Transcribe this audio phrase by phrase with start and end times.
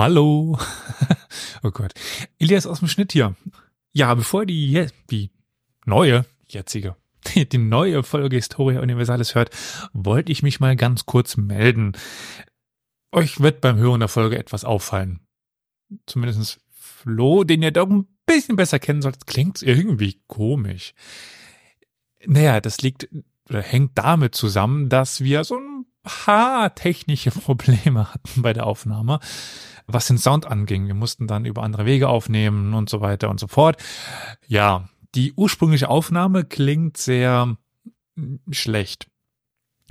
[0.00, 0.58] Hallo.
[1.62, 1.92] oh Gott.
[2.38, 3.36] Elias aus dem Schnitt hier.
[3.92, 5.30] Ja, bevor die, die
[5.84, 6.96] neue, jetzige,
[7.34, 9.54] die neue Folge Historia Universalis hört,
[9.92, 11.92] wollte ich mich mal ganz kurz melden.
[13.12, 15.20] Euch wird beim Hören der Folge etwas auffallen.
[16.06, 20.94] Zumindest Flo, den ihr doch ein bisschen besser kennen solltet, klingt irgendwie komisch.
[22.24, 23.06] Naja, das liegt
[23.50, 29.20] oder hängt damit zusammen, dass wir so ein paar technische Probleme hatten bei der Aufnahme,
[29.86, 30.86] was den Sound anging.
[30.86, 33.82] Wir mussten dann über andere Wege aufnehmen und so weiter und so fort.
[34.46, 37.56] Ja, die ursprüngliche Aufnahme klingt sehr
[38.50, 39.08] schlecht.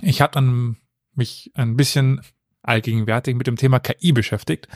[0.02, 0.78] Ich habe dann
[1.14, 2.22] mich ein bisschen
[2.62, 4.68] allgegenwärtig mit dem Thema KI beschäftigt.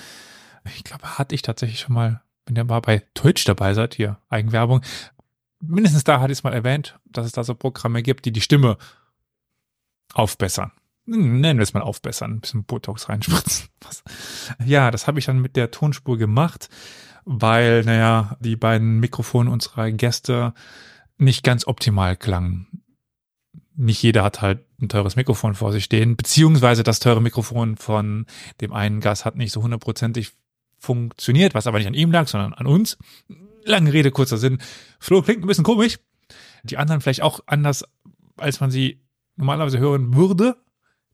[0.75, 4.19] Ich glaube, hatte ich tatsächlich schon mal, wenn ihr mal bei Twitch dabei seid, hier
[4.29, 4.81] Eigenwerbung,
[5.59, 8.41] mindestens da hatte ich es mal erwähnt, dass es da so Programme gibt, die die
[8.41, 8.77] Stimme
[10.13, 10.71] aufbessern.
[11.05, 13.67] Nennen wir es mal aufbessern, ein bisschen Botox reinspritzen.
[14.65, 16.69] Ja, das habe ich dann mit der Tonspur gemacht,
[17.25, 20.53] weil, naja, die beiden Mikrofone unserer Gäste
[21.17, 22.67] nicht ganz optimal klangen.
[23.75, 28.25] Nicht jeder hat halt ein teures Mikrofon vor sich stehen, beziehungsweise das teure Mikrofon von
[28.61, 30.31] dem einen Gast hat nicht so hundertprozentig
[30.77, 32.97] funktioniert, was aber nicht an ihm lag, sondern an uns.
[33.65, 34.59] Lange Rede, kurzer Sinn.
[34.99, 35.99] Flo klingt ein bisschen komisch.
[36.63, 37.85] Die anderen vielleicht auch anders,
[38.37, 39.01] als man sie
[39.35, 40.57] normalerweise hören würde.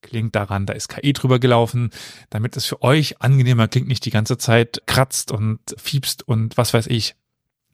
[0.02, 1.92] Klingt daran, da ist KI drüber gelaufen,
[2.30, 6.74] damit es für euch angenehmer klingt, nicht die ganze Zeit kratzt und fiebst und was
[6.74, 7.16] weiß ich.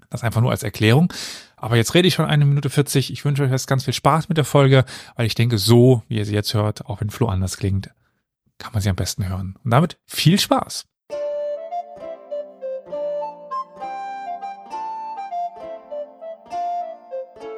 [0.10, 1.12] Das einfach nur als Erklärung.
[1.58, 3.12] Aber jetzt rede ich schon eine Minute 40.
[3.12, 6.18] Ich wünsche euch jetzt ganz viel Spaß mit der Folge, weil ich denke, so, wie
[6.18, 7.90] ihr sie jetzt hört, auch wenn Flo anders klingt,
[8.58, 9.58] kann man sie am besten hören.
[9.64, 10.86] Und damit viel Spaß.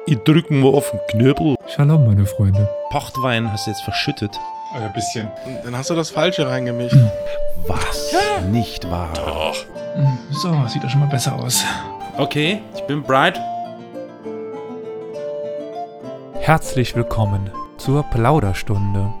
[0.06, 1.56] Ich drücke mal auf den Knöbel.
[1.66, 2.66] Shalom, meine Freunde.
[2.88, 4.40] Pochtwein hast du jetzt verschüttet.
[4.72, 5.30] Ein bisschen.
[5.64, 6.96] Dann hast du das Falsche reingemischt.
[7.66, 8.12] Was?
[8.12, 8.42] Ja.
[8.42, 9.12] Nicht wahr?
[9.14, 9.56] Doch.
[10.30, 11.64] So, sieht doch schon mal besser aus.
[12.18, 13.40] Okay, ich bin bright.
[16.34, 19.12] Herzlich willkommen zur Plauderstunde.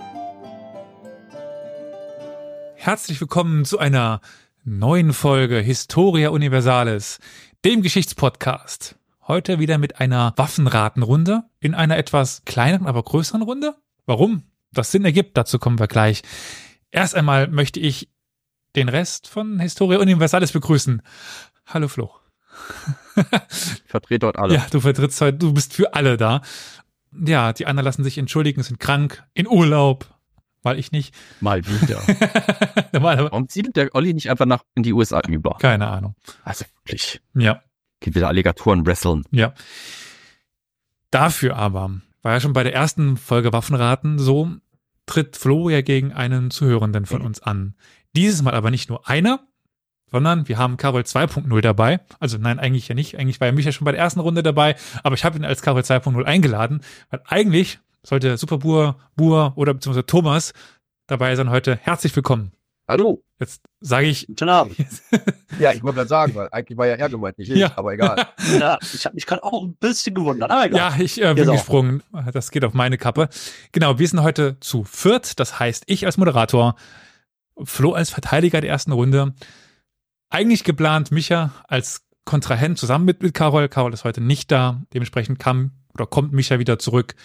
[2.74, 4.20] Herzlich willkommen zu einer
[4.64, 7.20] neuen Folge Historia Universalis,
[7.64, 8.96] dem Geschichtspodcast.
[9.26, 13.74] Heute wieder mit einer Waffenratenrunde in einer etwas kleineren, aber größeren Runde.
[14.04, 14.42] Warum?
[14.72, 16.22] Das Sinn ergibt, dazu kommen wir gleich.
[16.90, 18.08] Erst einmal möchte ich
[18.76, 21.02] den Rest von Historia Universalis begrüßen.
[21.66, 22.10] Hallo Flo.
[23.16, 24.54] ich vertrete dort alle.
[24.54, 26.42] Ja, du vertrittst heute, du bist für alle da.
[27.12, 30.06] Ja, die anderen lassen sich entschuldigen, sind krank, in Urlaub,
[30.62, 31.14] weil ich nicht.
[31.40, 32.00] Mal wieder.
[32.92, 35.56] Warum zieht der Olli nicht einfach nach in die USA über?
[35.58, 36.14] Keine Ahnung.
[36.44, 37.20] Also wirklich.
[37.34, 37.62] Ja.
[38.00, 39.24] Geht wieder Alligatoren wresteln.
[39.30, 39.54] Ja.
[41.10, 44.50] Dafür aber, war ja schon bei der ersten Folge Waffenraten so,
[45.06, 47.74] tritt Flo ja gegen einen Zuhörenden von uns an.
[48.14, 49.40] Dieses Mal aber nicht nur einer,
[50.10, 52.00] sondern wir haben Carol 2.0 dabei.
[52.18, 53.18] Also nein, eigentlich ja nicht.
[53.18, 55.62] Eigentlich war ja Micha schon bei der ersten Runde dabei, aber ich habe ihn als
[55.62, 56.80] Carol 2.0 eingeladen,
[57.10, 60.52] weil eigentlich sollte Superbur, Bur oder beziehungsweise Thomas
[61.06, 61.76] dabei sein heute.
[61.76, 62.52] Herzlich willkommen.
[62.88, 63.22] Hallo.
[63.38, 64.26] Jetzt sage ich.
[64.26, 64.74] Guten Abend.
[65.60, 67.76] ja, ich wollte gerade sagen, weil eigentlich war ja er gemeint, nicht ich, ja.
[67.76, 68.28] aber egal.
[68.58, 70.78] ja, ich habe mich gerade auch ein bisschen gewundert, aber egal.
[70.78, 72.02] Ja, ich äh, bin gesprungen.
[72.12, 72.30] Auch.
[72.32, 73.28] Das geht auf meine Kappe.
[73.72, 75.38] Genau, wir sind heute zu viert.
[75.38, 76.76] Das heißt, ich als Moderator,
[77.62, 79.34] Flo als Verteidiger der ersten Runde.
[80.30, 83.68] Eigentlich geplant Micha als Kontrahent zusammen mit, mit Carol.
[83.68, 84.80] Carol ist heute nicht da.
[84.94, 87.16] Dementsprechend kam oder kommt Micha wieder zurück.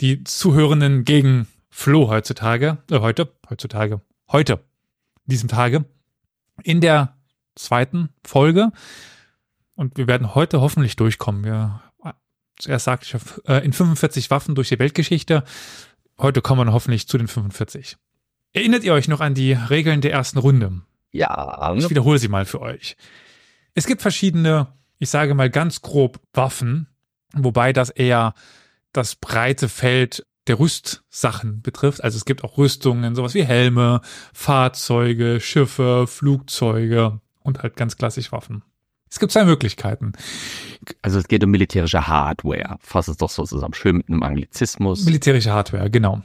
[0.00, 4.60] Die Zuhörenden gegen Flo heutzutage, äh, heute, heutzutage, heute
[5.32, 5.84] diesem Tage
[6.62, 7.16] in der
[7.54, 8.70] zweiten Folge.
[9.74, 11.44] Und wir werden heute hoffentlich durchkommen.
[11.44, 11.82] Wir,
[12.58, 15.44] zuerst sagte ich äh, in 45 Waffen durch die Weltgeschichte.
[16.18, 17.96] Heute kommen wir hoffentlich zu den 45.
[18.52, 20.82] Erinnert ihr euch noch an die Regeln der ersten Runde?
[21.10, 21.74] Ja.
[21.74, 22.96] Ich wiederhole sie mal für euch.
[23.74, 24.68] Es gibt verschiedene,
[24.98, 26.88] ich sage mal ganz grob Waffen,
[27.32, 28.34] wobei das eher
[28.92, 32.02] das breite Feld der Rüstsachen betrifft.
[32.02, 34.00] Also es gibt auch Rüstungen, sowas wie Helme,
[34.32, 38.62] Fahrzeuge, Schiffe, Flugzeuge und halt ganz klassisch Waffen.
[39.10, 40.12] Es gibt zwei Möglichkeiten.
[41.02, 42.78] Also es geht um militärische Hardware.
[42.80, 43.74] Fass es doch so zusammen.
[43.74, 45.04] Schön mit einem Anglizismus.
[45.04, 46.22] Militärische Hardware, genau.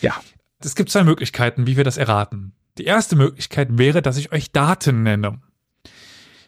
[0.00, 0.14] Ja.
[0.58, 2.54] Es gibt zwei Möglichkeiten, wie wir das erraten.
[2.78, 5.40] Die erste Möglichkeit wäre, dass ich euch Daten nenne.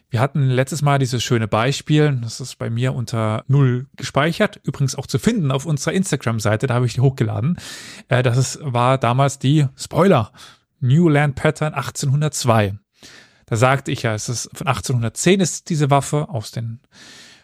[0.09, 4.95] Wir hatten letztes Mal dieses schöne Beispiel, das ist bei mir unter Null gespeichert, übrigens
[4.95, 7.57] auch zu finden auf unserer Instagram-Seite, da habe ich die hochgeladen.
[8.07, 10.31] Äh, das war damals die, Spoiler,
[10.79, 12.77] New Land Pattern 1802.
[13.47, 16.79] Da sagte ich ja, es ist von 1810 ist diese Waffe aus den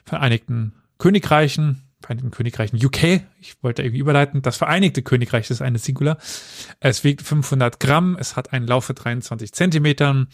[0.05, 3.23] Vereinigten Königreichen, Vereinigten Königreichen UK.
[3.39, 4.41] Ich wollte irgendwie überleiten.
[4.41, 6.17] Das Vereinigte Königreich ist eine Singular.
[6.81, 8.17] Es wiegt 500 Gramm.
[8.19, 10.27] Es hat einen Lauf von 23 Zentimetern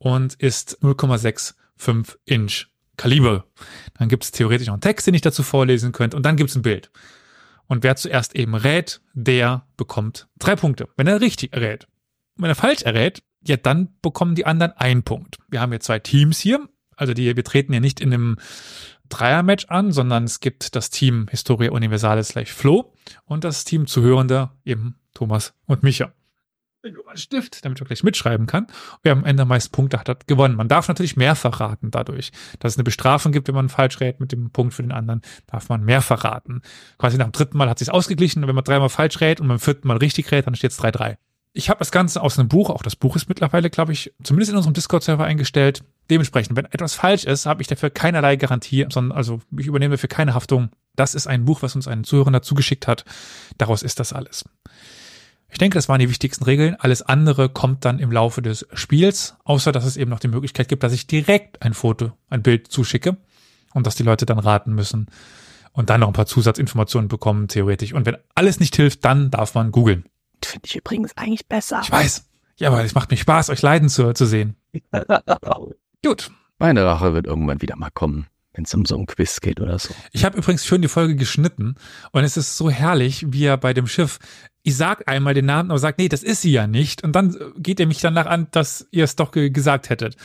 [0.00, 2.66] und ist 0,65 Inch
[2.96, 3.44] Kaliber.
[3.98, 6.50] Dann gibt es theoretisch noch einen Text, den ich dazu vorlesen könnte und dann gibt
[6.50, 6.90] es ein Bild.
[7.68, 11.86] Und wer zuerst eben rät, der bekommt drei Punkte, wenn er richtig errät.
[12.36, 15.38] Wenn er falsch errät, ja, dann bekommen die anderen einen Punkt.
[15.48, 16.68] Wir haben hier zwei Teams hier.
[16.96, 18.36] Also die, wir treten ja nicht in einem
[19.08, 22.92] Dreier-Match an, sondern es gibt das Team Historia Universalis gleich Flo
[23.24, 26.12] und das Team Zuhörende eben Thomas und Micha.
[27.14, 28.66] Stift, damit er gleich mitschreiben kann.
[29.02, 30.56] Wer am Ende meist Punkte hat, hat gewonnen.
[30.56, 32.32] Man darf natürlich mehrfach raten dadurch.
[32.58, 35.22] Dass es eine Bestrafung gibt, wenn man falsch rät mit dem Punkt für den anderen,
[35.46, 36.62] darf man mehrfach raten.
[36.98, 38.46] Quasi nach dem dritten Mal hat sich ausgeglichen.
[38.46, 41.16] Wenn man dreimal falsch rät und beim vierten Mal richtig rät, dann steht es 3-3.
[41.52, 44.52] Ich habe das Ganze aus einem Buch, auch das Buch ist mittlerweile, glaube ich, zumindest
[44.52, 45.82] in unserem Discord-Server eingestellt.
[46.08, 50.08] Dementsprechend, wenn etwas falsch ist, habe ich dafür keinerlei Garantie, sondern also ich übernehme dafür
[50.08, 50.70] keine Haftung.
[50.94, 53.04] Das ist ein Buch, was uns ein Zuhörer dazu geschickt hat.
[53.58, 54.44] Daraus ist das alles.
[55.50, 56.76] Ich denke, das waren die wichtigsten Regeln.
[56.76, 60.68] Alles andere kommt dann im Laufe des Spiels, außer dass es eben noch die Möglichkeit
[60.68, 63.16] gibt, dass ich direkt ein Foto, ein Bild zuschicke
[63.74, 65.06] und dass die Leute dann raten müssen
[65.72, 67.92] und dann noch ein paar Zusatzinformationen bekommen, theoretisch.
[67.92, 70.04] Und wenn alles nicht hilft, dann darf man googeln.
[70.42, 71.80] Finde ich übrigens eigentlich besser.
[71.82, 72.26] Ich weiß.
[72.56, 74.56] Ja, aber es macht mir Spaß, euch leiden zu, zu sehen.
[76.04, 76.30] Gut.
[76.58, 79.78] Meine Rache wird irgendwann wieder mal kommen wenn es um so ein Quiz geht oder
[79.78, 79.94] so.
[80.12, 81.76] Ich habe übrigens schön die Folge geschnitten
[82.12, 84.18] und es ist so herrlich, wie er bei dem Schiff,
[84.62, 87.02] ich sag einmal den Namen, aber sagt, nee, das ist sie ja nicht.
[87.02, 90.16] Und dann geht er mich danach an, dass ihr es doch gesagt hättet.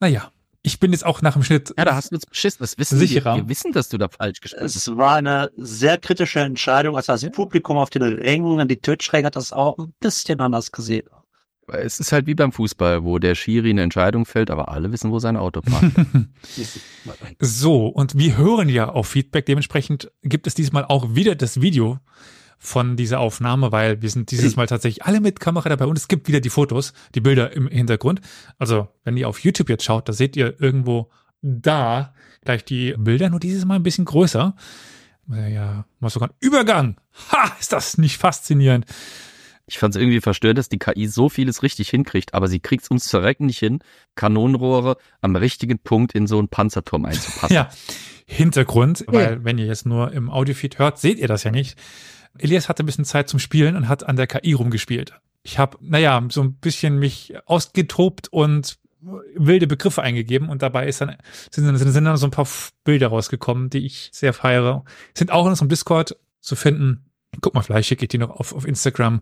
[0.00, 0.30] Naja,
[0.62, 1.72] ich bin jetzt auch nach dem Schnitt.
[1.78, 2.58] Ja, da hast du uns beschissen.
[2.60, 3.36] Das wissen sicherer.
[3.36, 4.76] Wir, wir wissen, dass du da falsch gespielt hast.
[4.76, 6.96] Es war eine sehr kritische Entscheidung.
[6.96, 11.08] Also das Publikum auf den Rängen, die Twitch-Ränge hat das auch ein bisschen anders gesehen.
[11.70, 15.10] Es ist halt wie beim Fußball, wo der Schiri eine Entscheidung fällt, aber alle wissen,
[15.10, 15.92] wo sein Auto parkt.
[17.40, 19.44] so, und wir hören ja auf Feedback.
[19.44, 21.98] Dementsprechend gibt es diesmal auch wieder das Video
[22.58, 26.08] von dieser Aufnahme, weil wir sind dieses Mal tatsächlich alle mit Kamera dabei und es
[26.08, 28.20] gibt wieder die Fotos, die Bilder im Hintergrund.
[28.58, 31.10] Also, wenn ihr auf YouTube jetzt schaut, da seht ihr irgendwo
[31.40, 32.12] da
[32.44, 34.54] gleich die Bilder, nur dieses Mal ein bisschen größer.
[35.28, 36.96] Ja, mal sogar ein Übergang.
[37.30, 38.86] Ha, ist das nicht faszinierend?
[39.66, 42.84] Ich fand es irgendwie verstörend, dass die KI so vieles richtig hinkriegt, aber sie kriegt
[42.84, 43.80] es uns zu recken nicht hin,
[44.14, 47.54] Kanonenrohre am richtigen Punkt in so einen Panzerturm einzupassen.
[47.54, 47.68] ja,
[48.24, 51.78] Hintergrund, weil wenn ihr jetzt nur im Audiofeed hört, seht ihr das ja nicht.
[52.38, 55.14] Elias hatte ein bisschen Zeit zum Spielen und hat an der KI rumgespielt.
[55.42, 61.00] Ich habe, naja, so ein bisschen mich ausgetobt und wilde Begriffe eingegeben und dabei ist
[61.00, 61.16] dann,
[61.50, 62.48] sind, sind dann so ein paar
[62.84, 64.84] Bilder rausgekommen, die ich sehr feiere.
[65.14, 67.10] Sind auch in unserem Discord zu finden.
[67.40, 69.20] Guck mal, vielleicht schicke ich die noch auf, auf Instagram.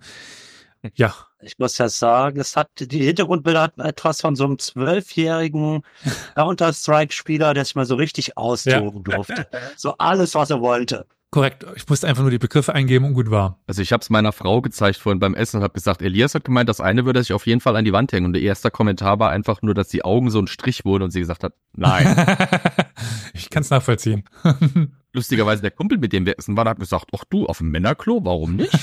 [0.94, 1.14] Ja.
[1.40, 5.82] Ich muss ja sagen, es hat, die Hintergrundbilder hatten etwas von so einem zwölfjährigen
[6.34, 9.16] Counter-Strike-Spieler, der sich mal so richtig austoben ja.
[9.16, 9.46] durfte.
[9.76, 11.06] So alles, was er wollte.
[11.30, 11.66] Korrekt.
[11.74, 13.58] Ich musste einfach nur die Begriffe eingeben und gut war.
[13.66, 16.44] Also ich habe es meiner Frau gezeigt vorhin beim Essen und habe gesagt, Elias hat
[16.44, 18.26] gemeint, das eine würde sich auf jeden Fall an die Wand hängen.
[18.26, 21.10] Und der erste Kommentar war einfach nur, dass die Augen so ein Strich wurden und
[21.10, 22.06] sie gesagt hat, nein.
[23.34, 24.24] ich kann es nachvollziehen.
[25.12, 28.24] Lustigerweise der Kumpel, mit dem wir essen waren, hat gesagt, ach du, auf dem Männerklo,
[28.24, 28.78] warum nicht?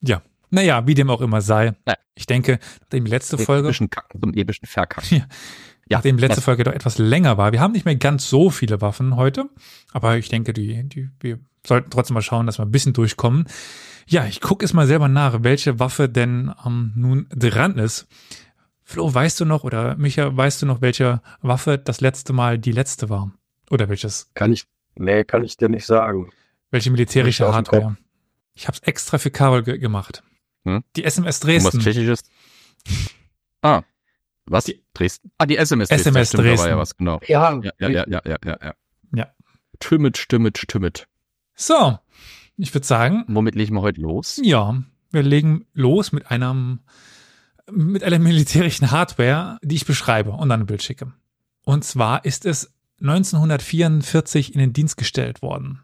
[0.00, 0.22] ja.
[0.50, 1.74] Naja, wie dem auch immer sei.
[2.14, 3.68] Ich denke, nachdem die letzte Folge.
[3.68, 5.18] Epischen Kacken zum epischen Verkacken.
[5.18, 5.26] Ja.
[5.90, 7.52] Ja, nachdem letzte Folge doch etwas länger war.
[7.52, 9.48] Wir haben nicht mehr ganz so viele Waffen heute,
[9.92, 13.46] aber ich denke, die, die, wir sollten trotzdem mal schauen, dass wir ein bisschen durchkommen.
[14.06, 18.06] Ja, ich gucke es mal selber nach, welche Waffe denn ähm, nun dran ist.
[18.82, 22.72] Flo, weißt du noch, oder Micha, weißt du noch, welche Waffe das letzte Mal die
[22.72, 23.32] letzte war?
[23.70, 24.30] Oder welches?
[24.34, 26.30] Kann ich, nee, kann ich dir nicht sagen.
[26.70, 27.96] Welche militärische Hardware?
[28.54, 30.22] Ich habe es extra für Karol ge gemacht.
[30.64, 30.82] Hm?
[30.96, 31.78] Die SMS Dresden.
[31.78, 32.24] was Tschechisches?
[33.60, 33.82] Ah,
[34.50, 34.64] was?
[34.64, 35.30] Die, Dresden?
[35.38, 36.08] Ah, die SMS Dresden.
[36.08, 36.56] SMS Dresden.
[36.56, 37.20] Da war ja was, genau.
[37.26, 38.58] Ja, ja, ja, ja, ja, ja.
[38.62, 38.74] Ja.
[39.14, 39.26] ja.
[39.78, 41.06] Tümmet, stimmet, stimmet.
[41.54, 41.98] So,
[42.56, 43.24] ich würde sagen.
[43.28, 44.40] Womit legen wir heute los?
[44.42, 46.80] Ja, wir legen los mit einem,
[47.70, 51.12] mit einer militärischen Hardware, die ich beschreibe und dann ein Bild schicke.
[51.64, 55.80] Und zwar ist es 1944 in den Dienst gestellt worden.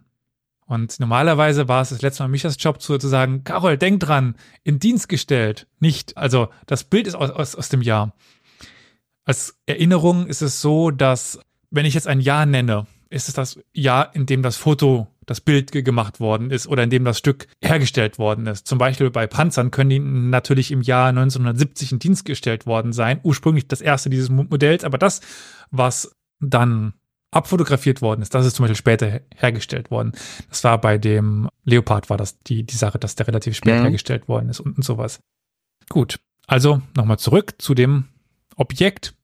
[0.67, 4.35] Und normalerweise war es das letzte Mal Michas Job zu, zu sagen, Carol, denk dran,
[4.63, 5.67] in Dienst gestellt.
[5.79, 8.15] Nicht, also das Bild ist aus, aus, aus dem Jahr.
[9.25, 11.39] Als Erinnerung ist es so, dass
[11.71, 15.41] wenn ich jetzt ein Jahr nenne, ist es das Jahr, in dem das Foto, das
[15.41, 18.67] Bild gemacht worden ist oder in dem das Stück hergestellt worden ist.
[18.67, 23.21] Zum Beispiel bei Panzern können die natürlich im Jahr 1970 in Dienst gestellt worden sein.
[23.23, 25.21] Ursprünglich das erste dieses Modells, aber das,
[25.71, 26.93] was dann
[27.31, 30.13] abfotografiert worden ist, das ist zum Beispiel später hergestellt worden.
[30.49, 33.83] Das war bei dem Leopard war das die, die Sache, dass der relativ spät mhm.
[33.83, 35.21] hergestellt worden ist und, und sowas.
[35.89, 38.09] Gut, also nochmal zurück zu dem
[38.57, 39.15] Objekt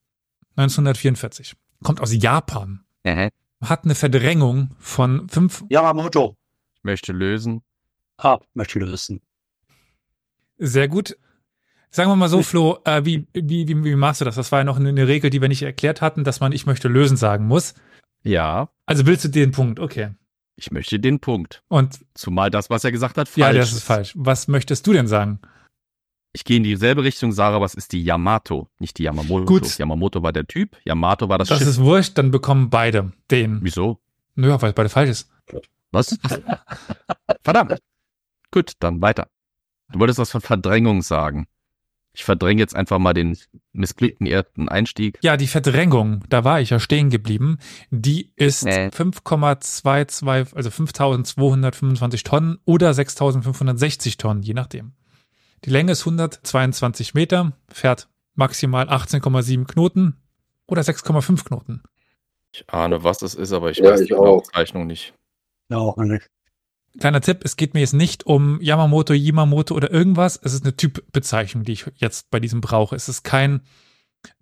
[0.55, 1.55] 1944.
[1.83, 2.83] Kommt aus Japan.
[3.03, 3.29] Mhm.
[3.61, 5.63] Hat eine Verdrängung von fünf.
[5.69, 6.35] Yamamoto.
[6.75, 7.61] Ich möchte lösen.
[8.17, 9.21] Ah, möchte lösen.
[10.57, 11.17] Sehr gut.
[11.89, 14.35] Sagen wir mal so, Flo, äh, wie, wie, wie, wie machst du das?
[14.35, 16.87] Das war ja noch eine Regel, die wir nicht erklärt hatten, dass man ich möchte
[16.87, 17.73] lösen sagen muss.
[18.23, 18.69] Ja.
[18.85, 20.11] Also willst du den Punkt, okay.
[20.55, 21.63] Ich möchte den Punkt.
[21.69, 24.13] Und Zumal das, was er gesagt hat, falsch ja, das ist falsch.
[24.15, 25.39] Was möchtest du denn sagen?
[26.33, 29.45] Ich gehe in dieselbe Richtung, Sarah, was ist die Yamato, nicht die Yamamoto.
[29.45, 29.77] Gut.
[29.77, 31.67] Yamamoto war der Typ, Yamato war das, Das Schiff.
[31.67, 33.59] ist wurscht, dann bekommen beide den.
[33.61, 33.99] Wieso?
[34.35, 35.29] Naja, weil beide falsch ist.
[35.91, 36.17] Was?
[37.43, 37.79] Verdammt.
[38.51, 39.27] Gut, dann weiter.
[39.91, 41.47] Du wolltest was von Verdrängung sagen.
[42.13, 43.37] Ich verdränge jetzt einfach mal den
[43.73, 45.17] missglückten ersten Einstieg.
[45.21, 47.57] Ja, die Verdrängung, da war ich ja stehen geblieben,
[47.89, 48.87] die ist Nee.
[48.87, 54.91] 5,22, also 5225 Tonnen oder 6560 Tonnen, je nachdem.
[55.65, 60.17] Die Länge ist 122 Meter, fährt maximal 18,7 Knoten
[60.67, 61.83] oder 6,5 Knoten.
[62.53, 64.15] Ich ahne, was es ist, aber ich Ja, weiß ich die.
[64.15, 65.13] Bezeichnung nicht.
[65.69, 66.29] Ja, auch nicht.
[66.99, 70.37] Kleiner Tipp, es geht mir jetzt nicht um Yamamoto, Yimamoto oder irgendwas.
[70.43, 72.95] Es ist eine Typbezeichnung, die ich jetzt bei diesem brauche.
[72.95, 73.61] Es ist kein,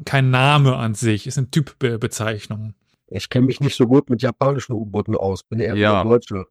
[0.05, 2.73] kein Name an sich, es ist eine Typbezeichnung.
[3.07, 5.43] Ich kenne mich nicht so gut mit japanischen U-Booten aus.
[5.43, 5.93] Bin eher Ja.
[5.93, 6.03] ja.
[6.03, 6.47] Deutsche.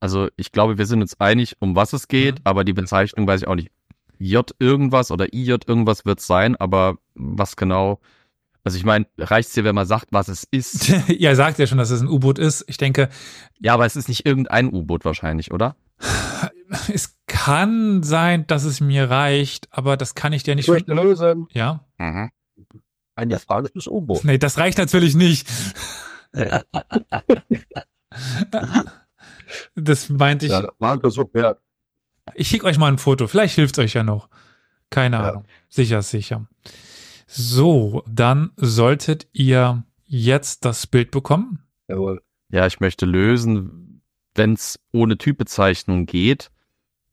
[0.00, 2.42] Also ich glaube, wir sind uns einig, um was es geht, Mhm.
[2.44, 3.70] aber die Bezeichnung weiß ich auch nicht.
[4.18, 8.00] J irgendwas oder IJ irgendwas wird sein, aber was genau?
[8.64, 10.88] Also ich meine, reicht's dir, wenn man sagt, was es ist?
[11.08, 12.64] Ihr sagt ja schon, dass es ein U-Boot ist.
[12.68, 13.08] Ich denke,
[13.58, 15.76] ja, aber es ist nicht irgendein U-Boot wahrscheinlich, oder?
[16.92, 20.66] es kann sein, dass es mir reicht, aber das kann ich dir nicht.
[20.66, 21.46] Ich möchte lösen.
[21.52, 21.86] Ja?
[21.98, 22.30] Mhm.
[23.14, 24.24] Ein japanisches U-Boot.
[24.24, 25.48] Nee, das reicht natürlich nicht.
[29.74, 30.52] Das meinte ich.
[30.52, 31.60] Ja, das Versuch wert.
[32.34, 33.26] Ich schicke euch mal ein Foto.
[33.26, 34.28] Vielleicht hilft euch ja noch.
[34.90, 35.28] Keine Ja.
[35.30, 35.44] Ahnung.
[35.68, 36.46] Sicher, sicher.
[37.26, 41.60] So, dann solltet ihr jetzt das Bild bekommen.
[41.88, 42.22] Jawohl.
[42.50, 44.02] Ja, ich möchte lösen,
[44.34, 46.50] wenn es ohne Typbezeichnung geht.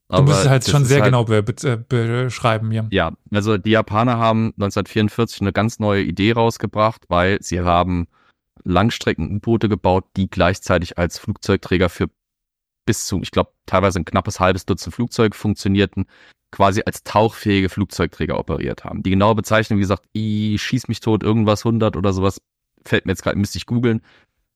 [0.08, 2.86] Du musst es halt schon sehr halt- genau be be beschreiben mir.
[2.92, 8.06] Ja, also die Japaner haben 1944 eine ganz neue Idee rausgebracht, weil sie haben
[8.64, 12.08] Langstrecken-U-Boote gebaut, die gleichzeitig als Flugzeugträger für
[12.86, 16.06] bis zu, ich glaube, teilweise ein knappes halbes Dutzend Flugzeuge funktionierten,
[16.50, 19.02] quasi als tauchfähige Flugzeugträger operiert haben.
[19.02, 22.40] Die genaue Bezeichnung, wie gesagt, I schieß mich tot, irgendwas 100 oder sowas,
[22.84, 24.00] fällt mir jetzt gerade, müsste ich googeln.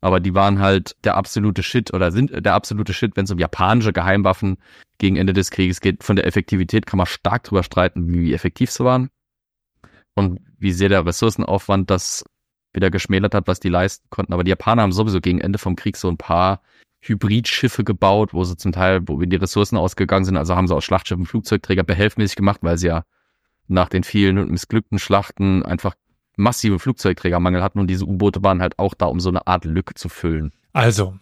[0.01, 3.39] Aber die waren halt der absolute Shit oder sind der absolute Shit, wenn es um
[3.39, 4.57] japanische Geheimwaffen
[4.97, 6.03] gegen Ende des Krieges geht.
[6.05, 9.11] Von der Effektivität kann man stark drüber streiten, wie effektiv sie waren.
[10.15, 12.25] Und wie sehr der Ressourcenaufwand das
[12.73, 14.33] wieder geschmälert hat, was die leisten konnten.
[14.33, 16.63] Aber die Japaner haben sowieso gegen Ende vom Krieg so ein paar
[17.01, 20.37] Hybridschiffe gebaut, wo sie zum Teil, wo die Ressourcen ausgegangen sind.
[20.37, 23.05] Also haben sie aus Schlachtschiffen Flugzeugträger behelfsmäßig gemacht, weil sie ja
[23.69, 25.95] nach den vielen und missglückten Schlachten einfach
[26.37, 29.95] massive Flugzeugträgermangel hatten und diese U-Boote waren halt auch da, um so eine Art Lücke
[29.95, 30.53] zu füllen.
[30.73, 31.15] Also,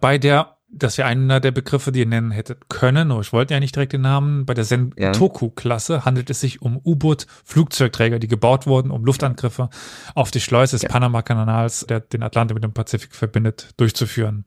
[0.00, 3.54] bei der, das wäre einer der Begriffe, die ihr nennen hättet können, aber ich wollte
[3.54, 8.66] ja nicht direkt den Namen, bei der Sentoku-Klasse handelt es sich um U-Boot-Flugzeugträger, die gebaut
[8.66, 9.68] wurden, um Luftangriffe
[10.14, 10.88] auf die Schleuse des Ja.
[10.90, 14.44] Panama-Kanals, der den Atlantik mit dem Pazifik verbindet, durchzuführen.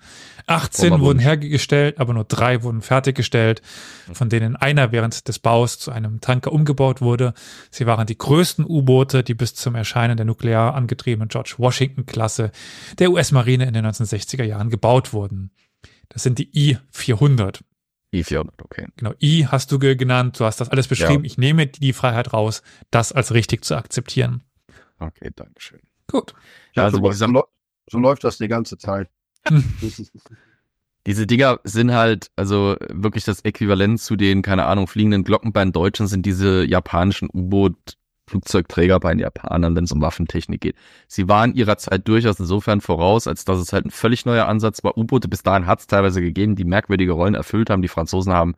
[0.48, 3.62] 18 Frommer wurden hergestellt, aber nur drei wurden fertiggestellt,
[4.12, 7.34] von denen einer während des Baus zu einem Tanker umgebaut wurde.
[7.70, 12.52] Sie waren die größten U-Boote, die bis zum Erscheinen der nuklear angetriebenen George Washington-Klasse
[13.00, 15.52] der US-Marine in den 1960er Jahren gebaut wurden.
[16.14, 17.62] Das sind die I-400.
[18.14, 18.88] I-400, okay.
[18.98, 21.26] Genau, I hast du ge- genannt, du hast das alles beschrieben.
[21.26, 24.44] Ich nehme die Freiheit raus, das als richtig zu akzeptieren.
[25.00, 25.80] Okay, Dankeschön.
[26.12, 26.34] Gut.
[26.76, 27.44] Ja, Also, so, wie gesagt- so,
[27.90, 29.10] so läuft das die ganze Zeit.
[31.06, 35.62] Diese Dinger sind halt, also wirklich das Äquivalent zu den, keine Ahnung, fliegenden Glocken bei
[35.64, 37.28] den Deutschen sind diese japanischen
[38.24, 40.76] U-Boot-Flugzeugträger bei den Japanern, wenn es um Waffentechnik geht.
[41.08, 44.84] Sie waren ihrer Zeit durchaus insofern voraus, als dass es halt ein völlig neuer Ansatz
[44.84, 44.98] war.
[44.98, 47.82] U-Boote bis dahin hat es teilweise gegeben, die merkwürdige Rollen erfüllt haben.
[47.82, 48.56] Die Franzosen haben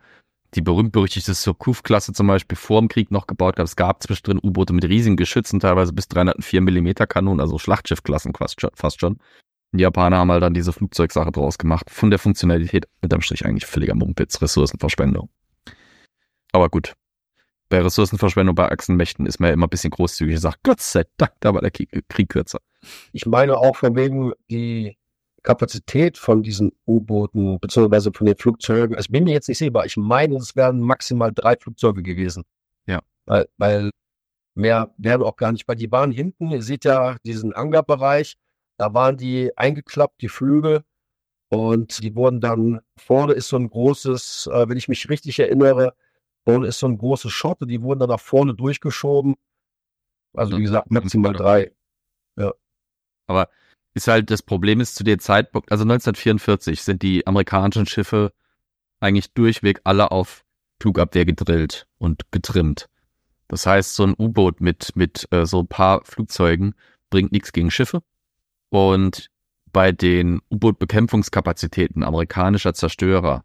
[0.53, 3.59] die berühmt-berüchtigte Surcouf-Klasse zum Beispiel vor dem Krieg noch gebaut.
[3.59, 8.33] Es gab zwischendrin U-Boote mit riesigen Geschützen, teilweise bis 304 Millimeter Kanonen, also Schlachtschiffklassen
[8.73, 9.17] fast schon.
[9.73, 11.89] Die Japaner haben halt dann diese Flugzeugsache draus gemacht.
[11.89, 15.27] Von der Funktionalität unterm Strich eigentlich völliger Mumpitz, Ressourcenverschwendung.
[16.53, 16.95] Aber gut.
[17.69, 21.03] Bei Ressourcenverschwendung bei Achsenmächten ist man ja immer ein bisschen großzügig und sagt, Gott sei
[21.17, 22.59] Dank, da war der Krieg, kürzer.
[23.11, 24.97] Ich meine auch von wegen die
[25.41, 28.95] Kapazität von diesen U-Booten, beziehungsweise von den Flugzeugen.
[28.97, 32.43] Es bin mir jetzt nicht sicher, ich meine, es wären maximal drei Flugzeuge gewesen.
[32.87, 33.01] Ja.
[33.25, 33.91] Weil, weil
[34.55, 38.37] mehr wären auch gar nicht, weil die waren hinten, ihr seht ja diesen Angerbereich,
[38.77, 40.83] da waren die eingeklappt, die Flügel.
[41.49, 45.93] Und die wurden dann, vorne ist so ein großes, äh, wenn ich mich richtig erinnere,
[46.45, 49.35] vorne ist so ein großes Schotte, die wurden dann nach vorne durchgeschoben.
[50.33, 51.71] Also wie gesagt, maximal drei.
[53.27, 53.49] Aber
[53.93, 58.33] ist halt, das Problem ist zu dem Zeitpunkt, also 1944 sind die amerikanischen Schiffe
[58.99, 60.43] eigentlich durchweg alle auf
[60.81, 62.87] Flugabwehr gedrillt und getrimmt.
[63.47, 66.75] Das heißt, so ein U-Boot mit, mit äh, so ein paar Flugzeugen
[67.09, 68.01] bringt nichts gegen Schiffe.
[68.69, 69.29] Und
[69.71, 73.43] bei den U-Boot-Bekämpfungskapazitäten amerikanischer Zerstörer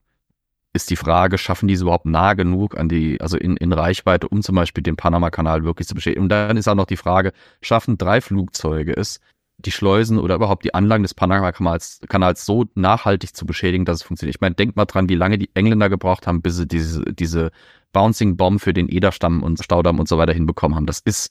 [0.72, 4.42] ist die Frage, schaffen diese überhaupt nah genug an die, also in, in Reichweite, um
[4.42, 6.22] zum Beispiel den Panama-Kanal wirklich zu beschädigen?
[6.22, 9.20] Und dann ist auch noch die Frage, schaffen drei Flugzeuge es,
[9.58, 14.02] die Schleusen oder überhaupt die Anlagen des Panama-Kanals Kanals so nachhaltig zu beschädigen, dass es
[14.02, 14.36] funktioniert?
[14.36, 17.50] Ich meine, denkt mal dran, wie lange die Engländer gebraucht haben, bis sie diese, diese
[17.92, 20.86] Bouncing Bomb für den Ederstamm und Staudamm und so weiter hinbekommen haben.
[20.86, 21.30] Das ist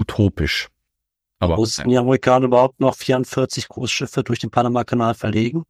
[0.00, 0.68] utopisch.
[1.38, 5.64] Aber mussten die Amerikaner überhaupt noch 44 Großschiffe durch den Panama-Kanal verlegen?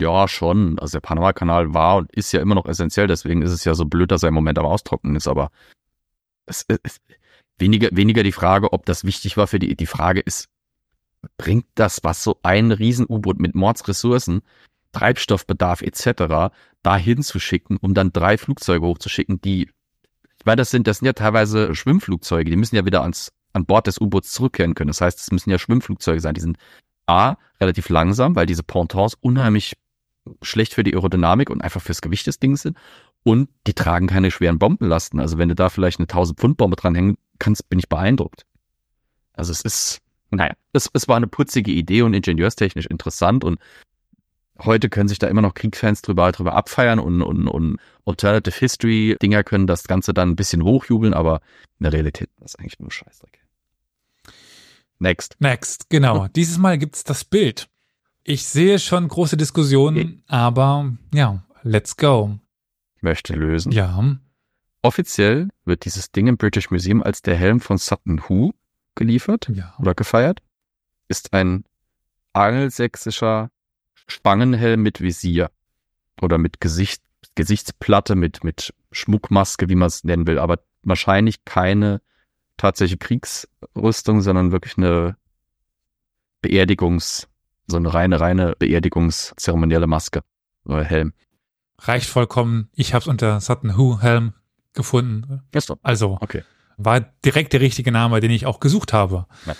[0.00, 0.78] Ja, schon.
[0.78, 3.84] Also der Panama-Kanal war und ist ja immer noch essentiell, deswegen ist es ja so
[3.84, 5.50] blöd, dass er im Moment am Austrocknen ist, aber
[6.46, 7.00] es ist
[7.58, 10.48] weniger, weniger die Frage, ob das wichtig war für die, die Frage ist,
[11.38, 14.42] bringt das, was so ein Riesen-U-Boot mit Mordsressourcen,
[14.92, 16.54] Treibstoffbedarf etc.
[16.82, 19.62] dahin zu schicken, um dann drei Flugzeuge hochzuschicken, die,
[20.38, 23.66] ich meine, das sind, das sind ja teilweise Schwimmflugzeuge, die müssen ja wieder ans, an
[23.66, 24.88] Bord des U-Boots zurückkehren können.
[24.88, 26.58] Das heißt, es müssen ja Schwimmflugzeuge sein, die sind
[27.06, 29.74] A, relativ langsam, weil diese Pontons unheimlich
[30.42, 32.76] schlecht für die Aerodynamik und einfach fürs Gewicht des Dings sind.
[33.22, 35.20] Und die tragen keine schweren Bombenlasten.
[35.20, 38.46] Also wenn du da vielleicht eine 1000 Pfund Bombe dranhängen kannst, bin ich beeindruckt.
[39.32, 40.00] Also es ist,
[40.30, 43.58] naja, es, es war eine putzige Idee und ingenieurstechnisch interessant und
[44.58, 49.16] heute können sich da immer noch Kriegfans drüber, drüber abfeiern und, und, und Alternative History
[49.20, 51.40] Dinger können das Ganze dann ein bisschen hochjubeln, aber
[51.80, 53.40] in der Realität ist eigentlich nur Scheißdreck.
[54.98, 55.36] Next.
[55.40, 56.28] Next, genau.
[56.36, 57.68] Dieses Mal gibt's das Bild.
[58.26, 62.38] Ich sehe schon große Diskussionen, aber ja, let's go.
[62.96, 63.70] Ich möchte lösen.
[63.70, 64.16] Ja.
[64.80, 68.52] Offiziell wird dieses Ding im British Museum als der Helm von Sutton Hoo
[68.94, 69.74] geliefert ja.
[69.78, 70.40] oder gefeiert.
[71.06, 71.64] Ist ein
[72.32, 73.50] angelsächsischer
[74.06, 75.50] Spangenhelm mit Visier
[76.18, 77.02] oder mit Gesicht,
[77.34, 82.00] Gesichtsplatte, mit, mit Schmuckmaske, wie man es nennen will, aber wahrscheinlich keine
[82.56, 85.18] tatsächliche Kriegsrüstung, sondern wirklich eine
[86.42, 87.26] Beerdigungs-
[87.66, 90.22] so eine reine, reine Beerdigungszeremonielle Maske
[90.64, 91.12] oder Helm.
[91.78, 92.68] Reicht vollkommen.
[92.74, 94.34] Ich habe es unter Sutton Who Helm
[94.72, 95.42] gefunden.
[95.52, 95.78] Doch.
[95.82, 96.42] Also okay.
[96.76, 99.26] war direkt der richtige Name, den ich auch gesucht habe.
[99.46, 99.54] Ja.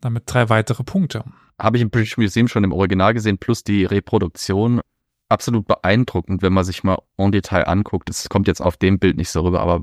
[0.00, 1.24] Damit drei weitere Punkte.
[1.58, 4.80] Habe ich im British Museum schon im Original gesehen, plus die Reproduktion.
[5.28, 8.10] Absolut beeindruckend, wenn man sich mal en Detail anguckt.
[8.10, 9.82] Es kommt jetzt auf dem Bild nicht so rüber, aber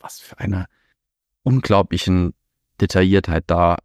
[0.00, 0.66] was für eine
[1.42, 2.34] unglaublichen
[2.80, 3.78] Detailliertheit da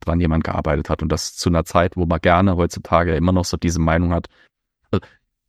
[0.00, 3.44] dran jemand gearbeitet hat und das zu einer Zeit, wo man gerne heutzutage immer noch
[3.44, 4.28] so diese Meinung hat.
[4.90, 5.04] Also,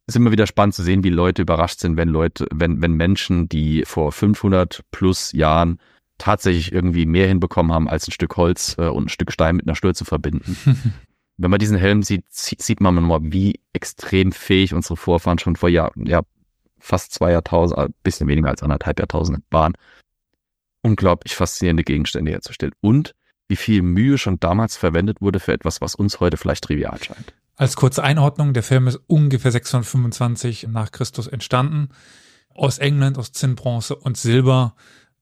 [0.07, 3.47] ist immer wieder spannend zu sehen, wie Leute überrascht sind, wenn Leute, wenn, wenn Menschen,
[3.47, 5.79] die vor 500 plus Jahren
[6.17, 9.67] tatsächlich irgendwie mehr hinbekommen haben, als ein Stück Holz äh, und ein Stück Stein mit
[9.67, 10.57] einer Stuhl zu verbinden.
[11.37, 15.69] wenn man diesen Helm sieht, sieht man mal, wie extrem fähig unsere Vorfahren schon vor
[15.69, 16.21] Jahr, ja,
[16.79, 19.73] fast zwei Jahrtausend, ein bisschen weniger als anderthalb Jahrtausend waren.
[20.81, 22.73] Unglaublich faszinierende Gegenstände herzustellen.
[22.81, 23.13] Und
[23.49, 27.33] wie viel Mühe schon damals verwendet wurde für etwas, was uns heute vielleicht trivial scheint.
[27.55, 31.89] Als kurze Einordnung, der Film ist ungefähr 625 nach Christus entstanden.
[32.55, 34.75] Aus England, aus Zinn, Bronze und Silber.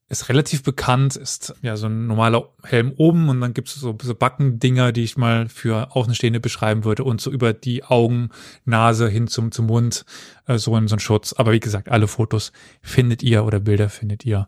[0.09, 3.97] Ist relativ bekannt, ist ja so ein normaler Helm oben und dann gibt es so,
[4.01, 8.29] so Backendinger, die ich mal für Außenstehende beschreiben würde und so über die Augen,
[8.63, 10.05] Nase hin zum, zum Mund,
[10.45, 11.33] äh, so, ein, so ein Schutz.
[11.33, 14.47] Aber wie gesagt, alle Fotos findet ihr oder Bilder findet ihr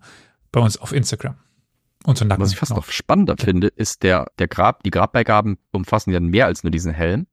[0.51, 1.35] bei uns auf Instagram.
[2.09, 5.59] Und so Nacken Was ich fast noch spannender finde, ist der, der Grab, die Grabbeigaben
[5.71, 7.27] umfassen ja mehr als nur diesen Helm.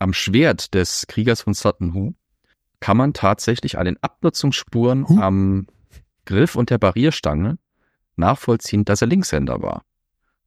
[0.00, 2.14] Am Schwert des Kriegers von Sutton Hoo
[2.80, 5.20] kann man tatsächlich an den Abnutzungsspuren huh?
[5.20, 5.68] am
[6.24, 7.58] Griff und der Barrierstange
[8.16, 9.84] nachvollziehen, dass er Linkshänder war.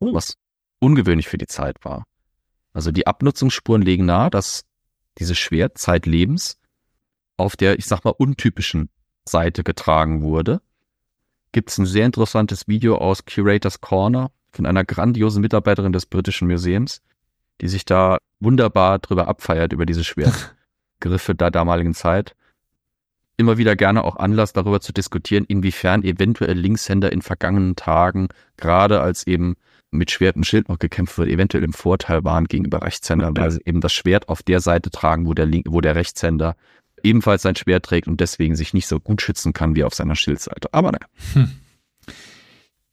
[0.01, 0.15] Uh.
[0.15, 0.35] Was
[0.79, 2.05] ungewöhnlich für die Zeit war.
[2.73, 4.65] Also die Abnutzungsspuren legen nahe, dass
[5.17, 6.59] dieses Schwert zeitlebens
[7.37, 8.89] auf der, ich sag mal, untypischen
[9.23, 10.59] Seite getragen wurde
[11.51, 16.47] gibt es ein sehr interessantes Video aus Curators Corner von einer grandiosen Mitarbeiterin des Britischen
[16.47, 17.01] Museums,
[17.61, 22.35] die sich da wunderbar drüber abfeiert, über diese Schwertgriffe der damaligen Zeit.
[23.37, 29.01] Immer wieder gerne auch Anlass darüber zu diskutieren, inwiefern eventuell Linkshänder in vergangenen Tagen, gerade
[29.01, 29.55] als eben
[29.89, 33.61] mit Schwert und Schild noch gekämpft wird, eventuell im Vorteil waren gegenüber Rechtshändern, weil sie
[33.65, 36.55] eben das Schwert auf der Seite tragen, wo der, Link, wo der Rechtshänder
[37.03, 40.15] ebenfalls sein Schwert trägt und deswegen sich nicht so gut schützen kann wie auf seiner
[40.15, 40.73] Schildseite.
[40.73, 41.07] Aber naja.
[41.33, 41.51] Hm.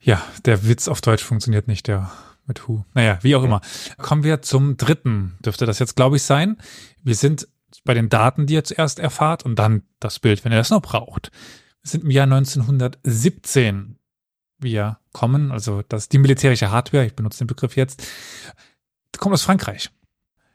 [0.01, 2.11] Ja, der Witz auf Deutsch funktioniert nicht, der
[2.47, 2.85] mit Hu.
[2.95, 3.61] Naja, wie auch immer.
[3.99, 6.57] Kommen wir zum dritten, dürfte das jetzt, glaube ich, sein.
[7.03, 7.47] Wir sind
[7.85, 10.83] bei den Daten, die ihr zuerst erfahrt und dann das Bild, wenn ihr das noch
[10.83, 11.31] braucht.
[11.83, 13.99] Wir sind im Jahr 1917.
[14.59, 18.07] Wir kommen, also das die militärische Hardware, ich benutze den Begriff jetzt,
[19.19, 19.91] kommt aus Frankreich.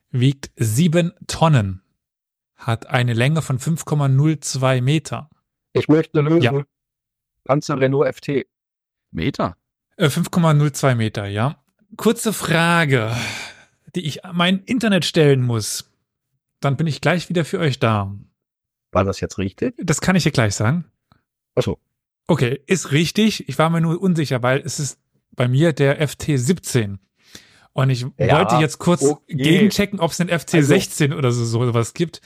[0.10, 1.82] Wiegt sieben Tonnen
[2.66, 5.30] hat eine Länge von 5,02 Meter.
[5.74, 6.42] Ich möchte lösen.
[6.42, 6.64] Ja.
[7.44, 8.46] Panzer Renault FT.
[9.12, 9.58] Meter.
[9.98, 11.64] Äh, 5,02 Meter, ja.
[11.98, 13.16] Kurze Frage,
[13.96, 15.92] die ich mein Internet stellen muss.
[16.60, 18.16] Dann bin ich gleich wieder für euch da.
[18.92, 19.76] War das jetzt richtig?
[19.78, 20.86] Das kann ich dir gleich sagen.
[21.56, 21.80] Achso.
[22.28, 23.48] Okay, ist richtig.
[23.50, 25.00] Ich war mir nur unsicher, weil es ist
[25.36, 26.98] bei mir der FT17.
[27.74, 29.34] Und ich Ja, wollte jetzt kurz okay.
[29.36, 32.22] gegenchecken, ob es einen Also- FT16 oder so sowas gibt.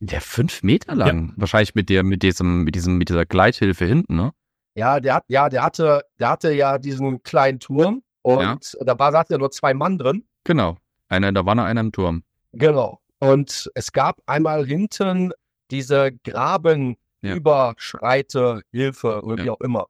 [0.00, 1.34] Der fünf Meter lang.
[1.36, 4.32] Wahrscheinlich mit der, mit diesem, mit diesem, mit dieser Gleithilfe hinten, ne?
[4.74, 8.56] Ja, der hat, ja, der hatte, der hatte ja diesen kleinen Turm und Ja.
[8.84, 10.24] da war, saßen ja nur zwei Mann drin.
[10.44, 10.76] Genau.
[11.08, 12.22] Einer in der Wanne, einer im Turm.
[12.52, 13.00] Genau.
[13.18, 15.32] Und es gab einmal hinten
[15.70, 19.44] diese Grabenüberschreite Hilfe oder Ja.
[19.44, 19.86] wie auch immer.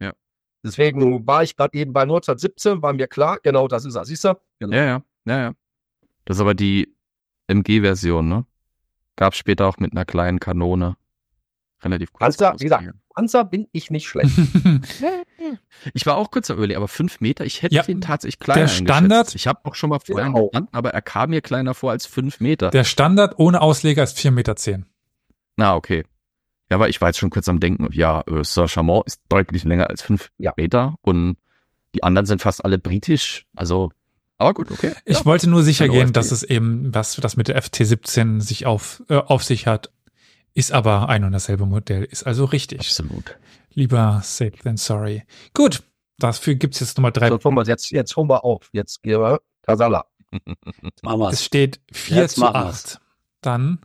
[0.00, 0.12] Ja.
[0.64, 4.04] Deswegen war ich gerade eben bei 1917, war mir klar, genau das ist er.
[4.04, 4.34] Siehst du?
[4.58, 4.76] Genau.
[4.76, 5.52] Ja, ja, ja, ja.
[6.24, 6.92] Das ist aber die
[7.48, 8.44] MG-Version, ne?
[9.16, 10.96] Gab später auch mit einer kleinen Kanone.
[11.82, 12.20] Relativ kurz.
[12.36, 14.30] Panzer, wie gesagt, Panzer bin ich nicht schlecht.
[15.94, 18.60] Ich war auch kurz am Überlegen, aber fünf Meter, ich hätte Ja, ihn tatsächlich kleiner
[18.62, 19.34] der Standard-.
[19.34, 20.50] Ich habe auch schon mal vorher auch.
[20.50, 22.70] gestanden, aber er kam mir kleiner vor als fünf Meter.
[22.70, 24.54] Der Standard ohne Ausleger ist 4,10 Meter.
[25.56, 26.04] Na, okay.
[26.70, 29.90] Ja, aber ich war jetzt schon kurz am Denken, ja, äh, Saint-Chamond ist deutlich länger
[29.90, 30.52] als fünf Ja.
[30.56, 31.36] Meter und
[31.94, 33.44] die anderen sind fast alle britisch.
[33.56, 33.90] Also,
[34.42, 34.92] aber gut, okay.
[35.04, 35.24] Ich ja.
[35.24, 39.16] wollte nur sicher gehen, dass es eben, was das mit der FT17 sich auf, äh,
[39.16, 39.90] auf sich hat.
[40.54, 42.04] Ist aber ein und dasselbe Modell.
[42.04, 42.80] Ist also richtig.
[42.80, 43.38] Absolut.
[43.72, 45.24] Lieber safe than sorry.
[45.54, 45.82] Gut.
[46.18, 47.30] Dafür gibt's jetzt Nummer drei.
[47.30, 48.68] So, Thomas, jetzt, jetzt holen wir auf.
[48.72, 50.04] Jetzt gehen wir Kasala.
[51.02, 51.34] Machen wir's.
[51.34, 53.00] Es steht 4 Jetzt zu machen 8.
[53.40, 53.78] Dann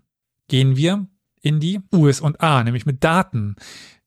[0.47, 1.07] gehen wir
[1.41, 3.55] in die USA, nämlich mit Daten.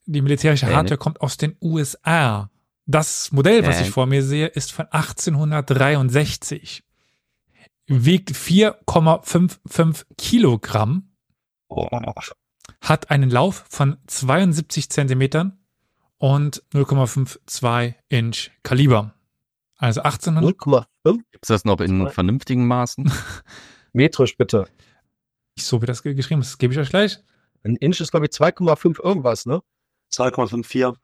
[0.06, 2.50] Die militärische Nee, Hardware kommt aus den USA.
[2.90, 6.82] Das Modell, was ich vor mir sehe, ist von 1863.
[7.86, 11.12] Wiegt 4,55 Kilogramm,
[12.80, 15.58] hat einen Lauf von 72 Zentimetern
[16.18, 19.14] und 0,52 Inch Kaliber.
[19.76, 20.56] Also 1800,
[21.04, 23.10] 0,5 Ist das noch in vernünftigen Maßen?
[23.92, 24.66] metrisch bitte.
[25.58, 27.18] so wie das ge- geschrieben ist, das gebe ich euch gleich.
[27.62, 29.62] Ein Inch ist, glaube ich, 2,5 irgendwas, ne?
[30.12, 30.96] 2,54.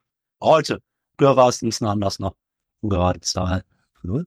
[0.42, 0.81] Heute.
[1.18, 2.35] Früher war es ein bisschen anders noch.
[2.83, 3.64] Gerade Zahl.
[4.02, 4.26] 0,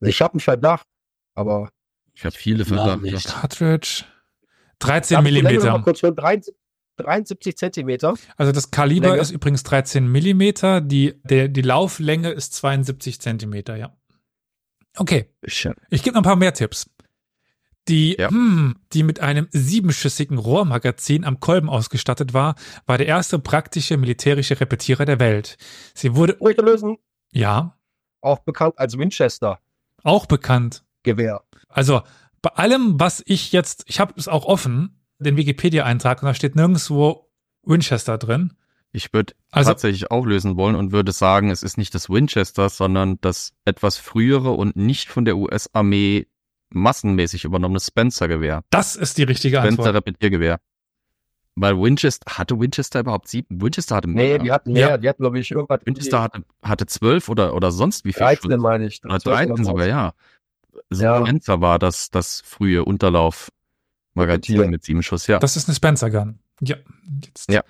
[0.00, 0.86] ich habe einen Verdacht,
[1.34, 1.70] aber
[2.14, 3.02] Ich habe viele Ja, Verdacht.
[3.02, 3.26] nicht.
[3.26, 4.04] Cartridge
[4.78, 5.84] 13 Darf ich die Länge noch mal Millimeter.
[5.84, 6.16] kurz hören?
[6.16, 6.54] 73
[6.96, 8.14] 73 Zentimeter.
[8.36, 9.20] Also das Kaliber Länge?
[9.22, 10.80] ist übrigens 13 Millimeter.
[10.82, 13.96] Die, der, die Lauflänge ist 72 Zentimeter, ja.
[14.96, 15.62] Okay, ich
[16.02, 16.90] gebe noch ein paar mehr Tipps.
[17.88, 18.28] Die, Ja.
[18.30, 22.54] hm, die mit einem siebenschüssigen Rohrmagazin am Kolben ausgestattet war,
[22.86, 25.56] war der erste praktische militärische Repetierer der Welt.
[25.94, 26.98] Sie wurde, Ruhig lösen.
[27.32, 27.76] ja,
[28.20, 29.60] Auch bekannt als Winchester
[30.02, 30.84] auch bekannt.
[31.02, 31.42] Gewehr.
[31.68, 32.02] Also
[32.42, 36.54] bei allem, was ich jetzt, ich habe es auch offen, den Wikipedia-Eintrag, und da steht
[36.56, 37.30] nirgendwo
[37.62, 38.52] Winchester drin.
[38.92, 43.18] Ich würde Also- tatsächlich auflösen wollen und würde sagen, es ist nicht das Winchester, sondern
[43.20, 46.26] das etwas frühere und nicht von der US-Armee
[46.72, 48.62] massenmäßig übernommene Spencer-Gewehr.
[48.70, 49.94] Das ist die richtige Spencer Antwort.
[49.94, 50.60] Repetiergewehr.
[51.56, 53.60] Weil Winchester, hatte Winchester überhaupt sieben?
[53.60, 54.38] Winchester hatte Nee, mehr.
[54.38, 54.88] die hatten mehr.
[54.90, 54.96] Ja.
[54.98, 55.80] Die hatten, glaube ich, irgendwas.
[55.84, 58.60] Winchester hatte, hatte zwölf oder, oder sonst wie viel 13, Schuss?
[58.60, 59.04] meine ich.
[59.04, 60.12] Oder 12 13 sogar, ja.
[60.90, 61.20] So Ja.
[61.26, 65.38] Spencer war das, das frühe Unterlauf-Magazin mit sieben Schuss, ja.
[65.38, 66.38] Das ist eine Spencer Gun.
[66.60, 66.76] Ja,
[67.24, 67.50] jetzt.
[67.50, 67.62] Ja.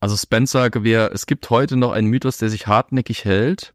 [0.00, 3.72] Also Spencer-Gewehr, es gibt heute noch einen Mythos, der sich hartnäckig hält,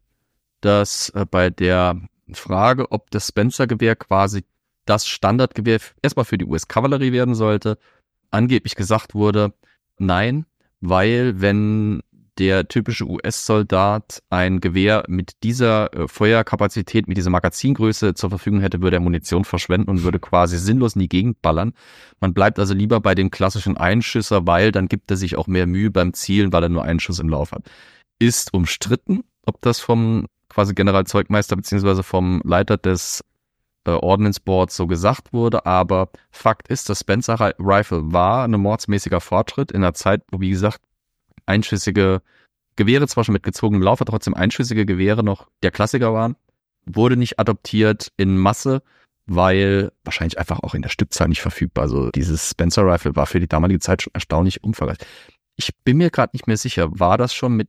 [0.60, 2.00] dass äh, bei der
[2.32, 4.44] Frage, ob das Spencer-Gewehr quasi
[4.88, 7.78] das Standardgewehr erstmal für die US-Kavallerie werden sollte,
[8.30, 9.52] angeblich gesagt wurde,
[9.98, 10.46] nein,
[10.80, 12.02] weil wenn
[12.38, 18.80] der typische US-Soldat ein Gewehr mit dieser äh, Feuerkapazität, mit dieser Magazingröße zur Verfügung hätte,
[18.80, 21.72] würde er Munition verschwenden und würde quasi sinnlos in die Gegend ballern.
[22.20, 25.66] Man bleibt also lieber bei dem klassischen Einschüsser, weil dann gibt er sich auch mehr
[25.66, 27.68] Mühe beim Zielen, weil er nur einen Schuss im Lauf hat.
[28.20, 33.24] Ist umstritten, ob das vom quasi Generalzeugmeister beziehungsweise vom Leiter des
[33.88, 38.52] äh, Ordnance Boards so gesagt wurde, aber Fakt ist, das Spencer Ri- Rifle war ein
[38.52, 40.80] mordsmäßiger Fortschritt in einer Zeit, wo wie gesagt
[41.46, 42.20] einschüssige
[42.76, 46.36] Gewehre zwar schon mit gezogenem Lauf, aber trotzdem einschüssige Gewehre noch der Klassiker waren,
[46.84, 48.82] wurde nicht adoptiert in Masse,
[49.26, 51.84] weil wahrscheinlich einfach auch in der Stückzahl nicht verfügbar.
[51.84, 54.98] Also dieses Spencer Rifle war für die damalige Zeit schon erstaunlich umfangreich.
[55.56, 57.68] Ich bin mir gerade nicht mehr sicher, war das schon mit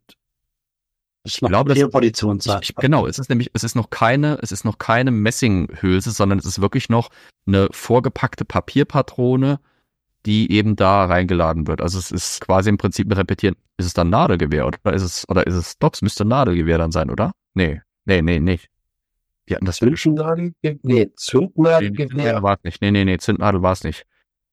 [1.29, 4.51] Ich glaube, das- Geoposition ich, ich, genau, es ist nämlich, es ist noch keine, es
[4.51, 7.09] ist noch keine Messinghülse, sondern es ist wirklich noch
[7.45, 9.59] eine vorgepackte Papierpatrone,
[10.25, 11.81] die eben da reingeladen wird.
[11.81, 13.55] Also es ist quasi im Prinzip ein Repetieren.
[13.77, 16.91] Ist es dann Nadelgewehr oder ist es, oder ist es, doch, es müsste Nadelgewehr dann
[16.91, 17.31] sein, oder?
[17.53, 18.69] Nee, nee, nee, nicht.
[19.45, 20.77] Wir hatten das Zündnadelgewehr.
[20.83, 22.43] Nee, Zündnadelgewehr.
[22.43, 22.81] war es nicht.
[22.81, 24.05] Nee, nee, nee, Zündnadel war es nicht.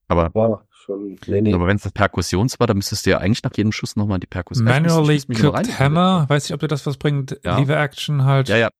[0.08, 1.18] Aber Boah, schon.
[1.26, 1.52] Nee, nee.
[1.52, 4.18] Aber wenn es das Perkussions war, dann müsstest du ja eigentlich nach jedem Schuss nochmal
[4.20, 4.64] die Perkussion.
[4.64, 7.38] Manually Cooked Hammer, weiß nicht, ob dir das was bringt.
[7.44, 7.58] Ja.
[7.58, 8.48] Lever Action halt.
[8.48, 8.70] Ja, ja.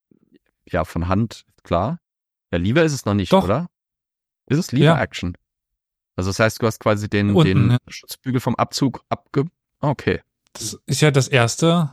[0.69, 1.99] Ja, von Hand, klar.
[2.53, 3.45] Ja, Lever ist es noch nicht, Doch.
[3.45, 3.69] oder?
[4.47, 5.01] Ist es Lever Ja.
[5.03, 5.37] Action?
[6.16, 7.79] Also das heißt, du hast quasi den, Unten, den?
[7.88, 9.45] Schutzbügel vom Abzug abge...
[9.81, 10.23] Okay.
[10.55, 11.90] Das ist ja das erste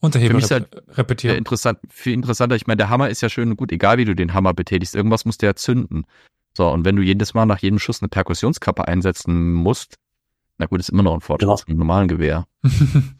[0.00, 1.36] Unterhebel Für mich ist Ja, repetieren.
[1.36, 2.54] interessant, viel interessanter.
[2.56, 4.94] Ich meine, der Hammer ist ja schön und gut, egal wie du den Hammer betätigst.
[4.94, 6.04] Irgendwas muss der zünden.
[6.58, 9.94] So, und wenn du jedes Mal nach jedem Schuss eine Perkussionskappe einsetzen musst,
[10.56, 11.54] na gut, ist immer noch ein Fortschritt Ja.
[11.54, 12.48] mit einem normalen Gewehr.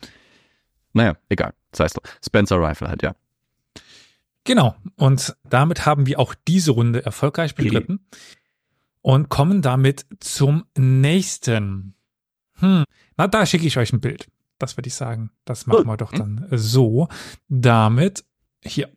[0.93, 1.53] Naja, egal.
[1.71, 3.15] Das heißt, Spencer Rifle halt, ja.
[4.43, 4.75] Genau.
[4.97, 8.01] Und damit haben wir auch diese Runde erfolgreich bestritten
[9.03, 11.95] und kommen damit zum nächsten.
[12.55, 12.85] Hm.
[13.17, 14.29] Na, da schicke ich euch ein Bild.
[14.59, 15.31] Das würde ich sagen.
[15.45, 17.07] Das machen wir doch dann so.
[17.49, 18.25] Damit
[18.65, 18.89] hier.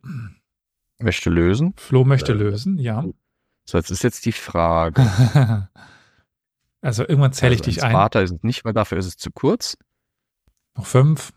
[0.98, 1.74] Möchte lösen.
[1.76, 3.04] Flo möchte lösen, ja.
[3.64, 5.68] So, jetzt ist jetzt die Frage.
[6.84, 7.92] Also irgendwann zähle ich also dich ein.
[7.92, 9.78] Sparta ist es nicht, weil dafür ist es zu kurz.
[10.76, 11.32] Noch fünf,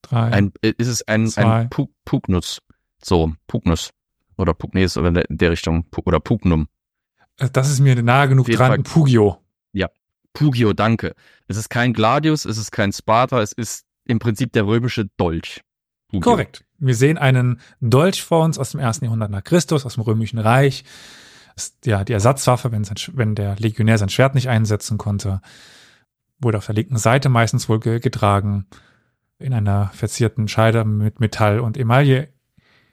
[0.00, 1.42] drei, Ein, äh, ist es ein, Zwei.
[1.42, 2.62] ein Pug, Pugnus.
[3.02, 3.90] So, Pugnus.
[4.38, 5.86] Oder Pugnes oder in der, Richtung.
[6.04, 6.68] Oder Pugnum.
[7.36, 8.68] das ist mir nahe genug dran.
[8.68, 8.82] Fall.
[8.84, 9.44] Pugio.
[10.34, 11.14] Pugio, danke.
[11.46, 15.62] Es ist kein Gladius, es ist kein Sparta, es ist im Prinzip der römische Dolch.
[16.08, 16.20] Pugio.
[16.20, 16.64] Korrekt.
[16.78, 20.38] Wir sehen einen Dolch vor uns aus dem ersten Jahrhundert nach Christus, aus dem Römischen
[20.38, 20.84] Reich.
[21.84, 25.40] Ja die Ersatzwaffe, wenn, sein, wenn der Legionär sein Schwert nicht einsetzen konnte.
[26.38, 28.66] Wurde auf der linken Seite meistens wohl ge getragen.
[29.38, 32.28] In einer verzierten Scheide mit Metall und Emaille.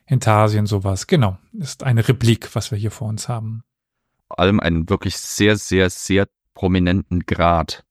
[0.06, 1.08] Intarsien, sowas.
[1.08, 1.38] Genau.
[1.54, 3.64] Ist eine Replik, was wir hier vor uns haben.
[4.28, 7.86] Vor allem einen wirklich sehr, sehr, sehr prominenten Grad.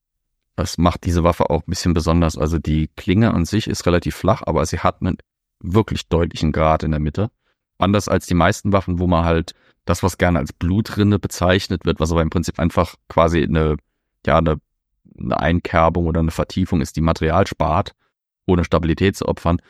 [0.56, 2.36] Das macht diese Waffe auch ein bisschen besonders.
[2.36, 5.16] Also die Klinge an sich ist relativ flach, aber sie hat einen
[5.60, 7.30] wirklich deutlichen Grad in der Mitte.
[7.78, 9.54] Anders als die meisten Waffen, wo man halt
[9.90, 13.76] das, was gerne als Blutrinne bezeichnet wird, was aber im Prinzip einfach quasi eine,
[14.24, 14.60] ja, eine,
[15.18, 17.94] eine Einkerbung oder eine Vertiefung ist, die Material spart,
[18.46, 19.60] ohne Stabilität zu opfern.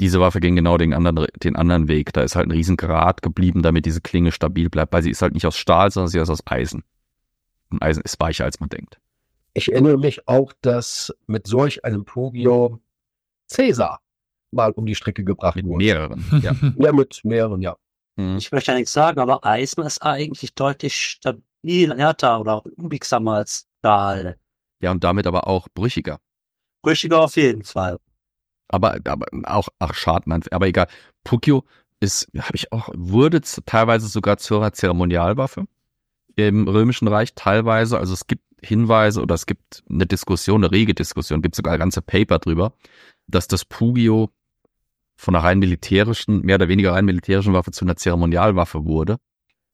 [0.00, 2.12] Diese Waffe ging genau den anderen, den anderen Weg.
[2.12, 5.22] Da ist halt ein riesen Grad geblieben, damit diese Klinge stabil bleibt, weil sie ist
[5.22, 6.82] halt nicht aus Stahl, sondern sie ist aus Eisen.
[7.70, 8.98] Und Eisen ist weicher, als man denkt.
[9.54, 12.80] Ich erinnere mich auch, dass mit solch einem Pugio
[13.46, 14.00] Cäsar
[14.50, 15.84] mal um die Strecke gebracht Mit wurde.
[15.84, 16.24] mehreren.
[16.42, 16.52] Ja.
[16.76, 17.76] Ja, mit mehreren, ja.
[18.16, 18.36] Mhm.
[18.36, 23.66] Ich möchte ja nichts sagen, aber Eisen ist eigentlich deutlich stabil, härter oder unbiegsamer als
[23.78, 24.38] Stahl.
[24.80, 26.18] ja, und damit aber auch brüchiger.
[26.82, 27.98] Brüchiger auf jeden Fall.
[28.68, 30.88] Aber, aber auch, ach, Schadmann, aber egal.
[31.24, 31.64] Pukio
[32.00, 35.66] ist, habe ich auch, wurde teilweise sogar zur Zeremonialwaffe
[36.36, 37.98] im Römischen Reich, teilweise.
[37.98, 42.02] Also es gibt Hinweise oder es gibt eine Diskussion, eine rege Diskussion, gibt sogar ganze
[42.02, 42.72] Paper drüber,
[43.26, 44.30] dass das Pugio
[45.16, 49.18] von einer rein militärischen, mehr oder weniger rein militärischen Waffe zu einer Zeremonialwaffe wurde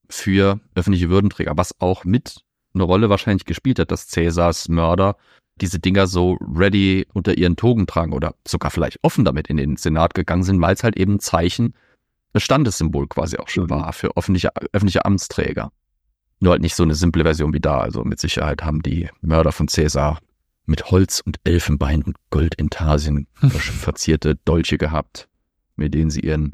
[0.09, 2.43] für öffentliche Würdenträger, was auch mit
[2.75, 5.17] eine Rolle wahrscheinlich gespielt hat, dass Cäsars Mörder
[5.61, 9.77] diese Dinger so ready unter ihren Togen tragen oder sogar vielleicht offen damit in den
[9.77, 11.75] Senat gegangen sind, weil es halt eben ein Zeichen,
[12.33, 13.71] ein Standessymbol quasi auch schon Mhm.
[13.71, 15.73] war für öffentliche, öffentliche Amtsträger.
[16.41, 17.79] Nur halt nicht so eine simple Version wie da.
[17.79, 20.21] Also mit Sicherheit haben die Mörder von Cäsar
[20.69, 25.29] mit Holz und Elfenbein und Goldintarsien verzierte Dolche gehabt,
[25.77, 26.53] mit denen sie ihren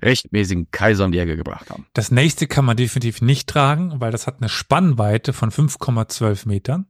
[0.00, 1.86] rechtmäßigen Kaiser um die Ecke gebracht haben.
[1.92, 6.86] Das nächste kann man definitiv nicht tragen, weil das hat eine Spannweite von 5,12 Metern,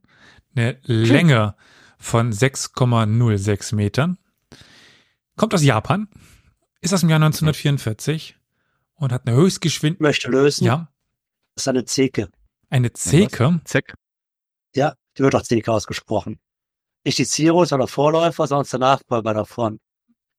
[0.55, 1.55] eine Länge
[1.99, 4.17] von 6,06 Metern,
[5.35, 6.07] kommt aus Japan,
[6.81, 8.37] ist aus dem Jahr 1944
[8.95, 10.65] und hat eine Höchstgeschwindigkeit, möchte lösen.
[10.65, 10.89] ja,
[11.55, 12.29] Das ist eine Zeke.
[12.69, 13.61] eine Zeke.
[13.65, 13.93] Zeck.
[14.75, 16.39] Ja, die wird auch Zeke ausgesprochen.
[17.05, 19.79] Nicht die Cirrus oder Vorläufer, sondern der Nachfolger davon.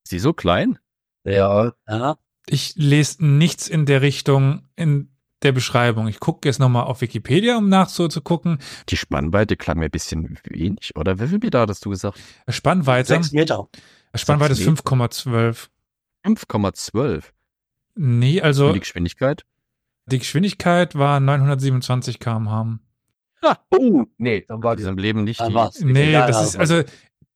[0.05, 0.79] Ist die so klein?
[1.25, 5.11] Ja, Ja, Ich lese nichts in der Richtung in
[5.43, 6.09] der Beschreibung.
[6.09, 8.59] Ich gucke jetzt nochmal auf Wikipedia, um nachzugucken.
[8.89, 11.19] Die Spannweite klang mir ein bisschen wenig, oder?
[11.21, 12.19] Wie viel Meter hattest du gesagt?
[12.49, 13.69] Spannweite, sechs Meter.
[14.15, 15.69] Spannweite ist sechs 5,12.
[16.27, 17.25] 5,12.
[17.97, 19.45] Nee, also Und die Geschwindigkeit?
[20.07, 22.79] die Geschwindigkeit war 927 km/h.
[23.71, 25.55] Oh, nee, dann war Die die sind im Leben nicht die.
[25.55, 25.81] war's.
[25.81, 26.83] Nee, Ja, das ist, also,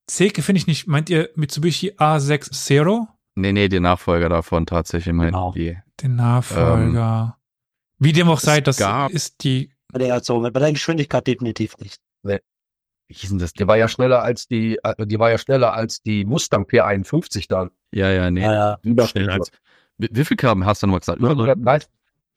[0.07, 0.87] Zeke finde ich nicht.
[0.87, 3.09] Meint ihr Mitsubishi A6 Zero?
[3.35, 5.53] Nee, nee, die Nachfolger davon tatsächlich meinen Genau.
[5.53, 5.77] die.
[6.03, 7.37] Den Nachfolger.
[7.99, 9.71] Wie dem auch sei, das gab- ist die.
[9.92, 11.99] Bei der, also, bei der Geschwindigkeit definitiv nicht.
[13.11, 13.55] Wie hieß denn das?
[13.55, 17.49] Die war ja schneller als die, äh, die war ja schneller als die Mustang P51
[17.49, 17.71] dann.
[17.90, 18.42] Ja, ja, nee.
[18.42, 19.07] Ja, ja.
[19.07, 19.51] Schnell als,
[19.97, 21.18] wie, wie viel Km hast du nochmal gesagt?
[21.18, 21.88] Über 130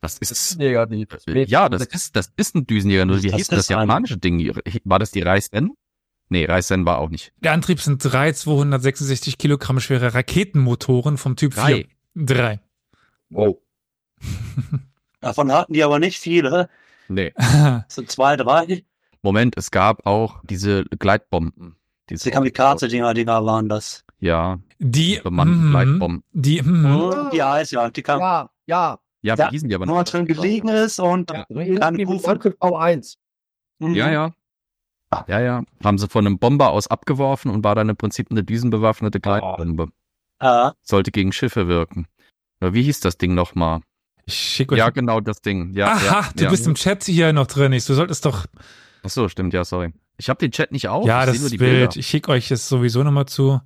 [0.01, 3.05] Das ist, Jäger, die, das ja, das ist, das ist ein Düsenjäger.
[3.05, 4.51] Nur wie Das hieß denn das ist ein- japanische Ding?
[4.83, 5.71] War das die Reisen?
[6.29, 7.33] Nee, Reisen war auch nicht.
[7.39, 11.87] Der Antrieb sind drei 266 Kilogramm schwere Raketenmotoren vom Typ Drei.
[12.15, 12.25] 4.
[12.25, 12.59] Drei.
[13.33, 13.57] Oh,
[15.19, 16.69] Davon hatten die aber nicht viele.
[17.07, 17.33] Nee.
[17.37, 18.83] Das sind zwei, drei.
[19.21, 21.75] Moment, es gab auch diese Gleitbomben.
[22.09, 24.03] Diese Die Kamikaze-Dinger, Dinger waren das.
[24.19, 26.23] Ja, Die, bemannten mhm, Gleitbomben.
[26.31, 26.61] die.
[26.63, 28.99] Oh, die heißt ja, die kam, Ja, ja.
[29.23, 30.10] Ja, wie Ja, hießen die aber wo man noch?
[30.10, 31.45] drin gelegen ist und Ja.
[31.49, 31.57] Dann
[31.95, 33.15] Irgendwie rufen- Angriff V1.
[33.79, 33.93] Mhm.
[33.95, 34.34] Ja, ja.
[35.27, 35.63] Ja, ja.
[35.84, 39.89] Haben sie von einem Bomber aus abgeworfen und war dann im Prinzip eine düsenbewaffnete Gleitbombe.
[40.41, 40.73] Ja.
[40.81, 42.07] Sollte gegen Schiffe wirken.
[42.62, 43.81] Ja, wie hieß das Ding nochmal?
[44.25, 44.79] Ich schicke euch.
[44.79, 45.73] Ja, genau das Ding.
[45.73, 46.49] Ja, Aha, ja, du ja.
[46.49, 47.73] bist im Chat hier noch drin.
[47.73, 48.45] Ich, du solltest doch.
[49.03, 49.93] Ach so, stimmt, ja, sorry.
[50.17, 51.05] Ich habe den Chat nicht auf.
[51.05, 51.71] ja, ich das ist die wild.
[51.89, 51.95] Bilder.
[51.97, 53.60] Ich schicke euch das sowieso nochmal zu.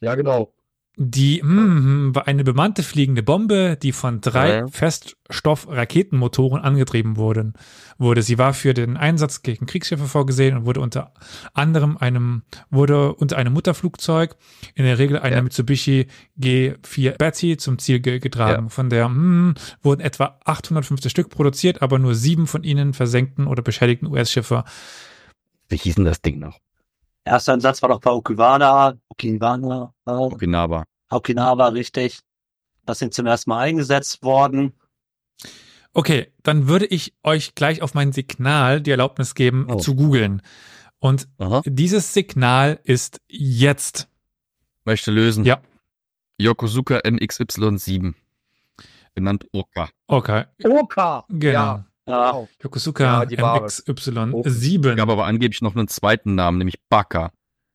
[0.00, 0.52] Ja, genau.
[0.98, 4.66] Die mm, war eine bemannte fliegende Bombe, die von drei Ja.
[4.66, 7.52] Feststoff-Raketenmotoren angetrieben wurden,
[7.98, 8.22] wurde.
[8.22, 11.12] Sie war für den Einsatz gegen Kriegsschiffe vorgesehen und wurde unter
[11.52, 14.36] anderem einem, wurde unter einem Mutterflugzeug,
[14.74, 15.42] in der Regel einer Ja.
[15.42, 16.06] Mitsubishi
[16.40, 18.70] G4 Betty, zum Ziel ge getragen.
[18.70, 23.62] Von der mm, wurden etwa 850 Stück produziert, aber nur sieben von ihnen versenkten oder
[23.62, 24.64] beschädigten US-Schiffe.
[25.68, 26.58] Wie hieß denn das Ding noch?
[27.26, 30.84] Erster Einsatz war doch bei Okinawa, Okinawa, äh, Okinawa.
[31.10, 32.20] Okinawa, richtig.
[32.84, 34.72] Das sind zum ersten Mal eingesetzt worden.
[35.92, 39.76] Okay, dann würde ich euch gleich auf mein Signal die Erlaubnis geben, Oh.
[39.76, 40.40] zu googeln.
[41.00, 41.62] Und Aha.
[41.64, 44.08] dieses Signal ist jetzt.
[44.84, 45.44] Möchte lösen.
[45.44, 45.60] Ja.
[46.38, 48.14] Yokosuka NXY7.
[49.16, 49.88] Genannt Oka.
[50.06, 51.24] Okay, Oka.
[51.28, 51.52] genau.
[51.52, 52.46] Ja, Ja.
[52.62, 53.86] Yokosuka Ja, die war es.
[53.86, 54.94] MXY7.
[54.94, 57.32] Gab aber angeblich noch einen zweiten Namen, nämlich Baka.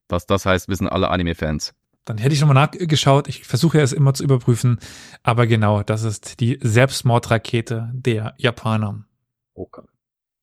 [0.08, 1.74] Was das heißt, wissen alle Anime-Fans.
[2.06, 3.28] Dann hätte ich nochmal nachgeschaut.
[3.28, 4.80] Ich versuche es immer zu überprüfen.
[5.24, 9.06] Aber genau, das ist die Selbstmordrakete der Japaner.
[9.54, 9.84] Oka.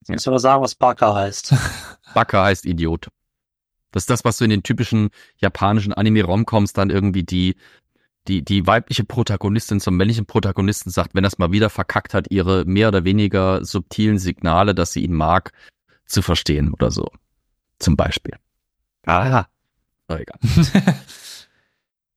[0.00, 1.54] jetzt müssen wir sagen, was Parker heißt.
[2.14, 3.08] Baka heißt Idiot.
[3.90, 7.56] Das ist das, was du in den typischen japanischen Anime-Romcoms dann irgendwie die,
[8.28, 12.64] die, die weibliche Protagonistin zum männlichen Protagonisten sagt, wenn das mal wieder verkackt hat, ihre
[12.64, 15.52] mehr oder weniger subtilen Signale, dass sie ihn mag,
[16.06, 17.10] zu verstehen oder so.
[17.78, 18.34] Zum Beispiel.
[19.06, 19.46] Ah,
[20.08, 20.38] oh, egal.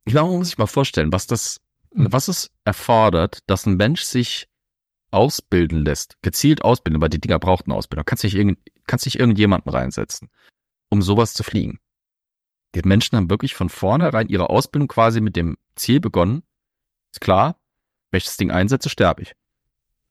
[0.03, 4.01] Ich glaube, man muss sich mal vorstellen, was das, was es erfordert, dass ein Mensch
[4.01, 4.47] sich
[5.11, 8.05] ausbilden lässt, gezielt ausbilden, weil die Dinger brauchten Ausbildung.
[8.05, 10.29] Kannst nicht irgend, kannst nicht irgendjemanden reinsetzen,
[10.89, 11.79] um sowas zu fliegen.
[12.75, 16.43] Die Menschen haben wirklich von vornherein ihre Ausbildung quasi mit dem Ziel begonnen.
[17.11, 17.57] Ist klar,
[18.11, 19.33] wenn ich das Ding einsetze, sterbe ich.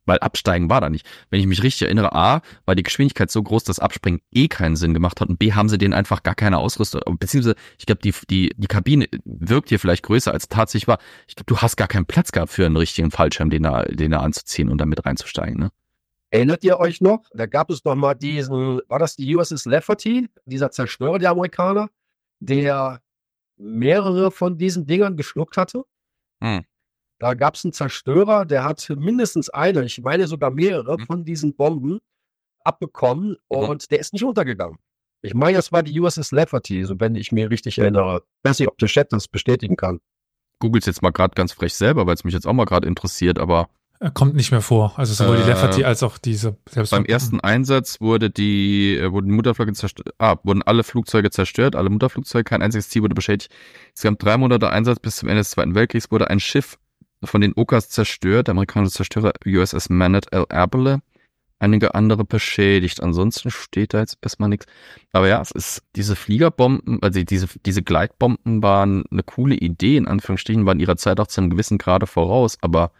[0.07, 1.07] Weil absteigen war da nicht.
[1.29, 4.77] Wenn ich mich richtig erinnere, A, war die Geschwindigkeit so groß, dass Abspringen eh keinen
[4.77, 7.03] Sinn gemacht hat und B, haben sie denen einfach gar keine Ausrüstung.
[7.19, 10.99] Beziehungsweise, ich glaube, die, die, die Kabine wirkt hier vielleicht größer, als tatsächlich war.
[11.29, 14.11] Ich glaube, du hast gar keinen Platz gehabt für einen richtigen Fallschirm, den da, den
[14.11, 15.71] da anzuziehen und damit reinzusteigen, ne?
[16.33, 17.25] Erinnert ihr euch noch?
[17.35, 21.89] Da gab es noch mal diesen, war das die USS Lafferty, dieser Zerstörer der Amerikaner,
[22.41, 23.01] der
[23.57, 25.85] mehrere von diesen Dingern geschluckt hatte?
[26.43, 26.65] Hm.
[27.19, 31.07] Da gab es einen Zerstörer, der hat mindestens eine, ich meine sogar mehrere Hm.
[31.07, 32.01] von diesen Bomben
[32.65, 33.37] abbekommen Mhm.
[33.59, 34.79] und der ist nicht untergegangen.
[35.23, 38.23] Ich meine, das war die USS Lafferty, so wenn ich mich richtig erinnere.
[38.43, 40.01] Ich weiß nicht, ob der Chat das bestätigen kann.
[40.61, 43.39] Googles jetzt mal gerade ganz frech selber, weil es mich jetzt auch mal gerade interessiert,
[43.39, 43.69] aber
[44.15, 44.95] Kommt nicht mehr vor.
[44.97, 46.91] Also sowohl die Äh, Lafferty als auch diese Selbstmord.
[46.91, 51.77] beim ersten Einsatz wurde die, äh, wurden die Mutterflugzeuge zerstört, ah, wurden alle Flugzeuge zerstört,
[51.77, 53.53] alle Mutterflugzeuge, kein einziges Ziel wurde beschädigt.
[53.95, 56.79] Es gab drei Monate Einsatz bis zum Ende des Zweiten Weltkriegs, wurde ein Schiff
[57.23, 61.03] von den Okas zerstört, der amerikanische Zerstörer USS Manet El Able,
[61.59, 63.03] einige andere beschädigt.
[63.03, 64.65] Ansonsten steht da jetzt erstmal nichts.
[65.13, 70.09] Aber ja, es ist, diese Fliegerbomben, also diese, diese Gleitbomben waren eine coole Idee, in
[70.09, 72.93] Anführungsstrichen, waren ihrer Zeit auch zu einem gewissen Grade voraus, aber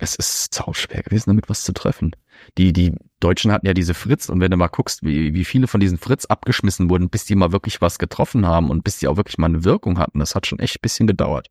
[0.00, 2.16] es ist sau schwer gewesen, damit was zu treffen.
[2.58, 5.66] Die, die Deutschen hatten ja diese Fritz und wenn du mal guckst, wie, wie viele
[5.66, 9.08] von diesen Fritz abgeschmissen wurden, bis die mal wirklich was getroffen haben und bis die
[9.08, 11.48] auch wirklich mal eine Wirkung hatten, das hat schon echt ein bisschen gedauert.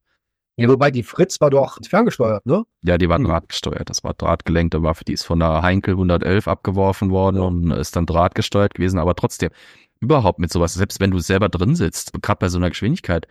[0.57, 2.65] Ja, wobei die Fritz war doch ferngesteuert, ne?
[2.81, 3.25] Ja, die war Hm.
[3.25, 3.89] drahtgesteuert.
[3.89, 5.05] Das war drahtgelenkte Waffe.
[5.05, 8.99] Die ist von der Heinkel 111 abgeworfen worden und ist dann drahtgesteuert gewesen.
[8.99, 9.51] Aber trotzdem,
[10.01, 13.25] überhaupt mit sowas, selbst wenn du selber drin sitzt, gerade bei so einer Geschwindigkeit,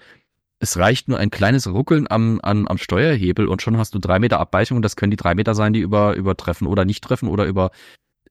[0.60, 4.18] es reicht nur ein kleines Ruckeln am, am, am Steuerhebel und schon hast du drei
[4.18, 7.28] Meter Abweichung und das können die drei Meter sein, die über, übertreffen oder nicht treffen
[7.28, 7.70] oder über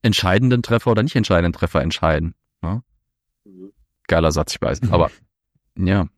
[0.02, 2.34] entscheidenden Treffer oder nicht entscheidenden Treffer entscheiden.
[2.62, 2.82] Ja?
[4.06, 4.90] Geiler Satz, ich weiß.
[4.90, 5.10] Aber
[5.76, 6.08] ja.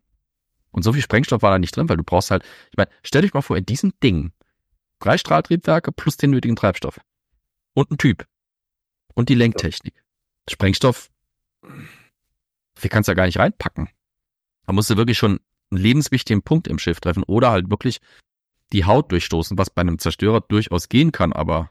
[0.73, 3.23] Und so viel Sprengstoff war da nicht drin, weil du brauchst halt, ich meine, stell
[3.23, 4.33] dich mal vor, in diesem Ding
[4.99, 7.01] drei Strahltriebwerke plus den nötigen Treibstoff.
[7.75, 8.27] Und ein Typ.
[9.15, 9.95] Und die Lenktechnik.
[10.49, 11.11] Sprengstoff,
[11.63, 13.89] wir kannst ja gar nicht reinpacken.
[14.67, 15.41] Da musst du wirklich schon
[15.71, 18.01] einen lebenswichtigen Punkt im Schiff treffen oder halt wirklich
[18.73, 21.71] die Haut durchstoßen, was bei einem Zerstörer durchaus gehen kann, aber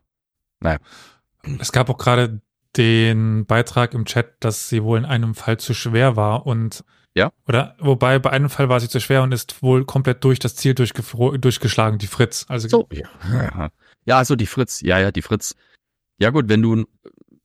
[1.59, 2.41] Es gab auch gerade
[2.75, 6.83] den Beitrag im Chat, dass sie wohl in einem Fall zu schwer war und
[7.15, 7.31] Ja.
[7.47, 10.55] Oder wobei bei einem Fall war sie zu schwer und ist wohl komplett durch das
[10.55, 12.45] Ziel durchgeschlagen, die Fritz.
[12.47, 13.71] Also So, ja.
[14.05, 15.55] Ja, also die Fritz, ja, ja, die Fritz.
[16.17, 16.85] Ja gut, wenn du,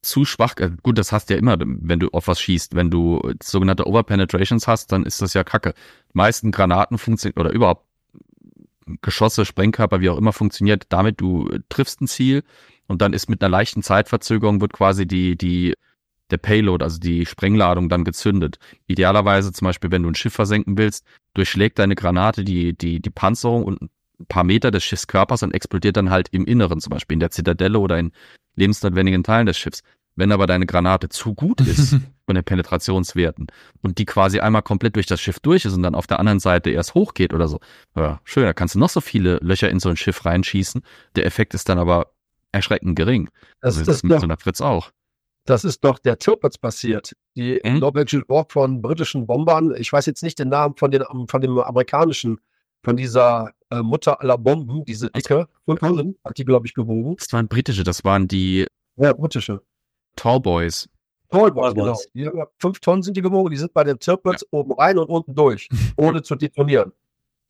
[0.04, 2.74] zu schwach, äh, gut, das hast du ja immer, wenn du auf was schießt.
[2.74, 5.74] Wenn du sogenannte Overpenetrations hast, dann ist das ja kacke.
[6.12, 7.86] Die meisten Granaten funktionieren, oder überhaupt
[9.02, 12.42] Geschosse, Sprengkörper, wie auch immer funktioniert, damit du triffst ein Ziel
[12.86, 15.74] und dann ist mit einer leichten Zeitverzögerung wird quasi die, die,
[16.30, 18.58] der Payload, also die Sprengladung dann gezündet.
[18.86, 23.10] Idealerweise zum Beispiel, wenn du ein Schiff versenken willst, durchschlägt deine Granate die, die, die
[23.10, 23.90] Panzerung und ein
[24.28, 27.78] paar Meter des Schiffskörpers und explodiert dann halt im Inneren, zum Beispiel in der Zitadelle
[27.78, 28.12] oder in
[28.56, 29.82] lebensnotwendigen Teilen des Schiffs.
[30.16, 31.96] Wenn aber deine Granate zu gut ist
[32.26, 33.48] von den Penetrationswerten
[33.82, 36.38] und die quasi einmal komplett durch das Schiff durch ist und dann auf der anderen
[36.38, 37.58] Seite erst hochgeht oder so,
[37.96, 40.82] ja, schön, da kannst du noch so viele Löcher in so ein Schiff reinschießen.
[41.16, 42.12] Der Effekt ist dann aber
[42.52, 43.28] erschreckend gering.
[43.60, 44.92] Das, also das, mit doch, so einer Fritz auch.
[45.46, 47.16] das ist doch der Tirpitz passiert.
[47.36, 47.80] Die Mhm.
[47.80, 49.74] Norwegian Walk von britischen Bombern.
[49.76, 52.38] Ich weiß jetzt nicht den Namen von, den, von dem amerikanischen,
[52.84, 55.48] von dieser äh, Mutter aller Bomben, diese dicke.
[55.66, 57.16] Fünf Tonnen hat die, glaube ich, gewogen.
[57.16, 58.66] Das waren britische, das waren die
[58.96, 59.62] Ja, britische.
[60.16, 60.88] Tallboys.
[61.30, 61.98] Tallboys, genau.
[62.14, 62.30] Die,
[62.60, 63.50] fünf Tonnen sind die gewogen.
[63.50, 66.92] Die sind bei dem Tirpitz oben rein und unten durch, ohne zu detonieren.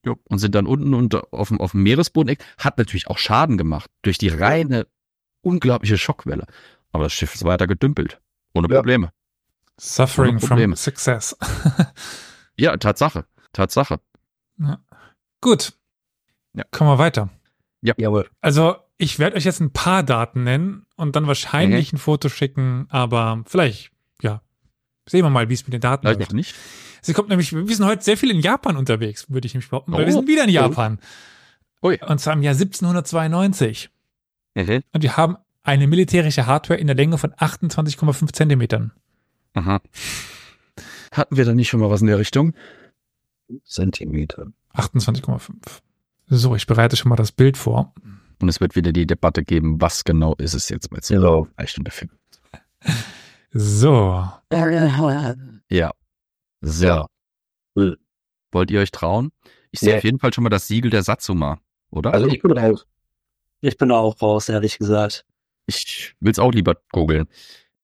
[0.06, 0.16] Jo.
[0.28, 2.36] Und sind dann unten und auf dem, auf dem Meeresboden.
[2.58, 4.86] Hat natürlich auch Schaden gemacht durch die reine,
[5.42, 6.46] unglaubliche Schockwelle.
[6.92, 8.20] Aber das Schiff ist weiter gedümpelt.
[8.54, 8.76] Ohne Ja.
[8.76, 9.10] Probleme.
[9.80, 10.76] Suffering Ohne from Probleme.
[10.76, 11.36] success.
[12.56, 13.24] Ja, Tatsache.
[13.52, 13.98] Tatsache.
[15.44, 15.74] Gut.
[16.54, 16.64] Ja.
[16.70, 17.28] Kommen wir weiter.
[17.82, 18.30] Jawohl.
[18.40, 21.96] Also, ich werde euch jetzt ein paar Daten nennen und dann wahrscheinlich Mhm.
[21.96, 23.90] ein Foto schicken, aber vielleicht,
[24.22, 24.40] ja.
[25.06, 26.30] Sehen wir mal, wie es mit den Daten Vielleicht läuft.
[26.32, 26.54] noch nicht.
[27.02, 29.92] Sie kommt nämlich, wir sind heute sehr viel in Japan unterwegs, würde ich nämlich behaupten,
[29.92, 30.06] weil Oh.
[30.06, 30.98] wir sind wieder in Japan.
[31.82, 32.00] Ui.
[32.06, 33.90] Und zwar im Jahr 1792.
[34.54, 34.82] Mhm.
[34.92, 38.92] Und wir haben eine militärische Hardware in der Länge von 28,5 Zentimetern.
[39.52, 39.82] Aha.
[41.12, 42.54] Hatten wir da nicht schon mal was in der Richtung?
[43.64, 44.46] Zentimeter.
[44.74, 45.50] 28,5.
[46.28, 47.92] So, ich bereite schon mal das Bild vor.
[48.40, 51.46] Und es wird wieder die Debatte geben, was genau ist es jetzt mit so Genau.
[51.56, 52.10] einer Stunde Film.
[53.52, 54.28] So.
[55.70, 55.90] Ja.
[56.60, 56.86] So.
[56.86, 57.06] Ja.
[57.76, 57.96] Hm.
[58.52, 59.30] Wollt ihr euch trauen?
[59.70, 59.98] Ich sehe Nee.
[59.98, 61.58] auf jeden Fall schon mal das Siegel der Satsuma,
[61.90, 62.12] oder?
[62.12, 62.86] Also ich bin raus.
[63.60, 65.24] Ich bin auch raus, ehrlich gesagt.
[65.66, 67.26] ich will's auch lieber googeln.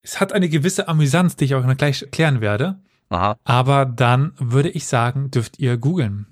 [0.02, 2.80] Es hat eine gewisse Amüsanz, die ich auch noch gleich erklären werde.
[3.08, 3.36] Aha.
[3.44, 6.26] Aber dann würde ich sagen, dürft ihr googeln.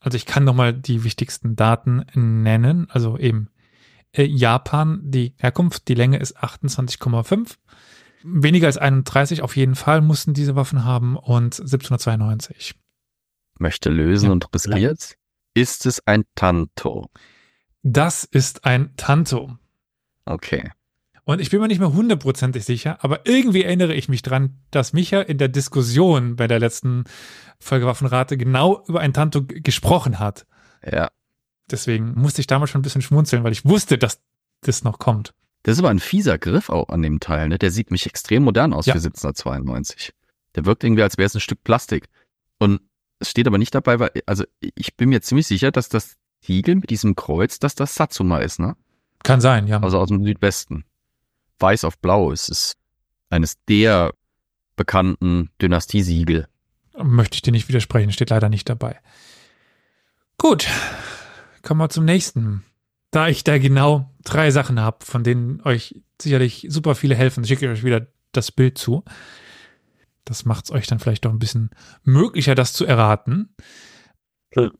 [0.00, 2.88] Also ich kann nochmal die wichtigsten Daten nennen.
[2.90, 3.48] Also eben
[4.12, 7.56] äh, Japan, die Herkunft, die Länge ist 28,5.
[8.24, 12.74] Weniger als 31 auf jeden Fall mussten diese Waffen haben und 1792.
[13.58, 14.32] Möchte lösen Ja.
[14.32, 15.16] und riskiert.
[15.54, 17.10] Ist es ein Tanto?
[17.82, 19.56] Das ist ein Tanto.
[20.24, 20.70] Okay.
[21.28, 24.94] Und ich bin mir nicht mehr hundertprozentig sicher, aber irgendwie erinnere ich mich dran, dass
[24.94, 27.04] Micha in der Diskussion bei der letzten
[27.60, 30.46] Folge Waffenrate genau über ein Tanto gesprochen hat.
[30.82, 31.10] Ja.
[31.70, 34.22] Deswegen musste ich damals schon ein bisschen schmunzeln, weil ich wusste, dass
[34.62, 35.34] das noch kommt.
[35.64, 37.58] Das ist aber ein fieser Griff auch an dem Teil, ne?
[37.58, 38.94] Der sieht mich extrem modern aus Ja.
[38.94, 40.14] für 1792.
[40.54, 42.08] Der wirkt irgendwie, als wäre es ein Stück Plastik.
[42.58, 42.80] Und
[43.18, 46.76] es steht aber nicht dabei, weil, also ich bin mir ziemlich sicher, dass das Siegel
[46.76, 48.76] mit diesem Kreuz, dass das Satsuma ist, ne?
[49.24, 49.78] Kann sein, ja.
[49.82, 50.86] Also aus dem Südwesten.
[51.58, 52.32] Weiß auf Blau.
[52.32, 52.76] Es ist
[53.30, 54.14] eines der
[54.76, 56.48] bekannten Dynastiesiegel.
[56.96, 58.98] Möchte ich dir nicht widersprechen, steht leider nicht dabei.
[60.36, 60.68] Gut,
[61.62, 62.64] kommen wir zum nächsten.
[63.10, 67.66] Da ich da genau drei Sachen habe, von denen euch sicherlich super viele helfen, schicke
[67.66, 69.04] ich euch wieder das Bild zu.
[70.24, 71.70] Das macht es euch dann vielleicht doch ein bisschen
[72.02, 73.54] möglicher, das zu erraten.
[74.54, 74.72] Hm.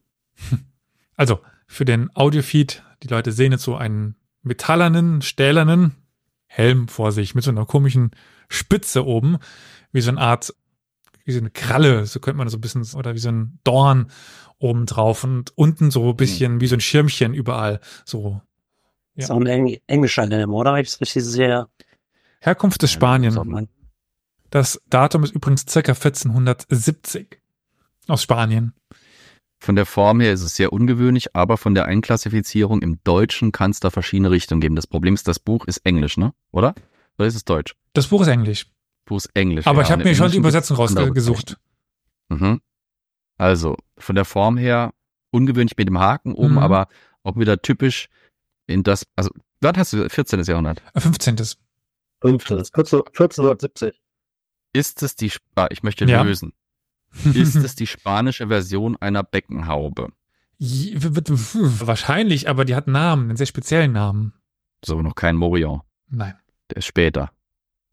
[1.16, 5.96] Also, für den Audiofeed, die Leute sehen jetzt so einen metallernen, stählernen
[6.48, 8.10] Helm vor sich mit so einer komischen
[8.48, 9.38] Spitze oben,
[9.92, 10.54] wie so eine Art,
[11.24, 13.60] wie so eine Kralle, so könnte man das so ein bisschen, oder wie so ein
[13.62, 14.10] Dorn
[14.58, 18.40] oben drauf und unten so ein bisschen wie so ein Schirmchen überall, so.
[19.14, 19.24] Ja.
[19.24, 20.74] Ist auch ein Eng englischer Helm, oder?
[20.74, 21.66] Wenn Ich es richtig sehe.
[22.40, 23.68] Herkunft des Spanien.
[24.50, 27.40] Das Datum ist übrigens circa 1470
[28.06, 28.72] aus Spanien.
[29.60, 33.72] Von der Form her ist es sehr ungewöhnlich, aber von der Einklassifizierung im Deutschen kann
[33.72, 34.76] es da verschiedene Richtungen geben.
[34.76, 36.32] Das Problem ist, das Buch ist Englisch, ne?
[36.52, 36.74] Oder?
[37.18, 37.74] Oder ist es Deutsch?
[37.92, 38.66] Das Buch ist Englisch,
[39.04, 39.66] Buch ist Englisch.
[39.66, 39.82] aber ja.
[39.84, 41.58] ich habe Und im mir schon die Übersetzung rausgesucht.
[42.28, 42.60] Mhm.
[43.36, 44.92] Also, von der Form her
[45.32, 46.58] ungewöhnlich mit dem Haken oben, Mhm.
[46.58, 46.88] aber
[47.24, 48.08] auch wieder typisch
[48.68, 49.30] in das, also,
[49.60, 50.40] wann hast du 14.
[50.44, 50.82] Jahrhundert?
[50.94, 51.36] Äh, 15.
[52.20, 52.58] 15.
[52.72, 54.00] 1470.
[54.72, 56.22] Ist es die, Sp- ah, ich möchte Ja.
[57.34, 60.08] Ist es die spanische Version einer Beckenhaube?
[60.60, 64.32] Wahrscheinlich, aber die hat einen Namen, einen sehr speziellen Namen.
[64.84, 65.80] So, noch kein Morion.
[66.08, 66.34] Nein.
[66.70, 67.30] Der ist später.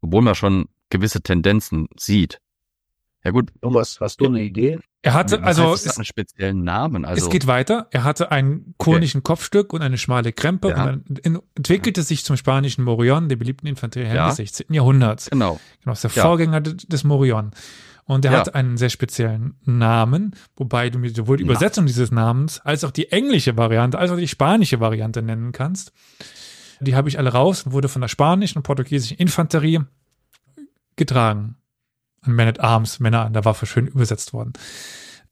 [0.02, 2.40] Obwohl man schon gewisse Tendenzen sieht.
[3.24, 4.78] Ja gut, Thomas, hast du eine Idee?
[5.02, 7.06] Er hatte, was also heißt, es einen speziellen Namen.
[7.06, 7.88] Also es geht weiter.
[7.92, 10.84] Er hatte ein konischen Kopfstück und eine schmale Krempe Ja.
[10.92, 14.28] und dann entwickelte sich zum spanischen Morion, der beliebten Infanteriehelm Ja.
[14.28, 14.74] des 16.
[14.74, 15.30] Jahrhunderts.
[15.32, 15.60] genau.
[15.82, 16.28] Genau, das ist der Ja.
[16.30, 17.52] Vorgänger de- des Morion.
[18.08, 18.40] Und er Ja.
[18.40, 21.44] hat einen sehr speziellen Namen, wobei du mir sowohl die.
[21.44, 25.92] Übersetzung dieses Namens als auch die englische Variante, als auch die spanische Variante nennen kannst.
[26.82, 29.80] Die habe ich alle raus und wurde von der spanischen und portugiesischen Infanterie
[30.96, 31.56] getragen.
[32.22, 34.54] Ein Man at Arms, Männer an der Waffe, schön übersetzt worden.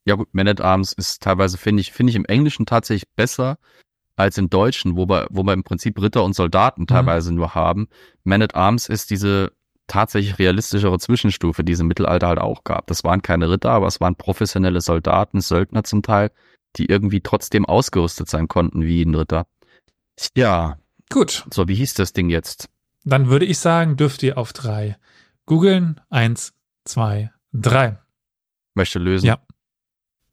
[0.04, 3.58] Ja gut, Man at Arms ist teilweise, finde ich, finde ich im Englischen tatsächlich besser
[4.16, 7.88] als im Deutschen, wo wir, wo wir im Prinzip Ritter und Soldaten teilweise nur haben.
[8.22, 9.52] Man at Arms ist diese
[9.86, 12.86] tatsächlich realistischere Zwischenstufe, die es im Mittelalter halt auch gab.
[12.86, 16.30] Das waren keine Ritter, aber es waren professionelle Soldaten, Söldner zum Teil,
[16.76, 19.46] die irgendwie trotzdem ausgerüstet sein konnten wie ein Ritter.
[20.36, 20.78] Ja,
[21.10, 22.68] Gut, so, wie hieß das Ding jetzt?
[23.04, 24.96] dann würde ich sagen, dürft ihr auf drei
[25.46, 26.00] googeln.
[26.08, 26.54] Eins,
[26.84, 27.98] zwei, drei.
[28.74, 29.26] Möchte lösen?
[29.26, 29.38] Ja.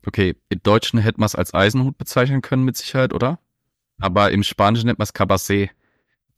[0.06, 3.39] Okay, im Deutschen hätte man es als Eisenhut bezeichnen können, mit Sicherheit, oder?
[3.99, 5.70] Aber im Spanischen nennt man es Cabasé.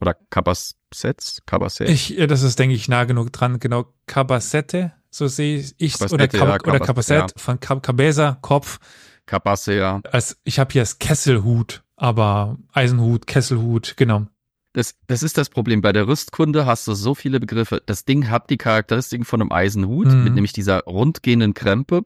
[0.04, 1.42] Oder Cabasets?
[1.48, 1.86] Cabasé?
[1.86, 3.60] Ich, das ist, denke ich, nah genug dran.
[3.60, 8.38] Genau, Cabacette, so sehe ich Oder, Cabacette, Cab ja, oder Cabas- Cabacette von Cab Cabeza,
[8.42, 8.80] Kopf.
[9.28, 10.02] Cabasé, ja.
[10.12, 14.28] Als, ich habe hier das Kesselhut, aber Eisenhut, Kesselhut, genau.
[14.74, 15.82] Das, das ist das Problem.
[15.82, 17.82] Bei der Rüstkunde hast du so viele Begriffe.
[17.86, 20.24] Das Ding hat die Charakteristiken von einem Eisenhut, Mhm.
[20.26, 22.04] mit nämlich dieser rundgehenden Krempe.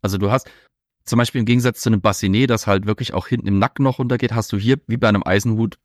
[0.00, 0.48] Also du hast
[1.04, 3.98] zum Beispiel im Gegensatz zu einem Bassinet, das halt wirklich auch hinten im Nacken noch
[3.98, 5.78] runtergeht, hast du hier wie bei einem Eisenhut,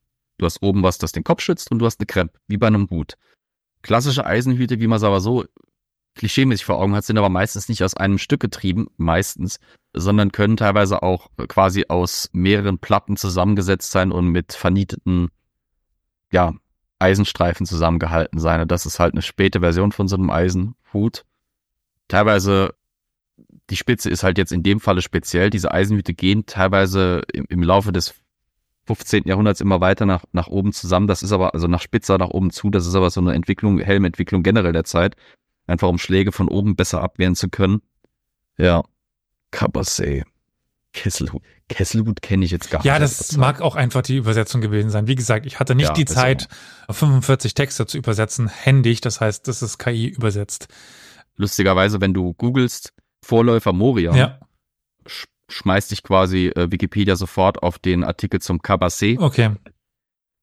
[0.44, 2.68] du hast oben was, das den Kopf schützt und du hast eine Krempe, wie bei
[2.68, 3.16] einem Hut.
[3.82, 5.46] Klassische Eisenhüte, wie man es aber so
[6.16, 9.60] klischeemäßig vor Augen hat, sind aber meistens nicht aus einem Stück getrieben, meistens,
[9.94, 15.30] sondern können teilweise auch quasi aus mehreren Platten zusammengesetzt sein und mit vernieteten,
[16.32, 16.54] ja,
[17.00, 18.62] Eisenstreifen zusammengehalten sein.
[18.62, 21.26] Und das ist halt eine späte Version von so einem Eisenhut.
[22.08, 22.76] Teilweise,
[23.70, 25.50] die Spitze ist halt jetzt in dem Falle speziell.
[25.50, 28.14] Diese Eisenhüte gehen teilweise im, im Laufe des
[28.86, 29.24] 15.
[29.26, 31.08] Jahrhunderts immer weiter nach, nach oben zusammen.
[31.08, 32.70] Das ist aber, also nach spitzer nach oben zu.
[32.70, 35.16] Das ist aber so eine Entwicklung, Helmentwicklung generell der Zeit.
[35.68, 37.82] Einfach um Schläge von oben besser abwehren zu können.
[38.58, 38.84] Ja.
[39.52, 40.24] Cabassé.
[40.92, 41.42] Kesselhut.
[41.70, 43.04] Kesselhut kenne ich jetzt gar Ja, nicht.
[43.04, 45.08] das mag auch einfach die Übersetzung gewesen sein.
[45.08, 46.48] Wie gesagt, ich hatte nicht Ja, die Zeit,
[46.90, 49.02] 45 Texte zu übersetzen, händig.
[49.02, 50.68] Das heißt, das ist KI übersetzt.
[51.36, 52.94] Lustigerweise, wenn du googelst
[53.26, 54.40] Vorläufer Moria, Ja,
[55.54, 59.52] schmeißt dich quasi äh, Wikipedia sofort auf den Artikel zum Cabassé okay.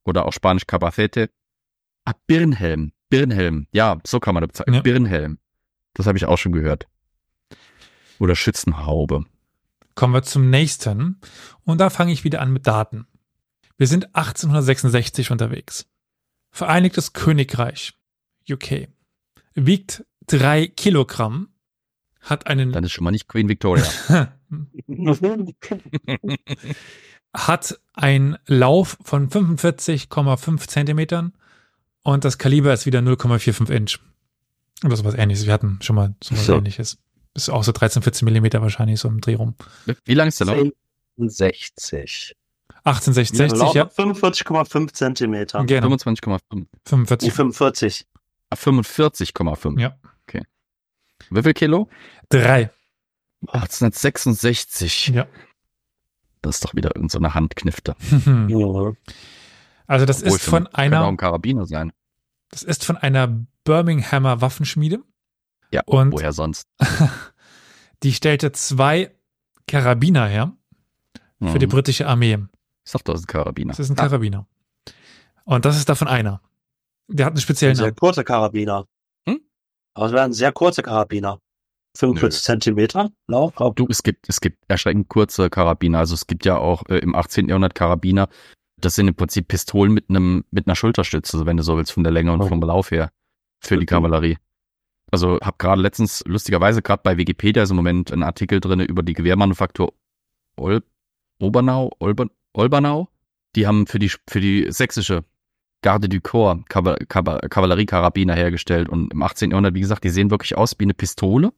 [0.04, 1.30] oder auch Spanisch Cabacete.
[2.04, 2.92] Ah, Birnhelm.
[3.08, 3.66] Birnhelm.
[3.72, 4.74] Ja, so kann man das bezeichnen.
[4.74, 4.82] Ja.
[4.82, 5.38] Birnhelm.
[5.94, 6.86] Das habe ich auch schon gehört.
[8.18, 9.24] Oder Schützenhaube.
[9.94, 11.20] Kommen wir zum nächsten.
[11.64, 13.06] Und da fange ich wieder an mit Daten.
[13.76, 15.86] Wir sind 1866 unterwegs.
[16.50, 17.94] Vereinigtes Königreich,
[18.48, 18.88] UK,
[19.54, 21.48] wiegt drei Kilogramm,
[22.20, 23.84] hat einen, Dann ist schon mal nicht Queen Victoria.
[27.34, 31.32] hat einen Lauf von 45,5 Zentimetern
[32.02, 33.98] und das Kaliber ist wieder 0,45 Inch.
[34.84, 35.46] Oder sowas ähnliches.
[35.46, 36.56] Wir hatten schon mal sowas So.
[36.56, 36.98] ähnliches.
[37.34, 39.54] Ist auch so 13, 14 Millimeter wahrscheinlich so im Dreh rum.
[40.04, 40.68] Wie lang ist der Lauf?
[41.16, 42.34] 60.
[42.84, 43.84] 1860, ja.
[43.84, 45.64] 45,5 Zentimeter.
[45.64, 45.88] Genau.
[45.88, 47.16] 25,5.
[47.18, 47.32] Die 45.
[47.32, 48.06] 45.
[48.48, 49.78] Ah, 45,5.
[49.78, 49.98] Ja.
[50.26, 50.44] Okay.
[51.30, 51.88] Wie viel Kilo?
[52.30, 52.70] Drei.
[53.48, 55.08] 1866.
[55.08, 55.26] Ja.
[56.42, 57.96] Das ist doch wieder irgendeine so eine Handknifte.
[58.48, 58.92] Ja.
[59.86, 61.92] Also das Obwohl, ist von könnte auch einer, ein Karabiner sein.
[62.50, 63.26] das ist von einer
[63.64, 65.00] Birminghamer Waffenschmiede.
[65.72, 66.68] Ja, Und- woher sonst?
[68.04, 69.14] Die stellte zwei
[69.66, 70.52] Karabiner her
[71.42, 71.70] für die Mhm.
[71.70, 72.38] britische Armee.
[72.84, 73.70] Ich sag, das ist ein Karabiner.
[73.72, 74.46] Das ist ein Karabiner.
[75.44, 76.40] Und das ist davon einer.
[77.08, 77.96] Der hat einen speziellen Ein sehr Namen.
[77.96, 78.86] kurzer Karabiner.
[79.28, 79.40] Hm?
[79.94, 81.40] Aber es wäre ein sehr kurzer Karabiner.
[81.96, 83.54] 45 Zentimeter Lauf.
[83.74, 85.98] Du, es gibt, es gibt erschreckend kurze Karabiner.
[85.98, 87.48] Also es gibt ja auch äh, im 18.
[87.48, 88.28] Jahrhundert Karabiner.
[88.80, 92.04] Das sind im Prinzip Pistolen mit einem, mit einer Schulterstütze, wenn du so willst, von
[92.04, 92.46] der Länge und Oh.
[92.48, 93.10] vom Lauf her.
[93.62, 93.86] Für die.
[93.86, 94.38] Kavallerie.
[95.10, 99.02] Also hab gerade letztens, lustigerweise gerade bei Wikipedia ist im Moment ein Artikel drinne über
[99.02, 99.92] die Gewehrmanufaktur
[100.56, 100.82] Ol
[101.40, 103.08] Obernau, Olber Olbernau.
[103.56, 105.24] Die haben für die, für die sächsische
[105.82, 108.88] Garde du Corps Kaval Kaval Kavalleriekarabiner hergestellt.
[108.88, 109.50] Und im 18.
[109.50, 111.52] Jahrhundert, wie gesagt, die sehen wirklich aus wie eine Pistole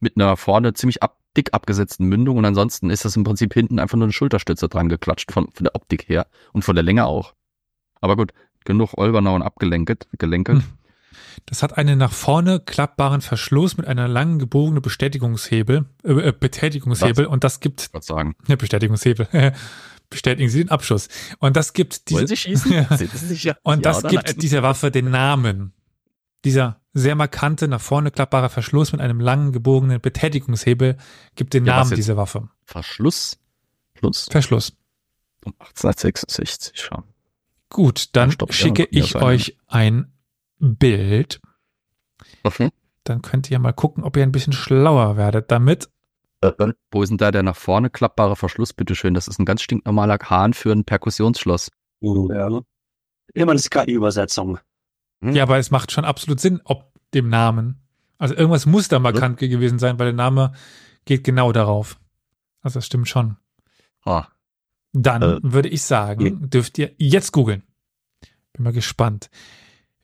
[0.00, 3.78] mit einer vorne ziemlich ab, dick abgesetzten Mündung und ansonsten ist das im Prinzip hinten
[3.78, 7.06] einfach nur eine Schulterstütze dran geklatscht von, von der Optik her und von der Länge
[7.06, 7.34] auch.
[8.00, 8.32] Aber gut,
[8.64, 10.62] genug Olbernau und abgelenket, gelenkelt.
[11.46, 17.26] Das hat einen nach vorne klappbaren Verschluss mit einer langen gebogenen Bestätigungshebel, äh, äh, Betätigungshebel
[17.26, 18.34] und das gibt, Ich würde sagen.
[18.46, 19.28] ne, Bestätigungshebel,
[20.10, 21.08] bestätigen Sie den Abschuss.
[21.38, 22.24] Und das gibt diese?
[23.62, 24.38] Und Ja das gibt nein?
[24.38, 25.72] dieser Waffe den Namen.
[26.44, 30.96] Dieser sehr markante, nach vorne klappbarer Verschluss mit einem langen, gebogenen Betätigungshebel
[31.36, 32.48] gibt den Ja, Namen dieser Waffe.
[32.64, 33.38] Verschluss.
[33.96, 34.26] Schluss.
[34.30, 34.72] Verschluss.
[35.44, 37.04] Um 1866 schon.
[37.68, 40.12] Gut, dann Stopp, schicke ja, ich euch ein
[40.58, 41.40] Bild.
[42.42, 42.70] Okay.
[43.04, 45.88] Dann könnt ihr mal gucken, ob ihr ein bisschen schlauer werdet damit.
[46.90, 49.14] Wo ist denn da der nach vorne klappbare Verschluss, bitteschön?
[49.14, 51.70] Das ist ein ganz stinknormaler Hahn für ein Perkussionsschloss.
[52.00, 52.60] Ja.
[53.34, 54.58] Immer das KI-Übersetzung.
[55.22, 55.34] Hm?
[55.34, 57.76] Ja, aber es macht schon absolut Sinn, ob dem Namen.
[58.18, 60.52] Also irgendwas muss da markant gewesen sein, weil der Name
[61.04, 61.98] geht genau darauf.
[62.62, 63.36] Also das stimmt schon.
[64.04, 64.26] Ah,
[64.92, 67.62] Dann Äh, würde ich sagen, dürft ihr jetzt googeln.
[68.52, 69.30] Bin mal gespannt.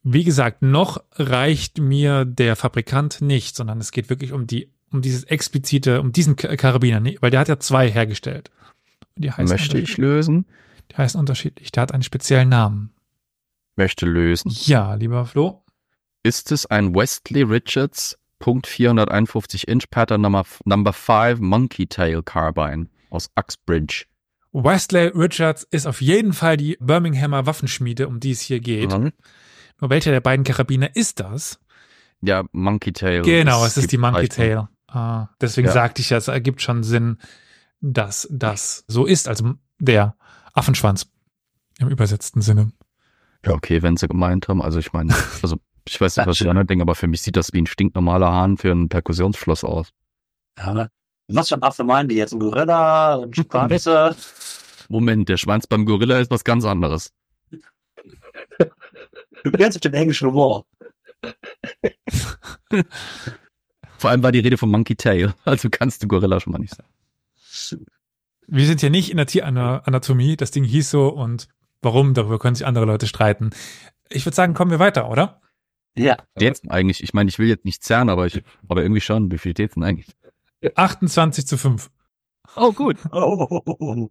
[0.02, 5.02] Wie gesagt, noch reicht mir der Fabrikant nicht, sondern es geht wirklich um die, um
[5.02, 8.50] dieses explizite, um diesen Ka- Karabiner, weil der hat ja zwei hergestellt.
[9.16, 10.46] Die heißen möchte ich unterschiedlich- lösen?
[10.92, 11.72] Die heißen unterschiedlich.
[11.72, 12.92] Der hat einen speziellen Namen.
[13.76, 14.50] Möchte lösen.
[14.64, 15.62] Ja, lieber Flo.
[16.22, 22.88] Ist es ein Westley Richards Punkt 451 Inch Pattern Number, Number 5 Monkey Tail Carbine
[23.10, 24.06] aus Uxbridge?
[24.52, 28.90] Wesley Richards ist auf jeden Fall die Birminghamer Waffenschmiede, um die es hier geht.
[28.96, 29.12] Mhm.
[29.80, 31.58] Nur welcher der beiden Karabiner ist das?
[32.22, 33.20] Ja, Monkey Tail.
[33.22, 34.28] Genau, es ist die Monkey.
[34.28, 34.68] Tail.
[34.88, 35.74] Ah, deswegen Ja.
[35.74, 37.18] sagte ich ja, es ergibt schon Sinn,
[37.80, 40.16] dass das so ist, also der
[40.54, 41.06] Affenschwanz
[41.78, 42.72] im übersetzten Sinne.
[43.47, 44.61] Ja, okay, wenn sie gemeint haben.
[44.61, 45.57] Also ich meine, also
[45.88, 48.30] ich weiß nicht, was die anderen denken, aber für mich sieht das wie ein stinknormaler
[48.32, 49.90] Hahn für ein Perkussionsschloss aus.
[50.59, 50.88] Ja.
[51.28, 52.32] Was für ein Affe meinen die jetzt?
[52.32, 54.16] Ein Gorilla, ein Schimpanse?
[54.88, 57.12] Moment, der Schwanz beim Gorilla ist was ganz anderes.
[59.42, 60.64] Du kennst den englischen Humor.
[63.99, 65.34] Vor allem war die Rede von Monkey Tail.
[65.44, 66.88] Also kannst du Gorilla schon mal nicht sagen.
[68.47, 71.49] Wir sind ja nicht in der Tieranatomie, das Ding hieß so und
[71.82, 73.50] warum, darüber können sich andere Leute streiten.
[74.08, 75.40] Ich würde sagen, kommen wir weiter, oder?
[75.96, 76.16] Ja.
[76.38, 79.30] Jetzt eigentlich, ich meine, ich will jetzt nicht zerren, aber ich, aber irgendwie schon.
[79.30, 80.06] Wie viel denn eigentlich?
[80.74, 81.90] 28 zu 5.
[82.56, 82.98] Oh, gut.
[83.12, 84.10] Oh.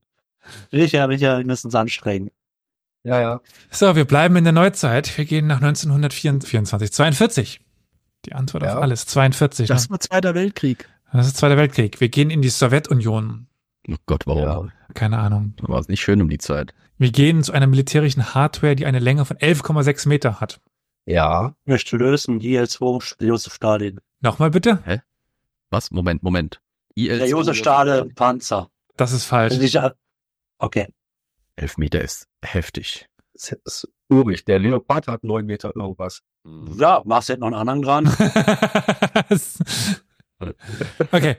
[0.71, 2.29] Sicher, Micha, wir müssen uns anstrengen.
[3.03, 3.41] Ja, ja.
[3.71, 5.15] So, wir bleiben in der Neuzeit.
[5.17, 7.61] Wir gehen nach 1924, 42.
[8.25, 8.79] Die Antwort auf Ja.
[8.79, 9.69] alles, 42.
[9.69, 9.75] ne?
[9.75, 10.87] Das war Zweiter Weltkrieg.
[11.11, 11.99] das ist Zweiter Weltkrieg.
[11.99, 13.47] Wir gehen in die Sowjetunion.
[13.87, 14.41] Oh Gott, warum?
[14.43, 14.67] Ja.
[14.93, 15.53] Keine Ahnung.
[15.61, 16.73] War es nicht schön um die Zeit.
[16.97, 20.61] Wir gehen zu einer militärischen Hardware, die eine Länge von 11,6 Meter hat.
[21.05, 21.55] Ja.
[21.65, 23.99] Ich möchte lösen, IL-2, Josef Stalin.
[24.21, 24.81] Nochmal bitte?
[25.69, 25.91] Was?
[25.91, 26.61] Moment, Moment.
[26.95, 28.69] IL Der Josef Stalin, Panzer.
[28.95, 29.55] Das ist falsch.
[29.55, 29.95] Sicher.
[30.57, 30.87] Okay.
[31.57, 33.09] Elf Meter ist heftig.
[33.33, 34.45] Das ist urig.
[34.45, 36.21] Der Leopard hat neun Meter irgendwas.
[36.77, 38.07] Ja, machst jetzt noch einen anderen dran.
[41.11, 41.35] okay.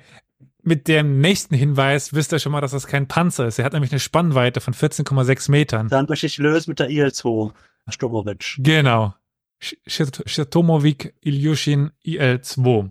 [0.67, 3.61] Mit dem nächsten Hinweis wisst ihr schon mal, dass das kein Panzer ist.
[3.61, 5.87] Er hat nämlich eine Spannweite von 14,6 Metern.
[5.87, 7.53] Dann möchte ich lösen mit der IL-2.
[7.89, 8.59] Stumowitsch.
[8.59, 9.15] Genau.
[9.61, 12.91] Shatomovik Ilyushin IL-2.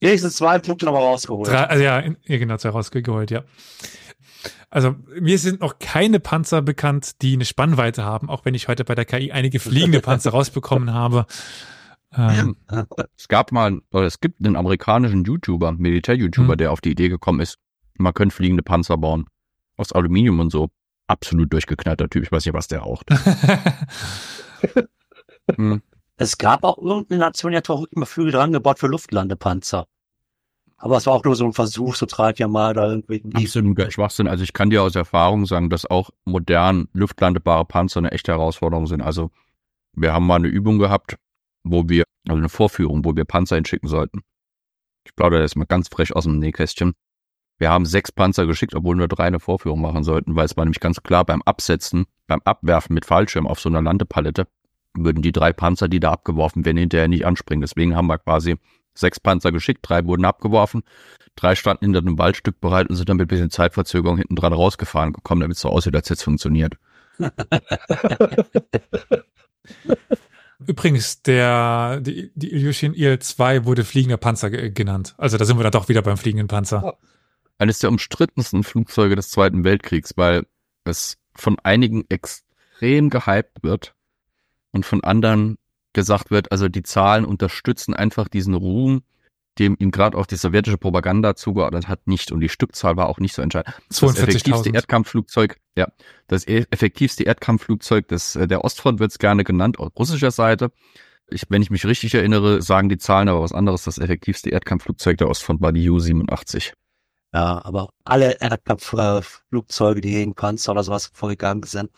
[0.00, 1.48] Wenigstens zwei Punkte nochmal rausgeholt.
[1.48, 3.44] Drei, also ja, in, ja, genau, zwei rausgeholt, ja.
[4.68, 8.84] Also mir sind noch keine Panzer bekannt, die eine Spannweite haben, auch wenn ich heute
[8.84, 11.26] bei der KI einige fliegende Panzer rausbekommen habe.
[12.16, 12.56] Ähm,
[13.16, 16.58] Es gab mal, oder es gibt einen amerikanischen YouTuber, Militär-YouTuber, Hm.
[16.58, 17.58] der auf die Idee gekommen ist,
[17.98, 19.26] man könnte fliegende Panzer bauen.
[19.76, 20.68] Aus Aluminium und so.
[21.06, 22.24] Absolut durchgeknallter Typ.
[22.24, 23.08] Ich weiß nicht, was der raucht.
[25.54, 25.82] Hm.
[26.16, 29.86] Es gab auch irgendeine Nation, die hat auch immer Flügel dran gebaut für Luftlandepanzer.
[30.78, 33.22] Aber es war auch nur so ein Versuch, so drei, vier Mal da irgendwie.
[33.32, 34.26] Absolut Schwachsinn.
[34.26, 38.86] Also ich kann dir aus Erfahrung sagen, dass auch modern luftlandebare Panzer eine echte Herausforderung
[38.86, 39.02] sind.
[39.02, 39.30] Also
[39.92, 41.16] wir haben mal eine Übung gehabt,
[41.66, 44.20] wo wir, also eine Vorführung, wo wir Panzer hinschicken sollten.
[45.04, 46.94] Ich plaudere jetzt mal ganz frech aus dem Nähkästchen.
[47.58, 50.64] Wir haben sechs Panzer geschickt, obwohl nur drei eine Vorführung machen sollten, weil es war
[50.64, 54.46] nämlich ganz klar, beim Absetzen, beim Abwerfen mit Fallschirm auf so einer Landepalette,
[54.94, 57.62] würden die drei Panzer, die da abgeworfen werden, hinterher nicht anspringen.
[57.62, 58.56] Deswegen haben wir quasi
[58.94, 60.82] sechs Panzer geschickt, drei wurden abgeworfen,
[61.34, 64.52] drei standen hinter einem Waldstück bereit und sind dann mit ein bisschen Zeitverzögerung hinten dran
[64.52, 66.76] rausgefahren gekommen, damit es so aussieht, als hätte es funktioniert.
[70.64, 75.14] Übrigens, der, die, die Ilyushin IL-2 wurde fliegender Panzer ge- genannt.
[75.18, 76.96] Also da sind wir dann doch wieder beim fliegenden Panzer.
[77.58, 80.46] Eines der umstrittensten Flugzeuge des Zweiten Weltkriegs, weil
[80.84, 83.94] es von einigen extrem gehypt wird
[84.72, 85.58] und von anderen
[85.92, 89.02] gesagt wird, also die Zahlen unterstützen einfach diesen Ruhm,
[89.58, 92.32] dem ihm gerade auch die sowjetische Propaganda zugeordnet hat, nicht.
[92.32, 93.74] Und die Stückzahl war auch nicht so entscheidend.
[93.88, 94.74] Das effektivste 42.000.
[94.74, 95.88] Erdkampfflugzeug, ja,
[96.28, 100.70] das e- effektivste Erdkampfflugzeug des, äh, der Ostfront wird es gerne genannt, auf russischer Seite.
[101.28, 103.84] Ich, wenn ich mich richtig erinnere, sagen die Zahlen aber was anderes.
[103.84, 106.72] Das effektivste Erdkampfflugzeug der Ostfront war die U-87.
[107.34, 111.90] Ja, aber alle Erdkampfflugzeuge, die gegen Panzer oder sowas vorgegangen sind,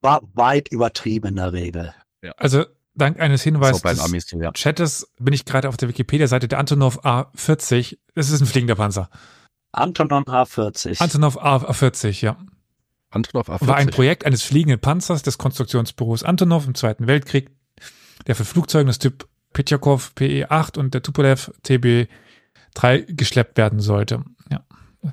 [0.00, 1.94] war weit übertrieben in der Regel.
[2.36, 2.64] Also
[2.94, 4.52] dank eines Das Hinweises des so, ja.
[4.52, 7.98] Chattes bin ich gerade auf der Wikipedia-Seite der Antonov A40.
[8.14, 9.08] Das ist ein fliegender Panzer.
[9.72, 11.00] Antonon A40.
[11.00, 12.36] Antonov A40, ja.
[13.10, 13.66] Antonov A40.
[13.66, 17.50] War ein Projekt eines fliegenden Panzers des Konstruktionsbüros Antonov im Zweiten Weltkrieg,
[18.26, 24.24] der für Flugzeuge des Typ Petjakov PE-8 und der Tupolev TB-3 geschleppt werden sollte.
[24.50, 24.64] Ja.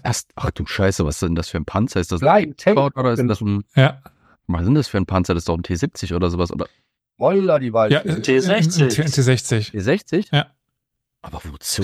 [0.04, 2.00] Erst, ach du Scheiße, was ist denn das für ein Panzer?
[2.00, 2.76] Ist das Flying Tank.
[2.76, 4.02] gebaut oder ist das ein, Ja,
[4.48, 5.34] was ist denn das für ein Panzer?
[5.34, 6.68] Das ist doch ein T70 oder sowas oder
[7.20, 8.08] Wolla, die Waldfee.
[8.10, 8.90] ja T60.
[8.90, 9.72] T- T60.
[9.74, 10.30] T60?
[10.36, 10.48] Ja.
[11.22, 11.84] Aber wozu?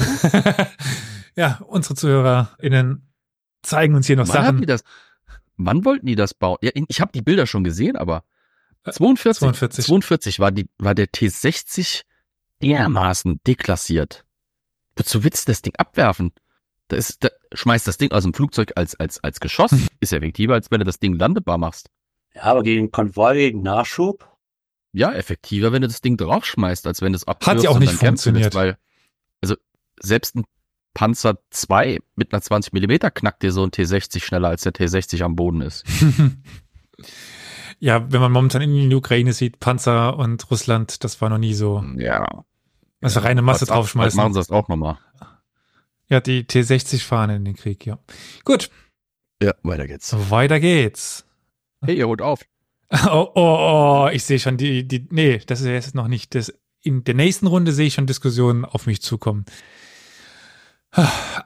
[1.36, 3.12] ja, unsere ZuhörerInnen
[3.62, 4.68] zeigen uns hier noch Wann haben die Sachen.
[4.68, 4.84] das?
[5.58, 6.58] Wann wollten die das bauen?
[6.62, 8.24] Ja, ich habe die Bilder schon gesehen, aber
[8.90, 9.86] 42, 42.
[9.86, 12.04] 42 war die war der T60
[12.62, 14.26] dermaßen deklassiert.
[14.96, 16.32] Wozu willst du das Ding abwerfen?
[16.88, 19.72] Da ist, da schmeißt das Ding aus dem Flugzeug als als als Geschoss.
[20.00, 21.90] Ist effektiver, als wenn du das Ding landbar machst.
[22.36, 24.30] Ja, aber gegen Konvoi, gegen Nachschub.
[24.98, 27.92] Ja, effektiver, wenn du das Ding draufschmeißt, als wenn du es abwirfst ja auch nicht
[27.94, 28.46] funktioniert.
[28.46, 28.78] lässt, weil
[29.42, 29.56] also
[30.00, 30.46] selbst ein
[30.94, 35.22] Panzer 2 mit einer 20 Millimeter knackt dir so ein T60 schneller, als der T60
[35.24, 35.84] am Boden ist.
[37.80, 41.54] ja, wenn man momentan in die Ukraine sieht, Panzer und Russland, das war noch nie
[41.54, 41.84] so.
[41.98, 42.46] Ja.
[43.02, 44.16] Also reine Masse Was- draufschmeißen.
[44.18, 44.98] Machen sie das auch nochmal.
[46.08, 48.00] Ja, die T60 fahren in den Krieg, ja.
[48.44, 48.70] Gut,
[49.42, 50.16] Ja, weiter geht's.
[50.30, 51.26] weiter geht's.
[51.84, 52.42] Hey, ihr holt auf.
[53.08, 56.54] Oh, oh, oh, ich sehe schon die, die, nee, das ist jetzt noch nicht, das,
[56.82, 59.46] in der nächsten Runde sehe ich schon Diskussionen auf mich zukommen.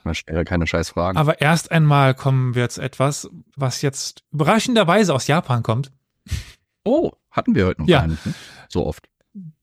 [0.03, 1.17] Man stellt ja keine scheiß Fragen.
[1.17, 5.91] Aber erst einmal kommen wir zu etwas, was jetzt überraschenderweise aus Japan kommt.
[6.83, 8.01] oh, hatten wir heute noch Ja.
[8.01, 8.25] gar nicht.
[8.25, 8.33] Ne?
[8.67, 9.07] So oft.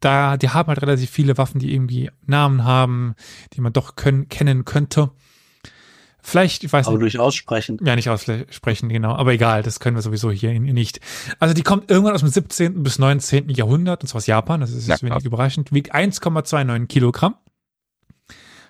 [0.01, 3.15] Da, die haben halt relativ viele Waffen, die irgendwie Namen haben,
[3.53, 5.11] die man doch können, kennen könnte.
[6.29, 7.79] Vielleicht, ich weiß Aber nicht, durch Aussprechen.
[7.85, 10.99] ja nicht aussprechen, genau, aber egal, das können wir sowieso hier nicht.
[11.39, 12.83] Also die kommt irgendwann aus dem 17.
[12.83, 13.49] bis 19.
[13.51, 15.25] Jahrhundert, und zwar aus Japan, das ist Ja, jetzt wenig krass.
[15.25, 17.37] überraschend, wiegt 1,29 Kilogramm,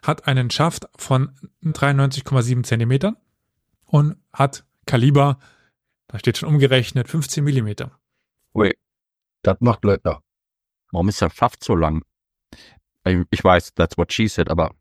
[0.02, 1.30] hat einen Schaft von
[1.64, 3.16] 93,7 Zentimetern
[3.86, 5.38] und hat Kaliber,
[6.08, 7.90] da steht schon umgerechnet, 15 Millimeter.
[8.54, 8.76] Ui,
[9.40, 10.18] das macht Leute.
[10.92, 12.02] Warum ist der Schaft so lang?
[13.06, 14.72] Ich ich weiß, that's what she said, aber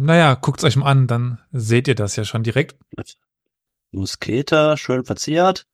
[0.00, 2.76] Naja, guckt's euch mal an, dann seht ihr das ja schon direkt.
[3.90, 5.66] Muskete, schön verziert.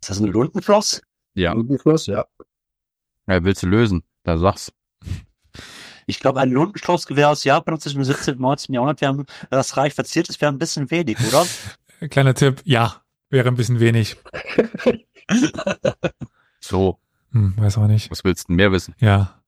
[0.00, 1.02] Ist das ein Lundenfloss?
[1.34, 2.24] ja, Schluss, ja.
[3.26, 4.02] ja willst du lösen?
[4.24, 4.72] Da sag's.
[6.06, 8.34] Ich glaube, ein Lundenschlossgewehr aus Japan zwischen dem 17.
[8.34, 8.74] und 19.
[8.74, 11.46] Jahrhundert, wäre, das reich verziert ist, wäre ein bisschen wenig, oder?
[12.10, 14.16] Kleiner Tipp, ja, wäre ein bisschen wenig.
[16.60, 16.98] So,
[17.32, 18.10] Hm, weiß auch nicht.
[18.10, 18.94] was willst du denn mehr wissen?
[18.98, 19.42] Ja,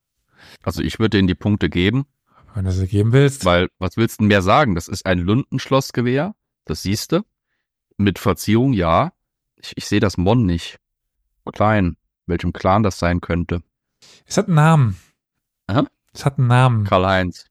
[0.63, 2.07] Also ich würde denen die Punkte geben,
[2.55, 3.45] wenn du sie geben willst.
[3.45, 4.75] weil was willst du denn mehr sagen?
[4.75, 6.35] Das ist ein Lundenschlossgewehr,
[6.65, 7.23] das siehst du.
[7.97, 9.13] Mit Verzierung, ja.
[9.57, 10.79] Ich, ich sehe das Mon nicht.
[11.53, 11.97] Klein,
[12.27, 13.63] welchem Clan das sein könnte.
[14.27, 14.97] Es hat einen Namen.
[15.67, 15.87] Aha.
[16.13, 16.85] Es hat einen Namen.
[16.85, 17.47] Karl-Heinz.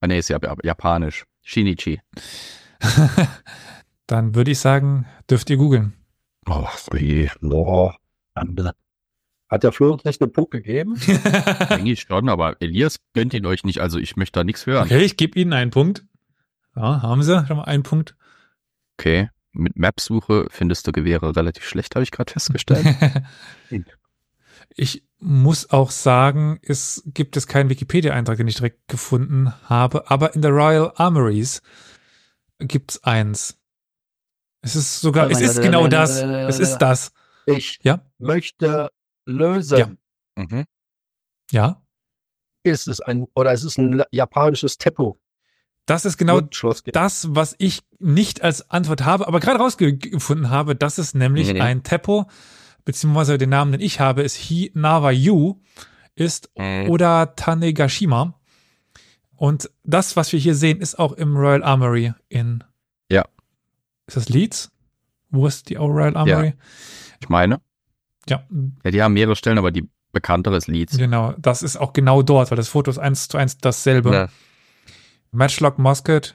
[0.00, 1.24] Ah, nee, ist ja ja- japanisch.
[1.42, 2.00] Shinichi.
[4.06, 5.94] Dann würde ich sagen, dürft ihr googeln.
[6.46, 7.30] Oh, je.
[7.40, 7.92] No.
[9.50, 10.94] Hat der Flo uns nicht einen Punkt gegeben?
[11.68, 14.84] Eigentlich schon, aber Elias gönnt ihn euch nicht, also ich möchte da nichts hören.
[14.84, 16.04] okay, ich gebe Ihnen einen Punkt.
[16.76, 18.14] Ja, haben Sie schon mal einen Punkt?
[18.98, 19.28] Okay.
[19.52, 22.86] Mit Mapsuche findest du Gewehre relativ schlecht, habe ich gerade festgestellt.
[24.76, 30.36] ich muss auch sagen, es gibt es keinen Wikipedia-Eintrag, den ich direkt gefunden habe, aber
[30.36, 31.62] in der Royal Armories
[32.60, 33.58] gibt's eins.
[34.62, 36.22] Es ist sogar, es ist genau das.
[36.22, 37.12] Es ist das.
[37.46, 38.04] Ich Ja.
[38.18, 38.90] möchte
[39.30, 39.78] lösen.
[39.78, 39.90] Ja.
[40.36, 40.64] mhm.
[41.50, 41.82] Ja.
[42.62, 45.18] Ist es ein, oder es ist ein japanisches Teppo.
[45.86, 46.40] Das ist genau
[46.92, 51.54] das, was ich nicht als Antwort habe, aber gerade rausgefunden habe, dass es nämlich Nee,
[51.54, 51.60] nee.
[51.62, 52.26] ein Teppo,
[52.84, 55.60] beziehungsweise den Namen, den ich habe, ist Hi Nawa Yu,
[56.14, 56.90] ist Mhm.
[56.90, 58.34] oder Tanegashima.
[59.36, 62.62] Und das, was wir hier sehen, ist auch im Royal Armory in.
[63.10, 63.24] Ja.
[64.06, 64.70] Ist das Leeds?
[65.30, 66.54] Wo ist die Royal Armory?
[67.20, 67.60] Ich meine,
[68.30, 68.42] Ja,
[68.84, 70.96] ja, die haben mehrere Stellen, aber die bekanntere ist Leeds.
[70.96, 71.34] genau.
[71.38, 74.12] Das ist auch genau dort, weil das Foto ist eins zu eins dasselbe.
[74.12, 74.28] Ja.
[75.32, 76.34] Matchlock Musket,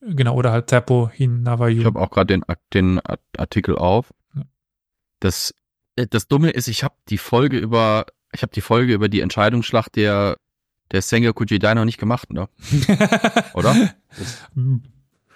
[0.00, 3.00] genau, oder halt Teppo Nawa Ich habe auch gerade den, den
[3.38, 4.12] Artikel auf.
[4.34, 4.42] Ja.
[5.20, 5.54] Das,
[5.96, 9.20] äh, das Dumme ist, ich habe die Folge über, ich habe die Folge über die
[9.20, 10.36] Entscheidungsschlacht der,
[10.92, 12.48] der Sengoku Jidai noch nicht gemacht, ne?
[13.54, 13.94] Oder?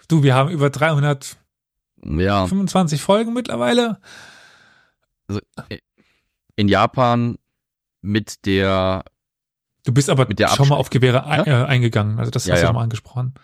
[0.08, 3.04] Du, wir haben über 325 Ja.
[3.04, 3.98] Folgen mittlerweile.
[6.58, 7.38] In Japan
[8.02, 9.04] mit der,
[9.84, 12.18] Du bist aber Mit der schon mal Absch- auf Gewehre ein, äh, eingegangen.
[12.18, 12.72] Also das Ja, hast du ja.
[12.72, 13.34] mal angesprochen.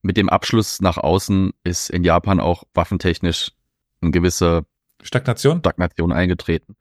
[0.00, 3.52] mit dem Abschluss nach außen ist in Japan auch waffentechnisch
[4.00, 4.64] eine gewisse
[5.02, 5.58] Stagnation?
[5.60, 6.74] Stagnation eingetreten.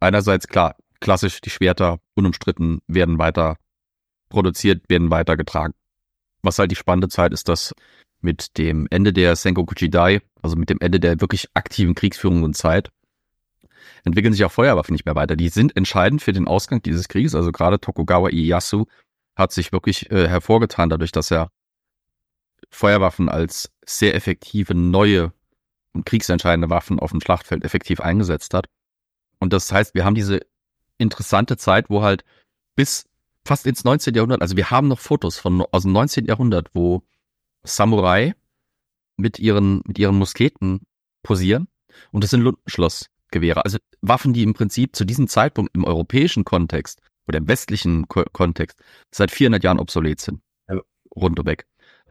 [0.00, 3.58] Einerseits klar, klassisch die Schwerter unumstritten werden weiter
[4.30, 5.74] produziert, werden weiter getragen.
[6.42, 7.74] Was halt die spannende Zeit ist, dass
[8.20, 12.54] mit dem Ende der Sengoku Jidai, also mit dem Ende der wirklich aktiven Kriegsführung und
[12.56, 12.90] Zeit,
[14.04, 15.36] entwickeln sich auch Feuerwaffen nicht mehr weiter.
[15.36, 17.34] Die sind entscheidend für den Ausgang dieses Krieges.
[17.34, 18.86] Also gerade Tokugawa Ieyasu
[19.36, 21.50] hat sich wirklich äh, hervorgetan dadurch, dass er
[22.70, 25.32] Feuerwaffen als sehr effektive neue
[25.92, 28.66] und kriegsentscheidende Waffen auf dem Schlachtfeld effektiv eingesetzt hat.
[29.38, 30.40] Und das heißt, wir haben diese
[30.98, 32.24] interessante Zeit, wo halt
[32.74, 33.06] bis
[33.44, 34.14] fast ins 19.
[34.14, 36.26] Jahrhundert, also wir haben noch Fotos von aus dem 19.
[36.26, 37.02] Jahrhundert, wo
[37.62, 38.34] Samurai
[39.16, 40.80] mit ihren, mit ihren Musketen
[41.22, 41.68] posieren
[42.12, 42.42] und das sind
[43.28, 43.64] Lundenschlossgewehre.
[43.64, 48.24] Also Waffen, die im Prinzip zu diesem Zeitpunkt im europäischen Kontext oder im westlichen Ko
[48.32, 48.78] Kontext
[49.10, 50.40] seit 400 Jahren obsolet sind.
[50.68, 50.80] Ja.
[51.14, 51.66] Rundweg.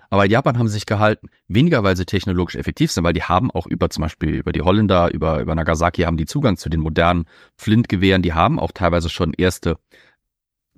[0.09, 3.23] Aber in Japan haben sie sich gehalten, weniger weil sie technologisch effektiv sind, weil die
[3.23, 6.69] haben auch über zum Beispiel über die Holländer, über, über Nagasaki haben die Zugang zu
[6.69, 7.25] den modernen
[7.57, 9.77] Flintgewehren, die haben auch teilweise schon erste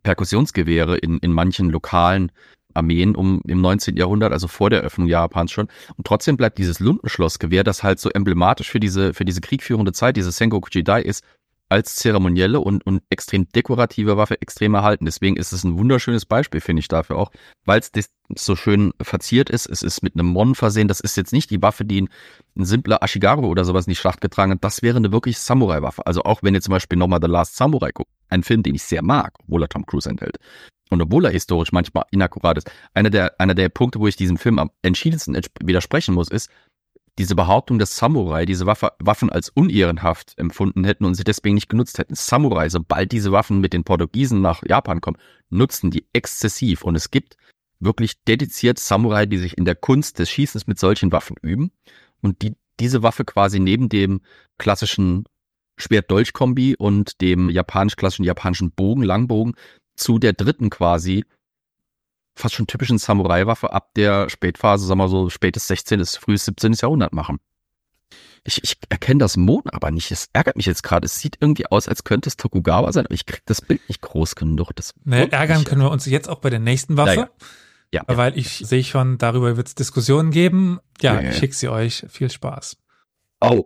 [0.02, 2.32] Perkussionsgewehre in, in manchen lokalen
[2.74, 3.96] Armeen um im 19.
[3.98, 5.68] Jahrhundert, also vor der Öffnung Japans schon.
[5.98, 10.18] Und trotzdem bleibt dieses Lundenschlossgewehr, das halt so emblematisch für diese, für diese kriegführende Zeit,
[10.18, 11.24] diese Sengoku Jidai ist,
[11.70, 15.06] als zeremonielle und, und extrem dekorative Waffe extrem erhalten.
[15.06, 17.32] Deswegen ist es ein wunderschönes Beispiel, finde ich dafür auch,
[17.64, 19.68] weil es so schön verziert ist.
[19.68, 20.88] Es ist mit einem Mon versehen.
[20.88, 22.10] Das ist jetzt nicht die Waffe, die ein,
[22.58, 24.64] ein simpler Ashigaru oder sowas in die Schlacht getragen hat.
[24.64, 26.06] Das wäre eine wirklich Samurai-Waffe.
[26.08, 28.84] Also auch wenn ihr zum Beispiel nochmal The Last Samurai guckt, ein Film, den ich
[28.84, 30.38] sehr mag, obwohl er Tom Cruise enthält.
[30.90, 34.38] Und obwohl er historisch manchmal inakkurat ist, einer der, einer der Punkte, wo ich diesem
[34.38, 36.50] Film am entschiedensten widersprechen muss, ist,
[37.20, 41.68] diese Behauptung, dass Samurai diese Waffe, Waffen als unehrenhaft empfunden hätten und sie deswegen nicht
[41.68, 42.16] genutzt hätten.
[42.16, 45.18] Samurai, sobald diese Waffen mit den Portugiesen nach Japan kommen,
[45.50, 46.84] nutzen die exzessiv.
[46.84, 47.36] Und es gibt
[47.82, 51.72] wirklich dediziert Samurai, die sich in der Kunst des Schießens mit solchen Waffen üben
[52.22, 54.22] und die diese Waffe quasi neben dem
[54.58, 55.26] klassischen
[55.76, 59.56] Schwert-Dolch-Kombi und dem japanisch-klassischen japanischen Bogen, Langbogen
[60.00, 61.26] zu der dritten quasi
[62.40, 66.00] fast schon typischen Samurai-Waffe ab der Spätphase, sagen wir so spätes 16.
[66.00, 66.74] bis frühes 17.
[66.74, 67.40] Jahrhundert machen.
[68.46, 70.12] Ich, ich erkenne das Mon aber nicht.
[70.12, 71.06] Es ärgert mich jetzt gerade.
[71.06, 74.02] Es sieht irgendwie aus, als könnte es Tokugawa sein, aber ich krieg das Bild nicht
[74.02, 74.72] groß genug.
[74.76, 77.16] Das naja, ärgern können wir uns jetzt auch bei der nächsten Waffe.
[77.16, 77.30] Ja,
[77.92, 78.04] ja.
[78.08, 80.80] ja weil ich sehe schon, darüber wird es Diskussionen geben.
[81.02, 82.06] Ja, ja, ich schicke sie euch.
[82.08, 82.78] Viel Spaß.
[83.42, 83.66] Oh.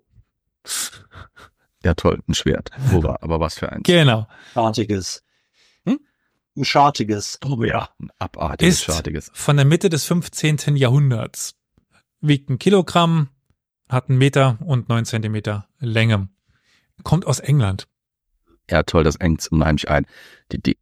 [1.84, 2.72] Ja, toll, ein Schwert.
[2.92, 3.84] Hurra, aber was für eins.
[3.84, 4.28] Genau.
[4.56, 5.24] Artiges
[6.56, 7.39] ein schartiges.
[7.45, 9.32] Oh ja, ein abartiges, ist schartiges.
[9.34, 10.76] Von der Mitte des 15.
[10.76, 11.56] Jahrhunderts.
[12.22, 13.30] Wiegt ein Kilogramm,
[13.89, 16.30] hat einen Meter und neun Zentimeter Länge.
[17.04, 17.88] Kommt aus England.
[18.70, 20.06] Ja, toll, das engt unheimlich ein.
[20.51, 20.78] Die, die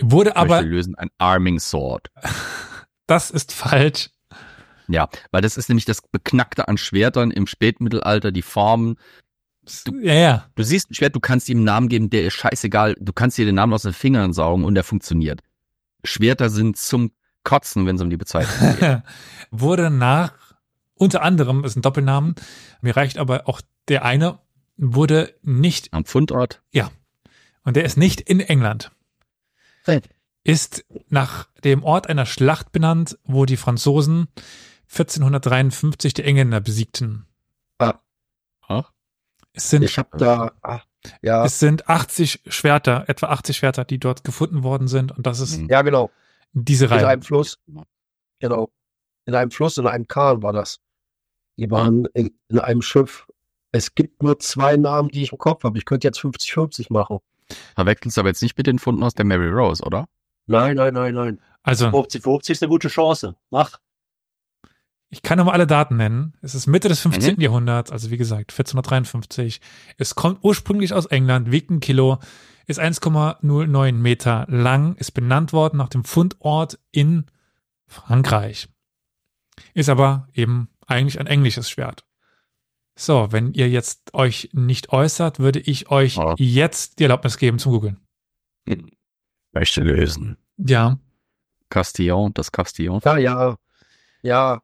[0.00, 0.62] Wurde aber.
[0.62, 2.10] lösen ein Arming Sword.
[3.06, 4.08] Das ist falsch.
[4.88, 8.96] Ja, weil das ist nämlich das Beknackte an Schwertern im Spätmittelalter, die Formen,
[9.84, 10.46] Du, ja, ja.
[10.54, 12.96] Du siehst ein Schwert, du kannst ihm einen Namen geben, der ist scheißegal.
[13.00, 15.40] Du kannst dir den Namen aus den Fingern saugen und der funktioniert.
[16.04, 17.12] Schwerter sind zum
[17.44, 19.02] Kotzen, wenn es um die Bezeichnung geht.
[19.50, 20.32] Wurde nach,
[20.94, 22.34] unter anderem, ist ein Doppelnamen,
[22.80, 24.38] mir reicht aber auch der eine,
[24.76, 25.92] wurde nicht.
[25.92, 26.62] Am Fundort?
[26.72, 26.90] Ja.
[27.62, 28.90] Und der ist nicht in England.
[30.42, 34.28] Ist nach dem Ort einer Schlacht benannt, wo die Franzosen
[34.90, 37.26] 1453 die Engländer besiegten.
[37.78, 38.00] Ah.
[38.66, 38.93] Ach.
[39.54, 40.84] Es sind, ich habe da, ach,
[41.22, 41.44] ja.
[41.44, 45.12] Es sind 80 Schwerter, etwa 80 Schwerter, die dort gefunden worden sind.
[45.12, 46.10] Und das ist ja genau
[46.52, 47.00] diese Reihe.
[47.00, 47.58] In einem Fluss,
[48.40, 48.70] genau,
[49.26, 50.80] in einem Fluss, in einem Kahn war das.
[51.56, 53.26] Die waren in, in einem Schiff.
[53.70, 55.78] Es gibt nur zwei Namen, die ich im Kopf habe.
[55.78, 57.18] Ich könnte jetzt 50-50 machen.
[57.74, 60.06] Verwechselst du aber jetzt nicht mit den Funden aus der Mary Rose, oder?
[60.46, 61.40] Nein, nein, nein, nein.
[61.62, 63.36] Also 50-50 ist eine gute Chance.
[63.50, 63.78] Mach.
[65.10, 66.34] Ich kann nochmal alle Daten nennen.
[66.42, 67.36] Es ist Mitte des 15.
[67.36, 67.40] Mhm.
[67.40, 69.60] Jahrhunderts, also wie gesagt, 1453.
[69.96, 72.18] Es kommt ursprünglich aus England, wiegt ein Kilo,
[72.66, 77.26] ist 1,09 Meter lang, ist benannt worden nach dem Fundort in
[77.86, 78.68] Frankreich.
[79.74, 82.04] Ist aber eben eigentlich ein englisches Schwert.
[82.96, 86.34] So, wenn ihr jetzt euch nicht äußert, würde ich euch oh.
[86.38, 88.00] jetzt die Erlaubnis geben zum Googeln.
[89.52, 90.36] Möchte lösen.
[90.56, 90.98] Ja.
[91.70, 93.00] Castillon, das Castillon.
[93.04, 93.56] Ja, ja.
[94.22, 94.62] Ja,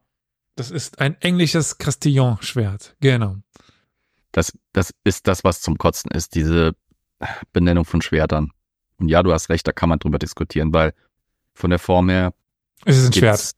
[0.60, 3.36] das ist ein englisches Castillon-Schwert, genau.
[4.30, 6.76] Das, das ist das, was zum Kotzen ist, diese
[7.54, 8.50] Benennung von Schwertern.
[8.98, 10.92] Und ja, du hast recht, da kann man drüber diskutieren, weil
[11.54, 12.34] von der Form her.
[12.84, 13.52] Es ist ein Schwert.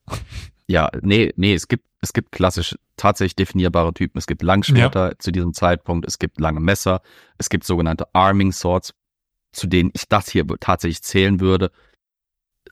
[0.68, 4.18] Ja, nee, nee, es gibt, es gibt klassisch, tatsächlich definierbare Typen.
[4.18, 5.18] Es gibt Langschwerter ja.
[5.18, 7.02] zu diesem Zeitpunkt, es gibt lange Messer,
[7.36, 8.94] es gibt sogenannte Arming Swords,
[9.50, 11.72] zu denen ich das hier tatsächlich zählen würde.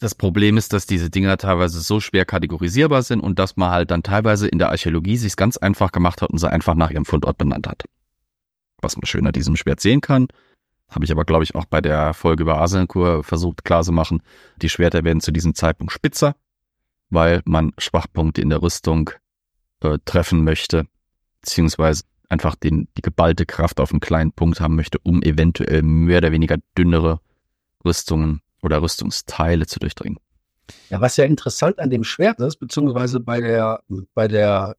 [0.01, 3.91] Das Problem ist, dass diese Dinger teilweise so schwer kategorisierbar sind und dass man halt
[3.91, 7.05] dann teilweise in der Archäologie sich ganz einfach gemacht hat und sie einfach nach ihrem
[7.05, 7.85] Fundort benannt hat.
[8.81, 10.29] Was man schön an diesem Schwert sehen kann,
[10.89, 14.23] habe ich aber, glaube ich, auch bei der Folge über Asenkur versucht klarzumachen.
[14.63, 16.35] Die Schwerter werden zu diesem Zeitpunkt spitzer,
[17.11, 19.11] weil man Schwachpunkte in der Rüstung
[19.81, 20.87] äh, treffen möchte,
[21.43, 26.19] beziehungsweise einfach den, die geballte Kraft auf einen kleinen Punkt haben möchte, um eventuell mehr
[26.19, 27.21] oder weniger dünnere
[27.85, 30.19] Rüstungen oder Rüstungsteile zu durchdringen.
[30.89, 33.83] Ja, was ja interessant an dem Schwert ist, beziehungsweise bei der,
[34.15, 34.77] bei der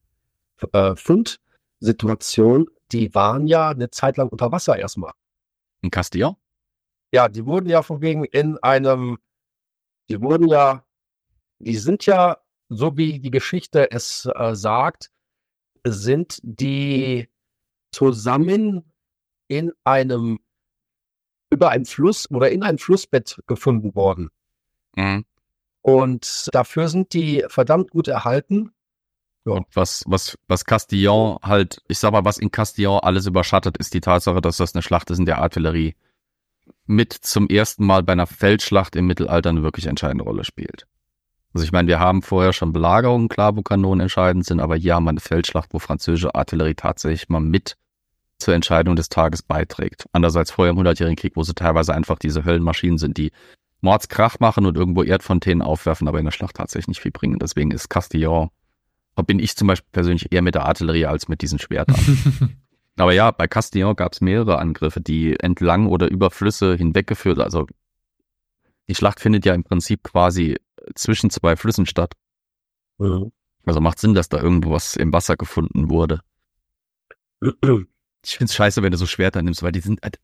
[0.72, 5.14] äh, Fund-Situation, die waren ja eine Zeit lang unter Wasser erstmal.
[5.82, 6.36] In Castillon?
[7.14, 9.18] Ja, die wurden ja von wegen in einem,
[10.10, 10.86] die wurden ja,
[11.60, 12.38] die sind ja,
[12.70, 15.12] so wie die Geschichte es äh, sagt,
[15.84, 17.28] sind die
[17.92, 18.94] zusammen
[19.48, 20.40] in einem,
[21.52, 24.30] über einen Fluss oder in einem Flussbett gefunden worden.
[24.96, 25.26] Mhm.
[25.82, 28.72] Und dafür sind die verdammt gut erhalten.
[29.46, 29.54] Ja.
[29.54, 33.94] Und was, was, was Castillon halt, ich sag mal, was in Castillon alles überschattet, ist
[33.94, 35.96] die Tatsache, dass das eine Schlacht ist, in der Artillerie
[36.86, 40.86] mit zum ersten Mal bei einer Feldschlacht im Mittelalter eine wirklich entscheidende Rolle spielt.
[41.54, 44.96] Also ich meine, wir haben vorher schon Belagerungen, klar, wo Kanonen entscheidend sind, aber hier
[44.96, 47.78] haben wir eine Feldschlacht, wo französische Artillerie tatsächlich mal mit
[48.42, 50.06] zur Entscheidung des Tages beiträgt.
[50.12, 53.32] Andererseits vorher im Hundertjährigen Krieg, wo sie teilweise einfach diese Höllenmaschinen sind, die
[53.82, 57.40] Mordskrach machen und irgendwo Erdfontänen aufwerfen, aber in der Schlacht tatsächlich nicht viel bringen.
[57.40, 58.50] Deswegen ist Castillon,
[59.26, 62.58] bin ich zum Beispiel persönlich eher mit der Artillerie als mit diesen Schwertern.
[62.98, 67.40] aber ja, bei Castillon gab es mehrere Angriffe, die entlang oder über Flüsse hinweggeführt.
[67.40, 67.68] Also
[68.88, 70.58] die Schlacht findet ja im Prinzip quasi
[70.96, 72.14] zwischen zwei Flüssen statt.
[72.98, 73.32] Mhm.
[73.66, 76.22] Also macht Sinn, dass da irgendwo was im Wasser gefunden wurde.
[78.24, 80.20] Ich find's scheiße, wenn du so Schwerter nimmst, weil die sind halt,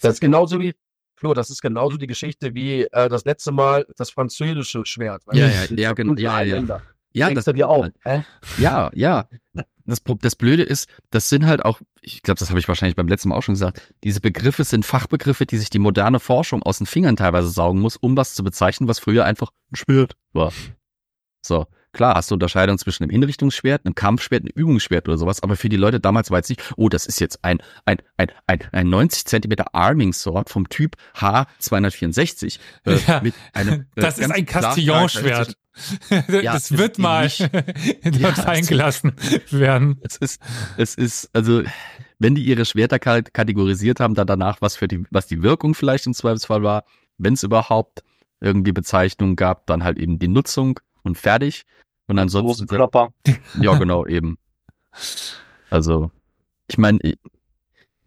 [0.00, 0.74] Das ist genauso wie,
[1.16, 5.22] Flo, das ist genauso die Geschichte wie äh, das letzte Mal das französische Schwert.
[5.32, 6.56] Ja, ja, das ja, genau, ja, ja.
[7.12, 7.86] ja, Denkst das, du dir auch.
[8.04, 8.24] Hä?
[8.58, 9.28] ja, ja.
[9.84, 13.08] Das, das Blöde ist, das sind halt auch, ich glaube, das habe ich wahrscheinlich beim
[13.08, 16.78] letzten Mal auch schon gesagt, diese Begriffe sind Fachbegriffe, die sich die moderne Forschung aus
[16.78, 20.52] den Fingern teilweise saugen muss, um was zu bezeichnen, was früher einfach ein Schwert war.
[21.42, 25.56] So, klar, hast du Unterscheidung zwischen einem Hinrichtungsschwert, einem Kampfschwert, einem Übungsschwert oder sowas, aber
[25.56, 28.60] für die Leute damals war jetzt nicht, oh, das ist jetzt ein, ein, ein, ein,
[28.72, 34.30] ein 90 Zentimeter Arming Sword vom Typ H264 äh, Ja, mit einem äh, das ist
[34.30, 35.54] ein Castillon-Schwert.
[36.28, 37.40] Ja, das wird mal nicht.
[38.04, 39.12] dort Ja, fallen es- gelassen
[39.50, 39.98] werden.
[40.02, 40.40] Es ist,
[40.76, 41.62] es ist, also,
[42.18, 45.74] wenn die ihre Schwerter ka- kategorisiert haben, dann danach, was für die, was die Wirkung
[45.74, 46.84] vielleicht im Zweifelsfall war,
[47.18, 48.02] wenn es überhaupt
[48.40, 51.64] irgendwie Bezeichnungen gab, dann halt eben die Nutzung und fertig.
[52.06, 53.12] Und ansonsten, Rosenklopper.
[53.60, 54.38] ja, genau, eben.
[55.70, 56.10] Also,
[56.68, 56.98] ich meine,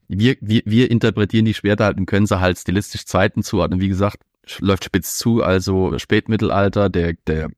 [0.08, 3.80] wir, wir, wir interpretieren die Schwerter halt und können sie halt stilistisch Zeiten zuordnen.
[3.80, 4.18] Wie gesagt,
[4.60, 7.50] läuft spitz zu, also Spätmittelalter, der, der,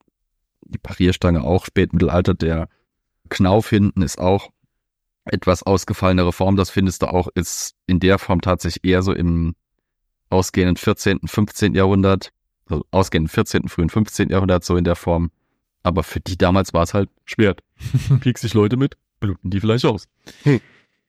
[0.61, 2.69] die Parierstange auch Spätmittelalter, der
[3.29, 4.51] Knauf hinten ist auch
[5.25, 6.55] etwas ausgefallenere Form.
[6.55, 9.55] Das findest du auch, ist in der Form tatsächlich eher so im
[10.29, 11.73] ausgehenden 14., 15.
[11.73, 12.31] Jahrhundert,
[12.69, 14.29] also ausgehenden 14., frühen 15.
[14.29, 15.31] Jahrhundert, so in der Form.
[15.83, 17.61] Aber für die damals war es halt Schwert.
[18.21, 20.07] Piekst sich Leute mit, bluten die vielleicht aus.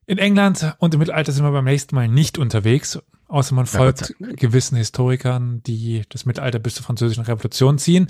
[0.07, 2.99] In England und im Mittelalter sind wir beim nächsten Mal nicht unterwegs,
[3.29, 4.39] außer man Ja, folgt Dank.
[4.39, 8.07] gewissen Historikern, die das Mittelalter bis zur französischen Revolution ziehen,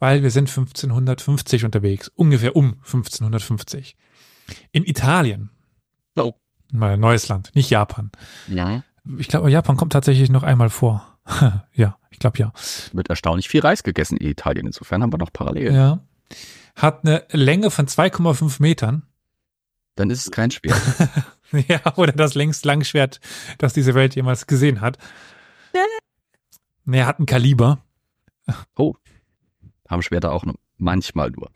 [0.00, 3.96] weil wir sind 1550 unterwegs, ungefähr um 1550.
[4.72, 5.50] In Italien.
[6.16, 6.32] Oh.
[6.72, 8.10] Mal ein neues Land, nicht Japan.
[8.48, 8.82] Ja.
[9.18, 11.18] Ich glaube, Japan kommt tatsächlich noch einmal vor.
[11.72, 12.52] ja, ich glaube ja.
[12.92, 14.66] Wird erstaunlich viel Reis gegessen in Italien.
[14.66, 15.72] Insofern haben wir noch Parallelen.
[15.72, 16.00] Ja.
[16.74, 19.04] Hat eine Länge von 2,5 Metern.
[19.94, 20.80] Dann ist es kein Schwert.
[21.66, 23.20] Ja, oder das längst Langschwert,
[23.56, 24.98] das diese Welt jemals gesehen hat.
[26.84, 27.78] Er hat ein Kaliber,
[28.76, 31.50] haben Schwerter auch nur manchmal nur.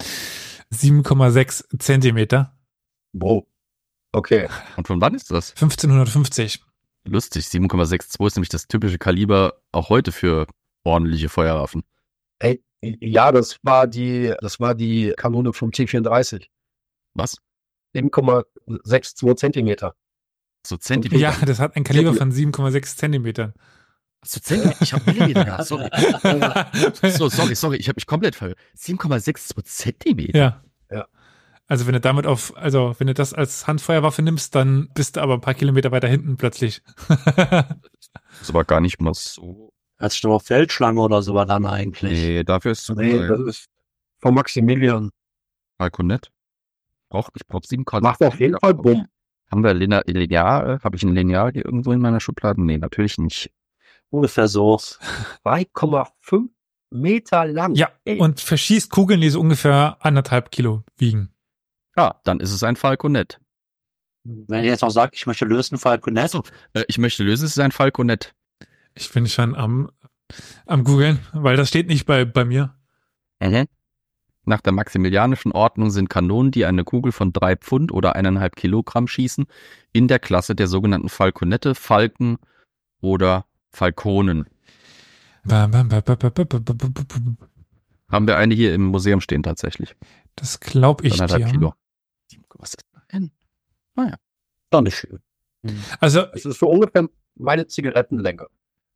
[0.73, 2.57] 7,6 Zentimeter,
[3.13, 3.45] Wow.
[4.13, 4.49] Okay.
[4.79, 5.51] Und von wann ist das?
[5.51, 6.63] 1550.
[7.05, 10.47] Lustig, 7,62 ist nämlich das typische Kaliber auch heute für
[10.85, 11.83] ordentliche Feuerwaffen.
[12.39, 16.47] Ey, ja, das war die, das war die Kanone vom T34.
[17.15, 17.39] Was?
[17.95, 19.95] 7,62 Zentimeter.
[20.67, 21.21] So Zentimeter?
[21.21, 23.53] Ja, das hat ein Kaliber von 7,6 Zentimetern.
[24.25, 24.83] So Zentimeter?
[24.83, 25.67] Ich habe Millimeter gehabt.
[25.67, 25.89] Sorry.
[27.19, 28.59] So, sorry, sorry, ich habe mich komplett verhört.
[28.79, 30.39] 7,62 Zentimeter?
[30.39, 30.63] Ja.
[31.69, 35.21] Also wenn du damit auf, also wenn du das als Handfeuerwaffe nimmst, dann bist du
[35.21, 36.83] aber ein paar Kilometer weiter hinten plötzlich.
[37.09, 37.19] Das
[38.43, 39.73] ist aber gar nicht mal so.
[39.97, 42.13] Als schon auf Feldschlange oder so war dann eigentlich.
[42.21, 43.67] Nee, dafür ist zu Nee, das ist
[44.19, 45.11] von Maximilian.
[45.79, 46.31] Falconet.
[47.09, 49.07] Braucht, ich brauche 7 Macht auf jeden Fall Bumm.
[49.51, 50.81] Haben wir Linear, Lineal?
[50.83, 52.63] Habe ich ein Lineal hier irgendwo in meiner Schublade?
[52.63, 53.51] Nee, natürlich nicht.
[54.11, 54.77] Ungefähr so.
[55.45, 56.49] 2,5
[56.91, 57.75] Meter lang.
[57.75, 58.19] ja, Ey.
[58.19, 61.32] und verschießt Kugeln, die so ungefähr anderthalb Kilo wiegen.
[61.97, 63.39] Ja, dann ist es ein Falconet.
[64.25, 66.31] Wenn ihr jetzt noch sagt, ich möchte lösen, Falconet.
[66.31, 66.43] So,
[66.75, 68.35] äh, ich möchte lösen, es ist ein Falconet.
[68.95, 69.91] Ich bin schon am,
[70.67, 72.75] am googeln, weil das steht nicht bei, bei mir.
[73.41, 73.67] Mhm.
[74.45, 79.07] Nach der maximilianischen Ordnung sind Kanonen, die eine Kugel von drei Pfund oder eineinhalb Kilogramm
[79.07, 79.47] schießen,
[79.93, 82.39] in der Klasse der sogenannten Falkonette, Falken
[83.01, 84.47] oder Falkonen.
[88.09, 89.95] Haben wir eine hier im Museum stehen tatsächlich.
[90.37, 91.45] Das glaube ich dir.
[91.47, 91.75] Kilo.
[92.63, 93.31] Was ist das denn?
[94.71, 95.19] Doch nicht schön.
[96.01, 98.47] Also Das ist so ungefähr meine Zigarettenlänge.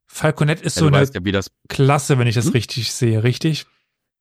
[0.07, 2.51] Falconet ist Ja, so eine weißt ja, wie das Klasse, wenn ich das Hm?
[2.53, 3.65] richtig sehe, richtig?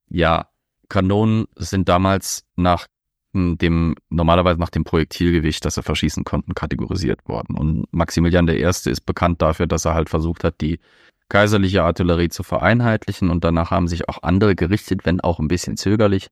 [0.09, 0.49] Ja,
[0.89, 2.87] Kanonen sind damals nach
[3.33, 7.57] hm, dem, normalerweise nach dem Projektilgewicht, das sie verschießen konnten, kategorisiert worden.
[7.57, 8.63] Und Maximilian I.
[8.63, 10.81] ist bekannt dafür, dass er halt versucht hat, die
[11.29, 15.77] kaiserliche Artillerie zu vereinheitlichen und danach haben sich auch andere gerichtet, wenn auch ein bisschen
[15.77, 16.29] zögerlich.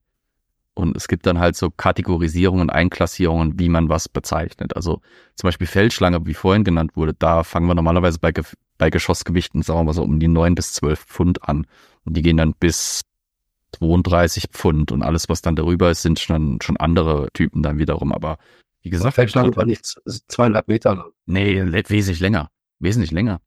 [0.75, 4.75] Und es gibt dann halt so Kategorisierungen, Einklassierungen, wie man was bezeichnet.
[4.75, 5.01] Also
[5.37, 8.43] zum Beispiel Feldschlange, wie vorhin genannt wurde, da fangen wir normalerweise bei, Ge
[8.77, 11.67] bei Geschossgewichten, sagen wir mal so, um die neun bis zwölf Pfund an.
[12.05, 13.03] Und die gehen dann bis
[13.77, 18.13] 32 Pfund und alles, was dann darüber ist, sind schon, schon andere Typen dann wiederum.
[18.13, 18.39] Aber
[18.83, 19.87] wie gesagt, Feldschlange war nicht
[20.29, 21.11] zweieinhalb Meter lang.
[21.27, 22.51] nee, wesentlich länger.
[22.81, 23.41] Wesentlich länger.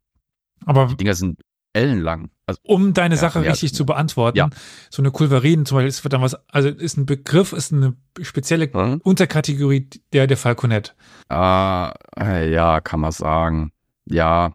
[0.65, 1.41] Aber Die Dinger sind
[1.73, 2.29] ellenlang.
[2.47, 4.49] Also, um deine Ja, Sache ja, richtig zu beantworten, Ja.
[4.89, 8.71] so eine Kulverin zum Beispiel ist dann was, also ist ein Begriff, ist eine spezielle
[8.71, 9.01] hm?
[9.03, 10.95] Unterkategorie der, der Falconet.
[11.29, 13.73] ah, äh, ja, kann man sagen.
[14.05, 14.53] Ja,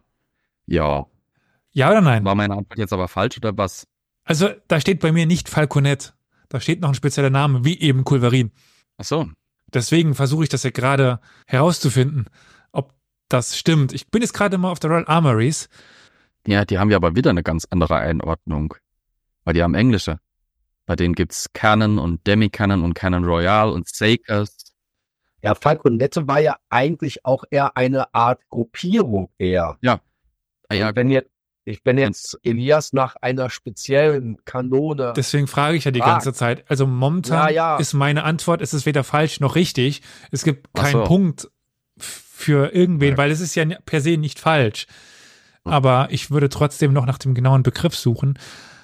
[0.65, 1.05] ja.
[1.71, 2.25] Ja oder nein?
[2.25, 3.87] War meine Antwort jetzt aber falsch oder was?
[4.25, 6.13] Also da steht bei mir nicht Falconet.
[6.49, 8.51] Da steht noch ein spezieller Name, wie eben Kulverin.
[8.97, 9.27] Ach so.
[9.73, 12.25] Deswegen versuche ich das ja gerade herauszufinden,
[12.71, 12.93] ob
[13.29, 13.91] das stimmt.
[13.93, 15.67] Ich bin jetzt gerade mal auf der Royal Armories.
[16.47, 18.73] Ja, die haben ja aber wieder eine ganz andere Einordnung.
[19.45, 20.19] Weil die haben englische.
[20.85, 24.57] Bei denen gibt's Canon und Demi-Canon und Canon Royal und Sakers.
[25.41, 29.77] Ja, Falconette war ja eigentlich auch eher eine Art Gruppierung eher.
[29.85, 29.99] Ah,
[30.73, 31.29] ja, Und wenn jetzt,
[31.65, 36.09] ich, wenn jetzt Elias nach einer speziellen Kanone, Deswegen frage ich ja die Frag.
[36.11, 36.63] ganze Zeit.
[36.69, 37.77] Also momentan Ja, ja.
[37.77, 40.01] ist meine Antwort, es ist weder falsch noch richtig.
[40.31, 41.03] Es gibt keinen so.
[41.03, 41.49] Punkt
[41.97, 43.17] für irgendwen, Ja.
[43.17, 44.87] weil es ist ja per se nicht falsch.
[45.63, 48.37] Aber ich würde trotzdem noch nach dem genauen Begriff suchen.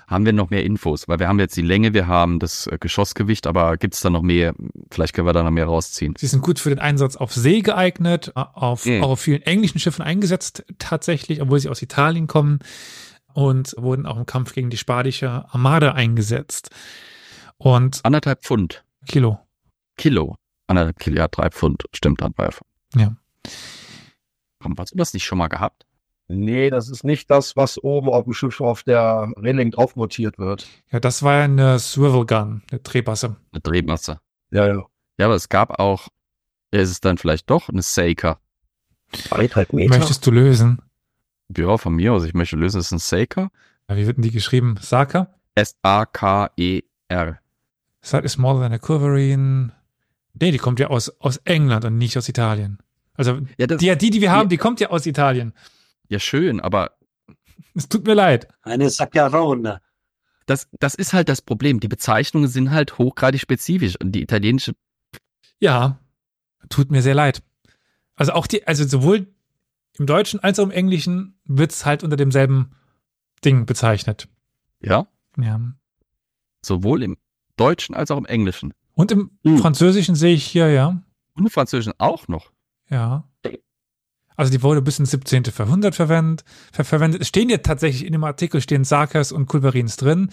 [0.08, 1.08] haben wir noch mehr Infos?
[1.08, 4.24] Weil wir haben jetzt die Länge, wir haben das äh, Geschossgewicht, aber gibt's da noch
[4.24, 4.56] mehr?
[4.90, 6.16] Vielleicht können wir da noch mehr rausziehen.
[6.18, 9.04] Sie sind gut für den Einsatz auf See geeignet, auf, Mhm.
[9.04, 12.58] auch auf vielen englischen Schiffen eingesetzt tatsächlich, obwohl sie aus Italien kommen
[13.34, 16.72] und wurden auch im Kampf gegen die spanische Armada eingesetzt.
[17.58, 18.84] Und Anderthalb Pfund.
[19.08, 19.38] Kilo.
[19.98, 20.38] Kilo.
[20.66, 21.84] Anderthalb Kilo, ja, drei Pfund.
[21.94, 22.50] Stimmt, dann war
[22.96, 23.16] Ja.
[24.64, 25.86] Haben wir das nicht schon mal gehabt?
[26.30, 30.38] Nee, das ist nicht das, was oben auf dem Schiff auf der Reling drauf montiert
[30.40, 30.68] wird.
[30.92, 33.36] Ja, das war ja eine Swivel Gun, eine Drehbasse.
[33.52, 34.20] Eine Drehmasse.
[34.52, 34.86] Ja, ja.
[35.20, 36.08] Ja, aber es gab auch,
[36.72, 38.40] ist es dann vielleicht doch eine Saker?
[39.32, 39.98] Eineinhalb Meter.
[39.98, 40.82] Möchtest du lösen?
[41.56, 42.24] Ja, von mir aus.
[42.24, 43.52] Ich möchte lösen, ist es ein Saker?
[43.90, 44.76] Ja, wie wird denn die geschrieben?
[44.80, 45.34] Saka?
[45.56, 47.40] S-A-K-E-R.
[48.02, 49.72] Sight is smaller than a Culverine.
[50.40, 52.78] Nee, die kommt ja aus, aus England und nicht aus Italien.
[53.16, 55.54] Also, Ja, das, die, ja, die, die wir haben, die kommt ja aus Italien.
[56.10, 56.98] Ja, schön, aber
[57.76, 58.48] Es tut mir leid.
[58.62, 59.82] Eine Saccarone.
[60.46, 61.80] das, das ist halt das Problem.
[61.80, 64.74] Die Bezeichnungen sind halt hochgradig spezifisch und die italienische,
[65.60, 66.00] Ja,
[66.70, 67.42] tut mir sehr leid.
[68.16, 69.28] Also auch die, also sowohl
[69.98, 72.72] im Deutschen als auch im Englischen wird's halt unter demselben
[73.46, 74.28] Ding bezeichnet.
[74.82, 75.08] ja,
[75.38, 75.60] Ja.
[76.62, 77.18] sowohl im
[77.56, 78.74] Deutschen als auch im Englischen.
[78.94, 79.58] Und im Hm.
[79.60, 81.02] Französischen sehe ich hier, ja.
[81.36, 82.52] Und im Französischen auch noch.
[82.90, 83.30] Ja.
[84.40, 85.44] Also die wurde bis ins 17.
[85.58, 86.46] Jahrhundert verwendet.
[86.72, 87.28] Ver verwendet.
[87.28, 90.30] Stehen ja tatsächlich in dem Artikel stehen Sarkers und Culverins drin.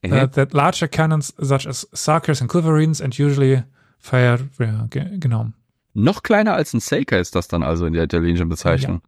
[0.00, 0.12] Mhm.
[0.12, 3.64] Uh, that larger cannons such as Sarkers and Culverins and usually
[3.98, 5.48] fired, ja, ge genau.
[5.92, 9.02] Noch kleiner als ein Saker ist das dann also in der italienischen Bezeichnung.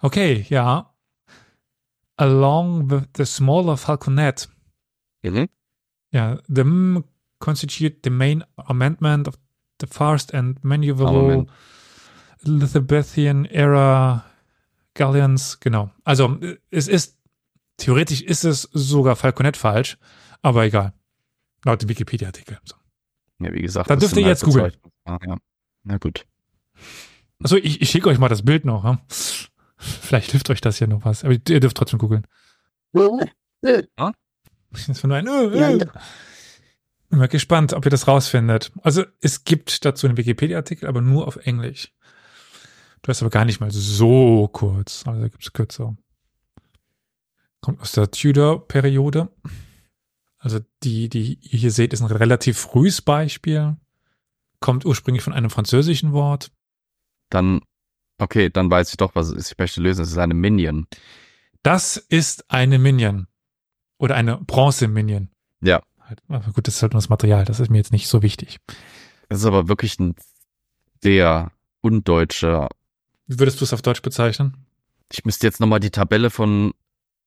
[0.00, 0.94] Okay, ja.
[2.18, 4.48] Along with the smaller falconet,
[5.24, 5.48] Mhm.
[6.14, 7.02] yeah, them
[7.40, 9.34] constitute the main amendment of
[9.80, 11.50] the fast and maneuverable Armament.
[12.44, 14.24] Elizabethan era
[14.94, 15.90] Galleons, genau.
[16.04, 16.38] Also
[16.70, 17.18] es ist,
[17.76, 19.98] theoretisch ist es sogar Falconet falsch,
[20.42, 20.92] aber egal.
[21.64, 22.58] Laut dem Wikipedia-Artikel.
[22.64, 22.76] So.
[23.40, 23.90] Ja, wie gesagt.
[23.90, 24.72] Da das dürft ihr jetzt googeln.
[25.04, 25.36] Ah, ja.
[25.84, 26.26] Na gut.
[27.42, 28.84] Also ich, ich schicke euch mal das Bild noch.
[28.84, 29.00] Ja?
[29.76, 31.24] Vielleicht hilft euch das ja noch was.
[31.24, 32.26] Aber ihr dürft trotzdem googeln.
[32.92, 33.30] Nur ein,
[33.62, 33.82] äh,
[35.56, 35.78] Ja, äh.
[35.78, 35.86] ja.
[37.08, 38.72] Bin mal gespannt, ob ihr das rausfindet.
[38.82, 41.92] Also es gibt dazu einen Wikipedia-Artikel, aber nur auf Englisch.
[43.02, 45.06] Du hast aber gar nicht mal so kurz.
[45.06, 45.96] Also da gibt es kürzer.
[47.60, 49.28] Kommt aus der Tudor-Periode.
[50.38, 53.76] Also die, die ihr hier seht, ist ein relativ frühes Beispiel.
[54.58, 56.50] Kommt ursprünglich von einem französischen Wort.
[57.28, 57.60] Dann,
[58.18, 59.52] okay, dann weiß ich doch, was es ist.
[59.52, 60.02] Ich möchte lösen.
[60.02, 60.86] Es ist eine Minion.
[61.62, 63.26] Das ist eine Minion.
[63.98, 65.28] Oder eine Bronze-Minion.
[65.60, 65.82] Ja.
[66.00, 67.44] Halt, aber gut, das ist halt nur das Material.
[67.44, 68.60] Das ist mir jetzt nicht so wichtig.
[69.28, 70.16] Es ist aber wirklich ein
[71.02, 71.52] sehr
[71.82, 72.68] undeutscher.
[73.30, 74.56] Wie würdest du es auf Deutsch bezeichnen?
[75.12, 76.74] Ich müsste jetzt nochmal die Tabelle von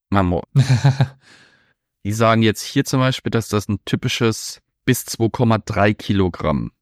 [0.10, 0.44] Mamo.
[2.04, 6.74] Die sagen jetzt hier zum Beispiel, dass das ein typisches bis 2,3 Kilogramm.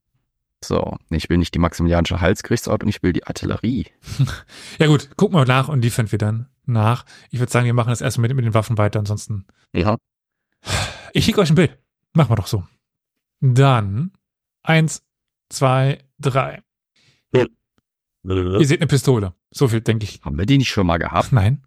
[0.65, 3.85] So, ich will nicht die maximilianische Halsgerichtsordnung, ich will die Artillerie.
[4.79, 7.05] ja gut, gucken wir nach und liefern wir dann nach.
[7.29, 9.45] Ich würde sagen, wir machen das erstmal mit, mit den Waffen weiter, ansonsten.
[9.71, 9.97] Ja.
[11.13, 11.77] Ich schicke euch ein Bild.
[12.13, 12.63] Machen wir doch so.
[13.39, 14.13] Dann
[14.63, 15.03] eins,
[15.49, 16.63] zwei, drei.
[18.23, 19.33] Ihr seht eine Pistole.
[19.49, 20.21] So viel denke ich.
[20.23, 21.31] Haben wir die nicht schon mal gehabt?
[21.31, 21.63] Nein.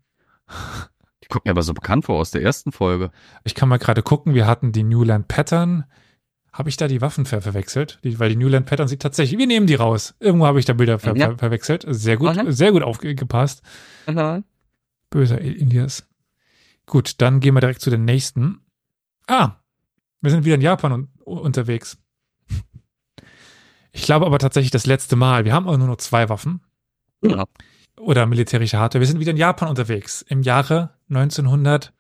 [1.23, 3.11] Die kommt mir aber so bekannt vor aus der ersten Folge.
[3.45, 4.35] Ich kann mal gerade gucken.
[4.35, 5.85] Wir hatten die Newland Pattern.
[6.53, 7.99] Habe ich da die Waffen ver verwechselt?
[8.05, 10.15] Die, weil die Newland Pattern sieht tatsächlich, wir nehmen die raus.
[10.21, 11.31] Irgendwo habe ich da Bilder ver Ja.
[11.31, 11.85] ver verwechselt.
[11.89, 12.53] Sehr gut, Mhm.
[12.53, 13.63] sehr gut aufgepasst.
[15.11, 16.09] Böser Indias.
[16.87, 18.61] Gut, dann gehen wir direkt zu den nächsten.
[19.27, 19.57] Ah,
[20.21, 21.99] wir sind wieder in Japan un unterwegs.
[23.97, 25.45] Ich glaube aber tatsächlich das letzte Mal.
[25.45, 26.61] Wir haben auch nur noch zwei Waffen
[27.23, 27.45] Ja.
[27.99, 29.01] oder militärische Hardware.
[29.01, 30.23] Wir sind wieder in Japan unterwegs.
[30.23, 31.93] Im Jahre 1900.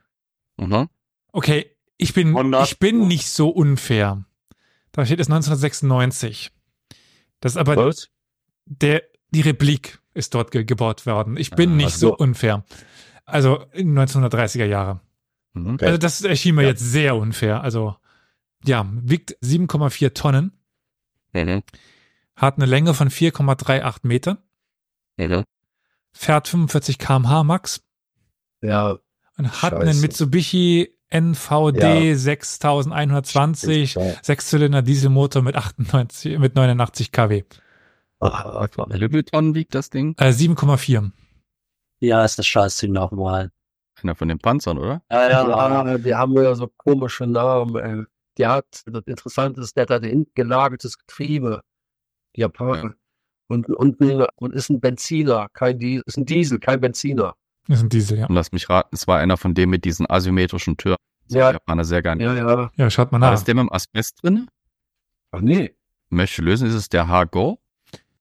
[0.57, 0.89] Mhm.
[1.33, 2.67] Okay, ich bin, 100.
[2.67, 4.25] ich bin nicht so unfair.
[4.93, 6.51] Da steht es 1996.
[7.41, 8.11] Das ist aber Was?
[8.67, 11.37] der, die Replik ist dort ge gebaut worden.
[11.37, 12.17] Ich bin Ah, nicht so so.
[12.17, 12.65] unfair.
[13.25, 15.01] Also in 1930er Jahre.
[15.53, 15.75] Mhm.
[15.75, 15.87] Okay.
[15.87, 16.69] Also das erschien mir Ja.
[16.71, 17.63] jetzt sehr unfair.
[17.63, 17.97] Also
[18.65, 20.53] ja, wiegt 7,4 Tonnen,
[21.35, 21.63] Mhm.
[22.37, 24.39] hat eine Länge von 4,38 Metern,
[25.17, 25.45] Mhm.
[26.13, 27.83] fährt 45 km/h max
[28.63, 28.99] Ja,
[29.37, 29.77] und hat Scheiße.
[29.79, 32.17] einen Mitsubishi NVD Ja.
[32.17, 34.15] 6120 Ja.
[34.23, 37.45] Sechszylinder Dieselmotor mit 98 mit 89 kW.
[38.21, 38.87] Ah, klar.
[38.91, 40.15] Wie Tonnen wiegt das Ding?
[40.19, 41.13] Äh, 7,4.
[42.01, 43.51] Ja, ist das Scheißding nochmal.
[44.03, 45.03] Einer von den Panzern, oder?
[45.11, 47.77] Ja, ja, Ja, die haben ja so komische Namen.
[47.77, 48.05] Ey.
[48.39, 51.61] Die hat, das Interessante ist, der hat da hinten gelagertes Getriebe.
[52.37, 52.83] Die Japaner.
[52.83, 52.95] Ja.
[53.49, 57.35] Und, und, ein- und ist ein Benziner, kein Diesel, ist ein Diesel, kein Benziner.
[57.69, 58.27] Das ist ein Diesel, ja.
[58.27, 60.97] Und lass mich raten, es war einer von denen mit diesen asymmetrischen Türen.
[61.27, 61.41] Das Ja.
[61.47, 61.53] ja.
[61.53, 62.25] Japaner sehr gerne.
[62.25, 62.71] Ja, ja.
[62.77, 63.35] Ja, schaut mal War nach.
[63.37, 64.49] das der mit dem Asbest drin?
[65.31, 65.75] Ach nee.
[66.09, 67.61] Möchte lösen, ist es der Hago?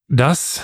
[0.07, 0.63] Das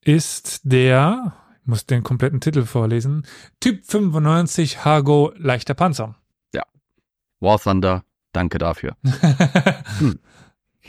[0.00, 3.26] ist der, ich muss den kompletten Titel vorlesen,
[3.60, 6.14] Typ 95 Hago leichter Panzer.
[7.40, 8.02] War Thunder,
[8.36, 8.96] danke dafür.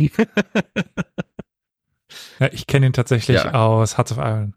[2.39, 3.53] ja, ich kenne ihn tatsächlich Ja.
[3.53, 4.53] aus Hearts of Iron.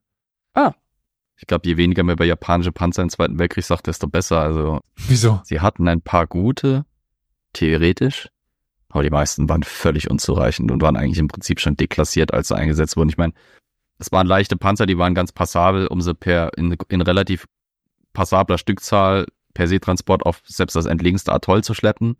[1.42, 4.40] Ich glaube, je weniger man über japanische Panzer im Zweiten Weltkrieg sagt, desto besser.
[4.40, 5.40] Also Wieso?
[5.44, 6.84] sie hatten ein paar gute,
[7.54, 8.28] theoretisch,
[8.90, 12.56] aber die meisten waren völlig unzureichend und waren eigentlich im Prinzip schon deklassiert, als sie
[12.56, 13.08] eingesetzt wurden.
[13.08, 13.32] Ich meine,
[13.98, 17.46] es waren leichte Panzer, die waren ganz passabel, um sie per in, in relativ
[18.12, 22.16] passabler Stückzahl per Seetransport auf selbst das entlegenste Atoll zu schleppen.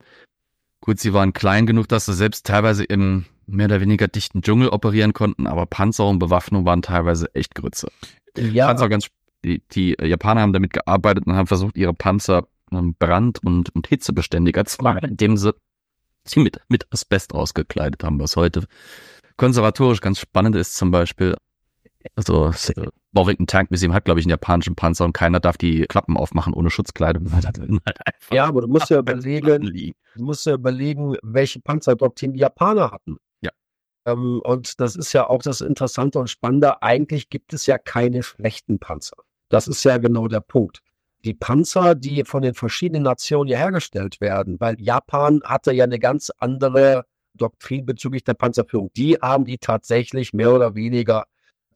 [0.82, 4.68] Gut, sie waren klein genug, dass sie selbst teilweise im mehr oder weniger dichten Dschungel
[4.68, 7.90] operieren konnten, aber Panzerung, Bewaffnung waren teilweise echt Grütze.
[8.36, 9.08] Ja, Panzer ganz,
[9.44, 13.88] die, die Japaner haben damit gearbeitet und haben versucht, ihre Panzer ähm, brand- und, und
[13.88, 15.52] hitzebeständiger zu machen, indem sie
[16.24, 18.64] sie mit, mit Asbest ausgekleidet haben, was heute
[19.36, 21.36] konservatorisch ganz spannend ist zum Beispiel.
[22.14, 25.82] Also äh, Warwick Tank Museum hat, glaube ich, einen japanischen Panzer und keiner darf die
[25.82, 27.30] Klappen aufmachen ohne Schutzkleidung.
[27.32, 27.60] halt
[28.32, 33.16] ja, aber du musst ja überlegen, du musst ja überlegen, welche Panzerdoktrin die Japaner hatten.
[33.42, 33.50] Ja.
[34.06, 36.82] Ähm, und das ist ja auch das Interessante und Spannende.
[36.82, 39.16] Eigentlich gibt es ja keine schlechten Panzer.
[39.48, 40.80] Das ist ja genau der Punkt.
[41.24, 45.98] Die Panzer, die von den verschiedenen Nationen hier hergestellt werden, weil Japan hatte ja eine
[45.98, 47.04] ganz andere
[47.34, 48.90] Doktrin bezüglich der Panzerführung.
[48.96, 51.26] Die haben die tatsächlich mehr oder weniger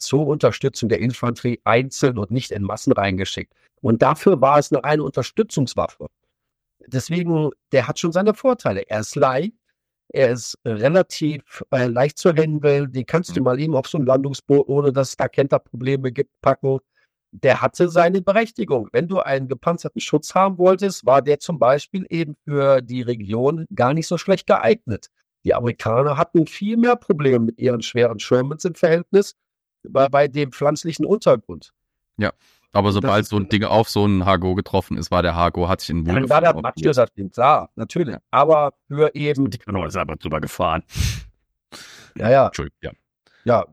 [0.05, 3.53] zur Unterstützung der Infanterie einzeln und nicht in Massen reingeschickt.
[3.81, 6.09] Und dafür war es eine reine Unterstützungswaffe.
[6.87, 8.89] Deswegen, der hat schon seine Vorteile.
[8.89, 9.53] Er ist leicht,
[10.09, 12.93] er ist relativ äh, leicht zu handeln.
[12.93, 16.31] Den kannst du mal eben auf so ein Landungsboot, ohne dass es da Kenterprobleme gibt,
[16.41, 16.79] packen.
[17.33, 18.89] Der hatte seine Berechtigung.
[18.93, 23.67] Wenn du einen gepanzerten Schutz haben wolltest, war der zum Beispiel eben für die Region
[23.75, 25.09] gar nicht so schlecht geeignet.
[25.45, 29.35] Die Amerikaner hatten viel mehr Probleme mit ihren schweren Shermans im Verhältnis
[29.89, 31.73] bei, bei dem pflanzlichen Untergrund.
[32.77, 35.69] Aber Das sobald so ein Ding auf so einen Hago getroffen ist, war der Hago,
[35.69, 38.17] hat sich in Dann war der das stimmt, klar, natürlich.
[38.33, 40.83] Aber für eben, Die Kanone ist aber drüber gefahren.
[42.17, 42.91] ja, ja, Entschuldigung, ja.
[43.45, 43.67] ja,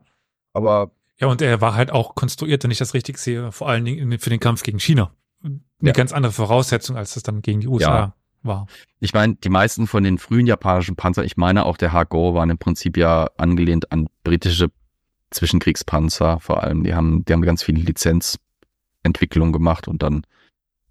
[0.52, 3.84] aber Ja, und er war halt auch konstruiert, wenn ich das richtig sehe, vor allen
[3.84, 5.10] Dingen für den Kampf gegen China.
[5.42, 5.92] Eine Ja.
[5.92, 8.14] ganz andere Voraussetzung, als das dann gegen die USA Ja.
[8.44, 8.66] war.
[9.00, 12.50] Ich meine, die meisten von den frühen japanischen Panzern, ich meine auch der Hago, waren
[12.50, 14.70] im Prinzip ja angelehnt an britische
[15.32, 16.84] Zwischenkriegspanzer vor allem.
[16.84, 20.24] Die haben, die haben ganz viele Lizenzentwicklungen gemacht und dann,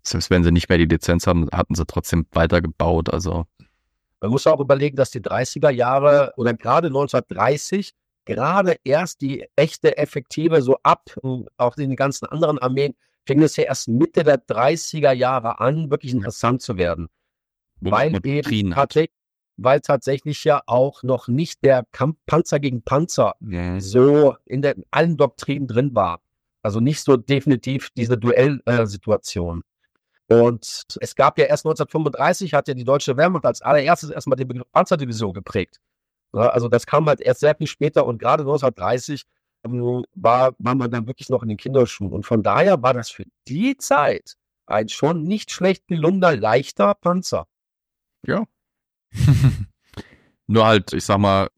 [0.04, 3.10] selbst wenn sie nicht mehr die Lizenz haben, hatten sie trotzdem weitergebaut.
[3.10, 3.46] Also
[4.20, 7.94] Man muss auch überlegen, dass die 30er Jahre oder gerade 1930
[8.26, 12.96] gerade erst die echte effektive so ab, äh, auch in den ganzen anderen Armeen,
[13.26, 17.08] fing es ja erst Mitte der 30er Jahre an, wirklich interessant zu werden.
[17.80, 19.16] wo weil eben tatsächlich,
[19.64, 23.80] weil tatsächlich ja auch noch nicht der Kampf Panzer gegen Panzer Ja.
[23.80, 26.22] so in, der, allen Doktrinen drin war.
[26.64, 29.64] Also nicht so definitiv diese Duellsituation.
[30.28, 34.48] Und es gab ja erst 1935, hat ja die deutsche Wehrmacht als allererstes erstmal den
[34.48, 35.80] Begriff Panzerdivision geprägt.
[36.32, 39.24] Also das kam halt erst sehr viel später und gerade 1930
[39.66, 42.14] ähm, war, war man dann wirklich noch in den Kinderschuhen.
[42.14, 44.36] Und von daher war das für die Zeit
[44.66, 47.48] ein schon nicht schlecht gelungener, leichter Panzer.
[48.26, 48.46] Ja.
[50.48, 51.50] Nur halt, ich sag mal,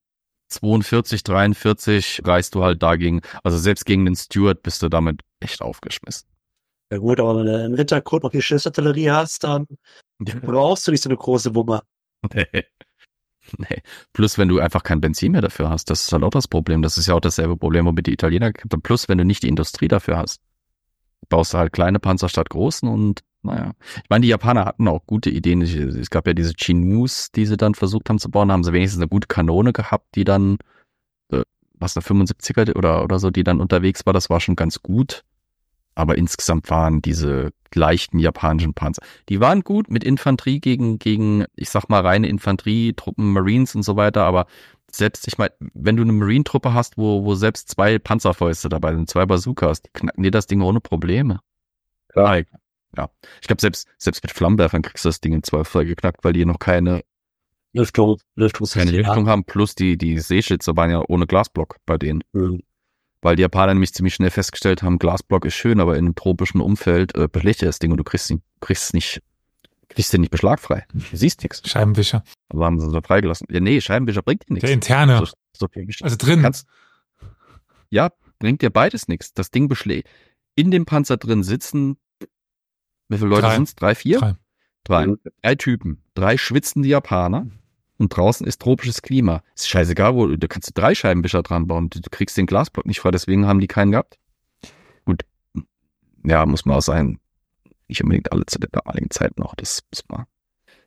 [0.50, 3.22] 42, 43 reißt du halt dagegen.
[3.44, 6.28] Also selbst gegen den Stewart bist du damit echt aufgeschmissen.
[6.92, 9.68] Ja gut, aber wenn du im Hintergrund noch die Schiffsartillerie hast, dann
[10.20, 11.82] brauchst du nicht so eine große Wumme.
[12.34, 12.66] Nee.
[13.58, 13.82] Nee.
[14.14, 16.82] Plus, wenn du einfach kein Benzin mehr dafür hast, das ist halt auch das Problem.
[16.82, 18.82] Das ist ja auch dasselbe Problem, womit die Italiener gekämpft haben.
[18.82, 20.42] Plus, wenn du nicht die Industrie dafür hast,
[21.30, 23.74] baust du halt kleine Panzer statt großen und naja.
[23.98, 25.62] Ich meine, die Japaner hatten auch gute Ideen.
[25.62, 28.72] Es gab ja diese Chinus, die sie dann versucht haben zu bauen, da haben sie
[28.72, 30.58] wenigstens eine gute Kanone gehabt, die dann,
[31.30, 31.42] äh,
[31.74, 34.14] was, eine 75er oder, oder so, die dann unterwegs war.
[34.14, 35.24] Das war schon ganz gut.
[35.96, 41.70] Aber insgesamt waren diese leichten japanischen Panzer, die waren gut mit Infanterie gegen, gegen, ich
[41.70, 44.48] sag mal, reine Infanterietruppen, Marines und so weiter, aber
[44.96, 49.10] selbst, ich meine, wenn du eine Marine-Truppe hast, wo, wo selbst zwei Panzerfäuste dabei sind,
[49.10, 51.40] zwei Bazookas, die knacken dir das Ding ohne Probleme.
[52.10, 52.44] Klar.
[52.96, 53.10] Ja.
[53.42, 56.34] Ich glaube, selbst, selbst mit Flammenwerfern kriegst du das Ding in zwei voll geknackt, weil
[56.34, 57.04] die noch keine,
[57.74, 58.96] Lüftung, keine Lüftungssystem.
[58.96, 62.24] Richtung haben, plus die, die Seeschütze waren ja ohne Glasblock bei denen.
[62.34, 62.62] Mhm.
[63.22, 66.62] Weil die Japaner nämlich ziemlich schnell festgestellt haben, Glasblock ist schön, aber in einem tropischen
[66.62, 69.24] Umfeld äh, dir das Ding und du kriegst, ihn, kriegst es nicht,
[69.94, 70.86] kriegst den nicht beschlagfrei.
[70.94, 71.62] Du siehst nichts.
[71.68, 72.24] Scheibenwischer.
[72.50, 73.48] Aber haben sie so freigelassen.
[73.50, 74.66] Ja, nee, Scheibenwischer bringt dir nichts.
[74.66, 75.20] Der interne.
[75.20, 75.68] So, so
[76.02, 76.42] Also drin.
[76.42, 76.68] Kannst,
[77.90, 78.10] ja,
[78.40, 79.34] bringt dir beides nichts.
[79.34, 80.10] Das Ding beschlägt.
[80.56, 81.98] In dem Panzer drin sitzen,
[83.10, 83.56] wie viele Leute Drei.
[83.56, 83.76] sind's?
[83.76, 84.20] Drei, vier?
[84.20, 84.36] Drei.
[84.84, 85.08] Drei.
[85.08, 85.20] Mhm.
[85.42, 86.04] Drei Typen.
[86.14, 87.48] Drei schwitzende Japaner.
[87.98, 89.44] Und draußen ist tropisches Klima.
[89.56, 91.90] Ist scheißegal, wo, da kannst du drei Scheibenwischer dran bauen.
[91.90, 94.18] Du, du kriegst den Glasblock nicht frei, deswegen haben die keinen gehabt.
[95.06, 95.24] Gut.
[96.26, 97.20] Ja, muss man auch sein.
[97.88, 99.56] Nicht unbedingt alle zu der damaligen Zeit noch.
[99.56, 100.26] Das muss man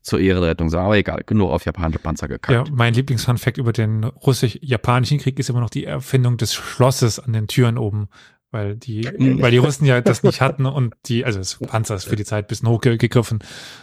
[0.03, 0.87] zur Ehre der Rettung sagen.
[0.87, 2.71] Aber egal, genug auf japanische Panzer Ja, gekackt.
[2.73, 7.49] mein Lieblingsfunfact über den russisch-japanischen Krieg ist immer noch die Erfindung des Schlosses an den
[7.49, 8.09] Türen oben.
[8.53, 12.05] Weil die, weil die Russen ja das nicht hatten und die, also das Panzer ist
[12.05, 13.41] für die Zeit ein bisschen hochgegriffen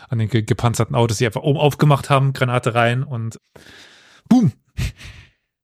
[0.07, 3.39] an den ge gepanzerten Autos, die einfach oben aufgemacht haben, Granate rein und
[4.29, 4.53] boom.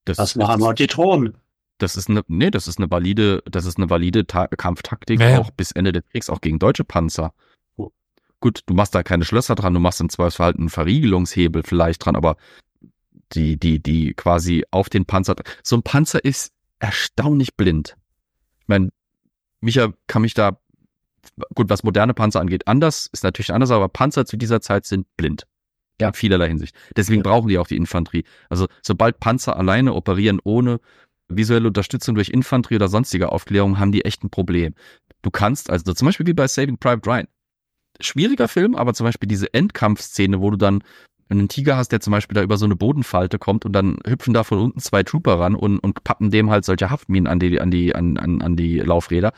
[0.03, 1.35] Das, Das machen wir die Thronen.
[1.79, 5.29] Das ist eine, nee, das ist eine valide, das ist eine valide Ta Kampftaktik, Ja,
[5.29, 5.39] ja.
[5.39, 7.33] auch bis Ende des Kriegs, auch gegen deutsche Panzer.
[8.41, 12.05] Gut, du machst da keine Schlösser dran, du machst im Zweifelsfall halt einen Verriegelungshebel vielleicht
[12.05, 12.37] dran, aber
[13.33, 17.97] die, die, die quasi auf den Panzer, so ein Panzer ist erstaunlich blind.
[18.61, 18.89] Ich meine,
[19.59, 20.59] Micha kann mich da,
[21.53, 25.05] gut, was moderne Panzer angeht, anders, ist natürlich anders, aber Panzer zu dieser Zeit sind
[25.17, 25.45] blind.
[25.99, 26.07] Ja.
[26.07, 26.73] In vielerlei Hinsicht.
[26.95, 28.23] Deswegen brauchen die auch die Infanterie.
[28.47, 30.79] Also, sobald Panzer alleine operieren ohne
[31.29, 34.73] visuelle Unterstützung durch Infanterie oder sonstige Aufklärung, haben die echt ein Problem.
[35.21, 37.27] Du kannst, also zum Beispiel wie bei Saving Private Ryan.
[38.01, 40.83] Schwieriger Film, aber zum Beispiel diese Endkampfszene, wo du dann
[41.29, 44.33] einen Tiger hast, der zum Beispiel da über so eine Bodenfalte kommt und dann hüpfen
[44.33, 47.59] da von unten zwei Trooper ran und, und pappen dem halt solche Haftminen an die,
[47.59, 49.33] an die, an, an, an die Laufräder.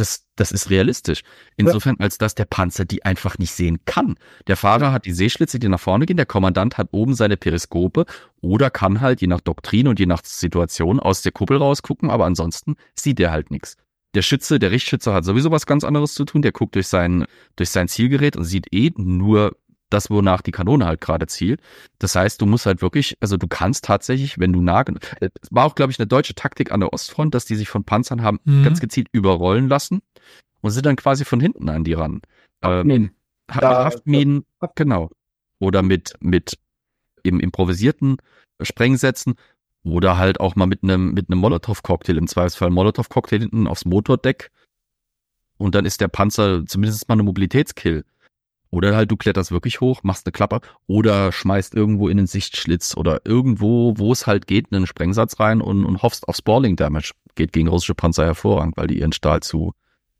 [0.00, 1.20] Das, das ist realistisch.
[1.58, 4.14] Insofern, als dass der Panzer die einfach nicht sehen kann.
[4.46, 8.06] Der Fahrer hat die Seeschlitze, die nach vorne gehen, der Kommandant hat oben seine Periskope
[8.40, 12.24] oder kann halt je nach Doktrin und je nach Situation aus der Kuppel rausgucken, aber
[12.24, 13.76] ansonsten sieht er halt nichts.
[14.14, 16.40] Der Schütze, der Richtschütze hat sowieso was ganz anderes zu tun.
[16.40, 19.54] Der guckt durch sein, durch sein Zielgerät und sieht eh nur
[19.90, 21.60] das, wonach die Kanone halt gerade zielt.
[21.98, 25.30] Das heißt, du musst halt wirklich, also du kannst tatsächlich, wenn du nah, gen- es
[25.50, 28.22] war auch, glaube ich, eine deutsche Taktik an der Ostfront, dass die sich von Panzern
[28.22, 28.62] haben Mhm.
[28.64, 30.00] ganz gezielt überrollen lassen
[30.62, 32.20] und sind dann quasi von hinten an die ran.
[32.62, 33.10] Ähm, Nee.
[33.50, 34.44] hat Da- mit Haftminen,
[34.74, 35.10] genau.
[35.58, 36.54] Oder mit, mit
[37.22, 38.16] im improvisierten
[38.62, 39.34] Sprengsätzen
[39.82, 44.50] oder halt auch mal mit einem, mit einem Molotow-Cocktail, im Zweifelsfall Molotow-Cocktail hinten aufs Motordeck.
[45.58, 48.04] Und dann ist der Panzer zumindest mal eine Mobilitätskill.
[48.70, 52.96] Oder halt du kletterst wirklich hoch, machst eine Klappe oder schmeißt irgendwo in den Sichtschlitz
[52.96, 57.12] oder irgendwo, wo es halt geht, einen Sprengsatz rein und, und hoffst auf Spalling Damage.
[57.34, 59.74] Geht gegen russische Panzer hervorragend, weil die ihren Stahl zu,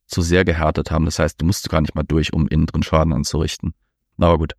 [0.07, 1.05] zu sehr gehärtet haben.
[1.05, 3.75] Das heißt, du musst gar nicht mal durch, um innen drin Schaden anzurichten.
[4.19, 4.55] Aber gut.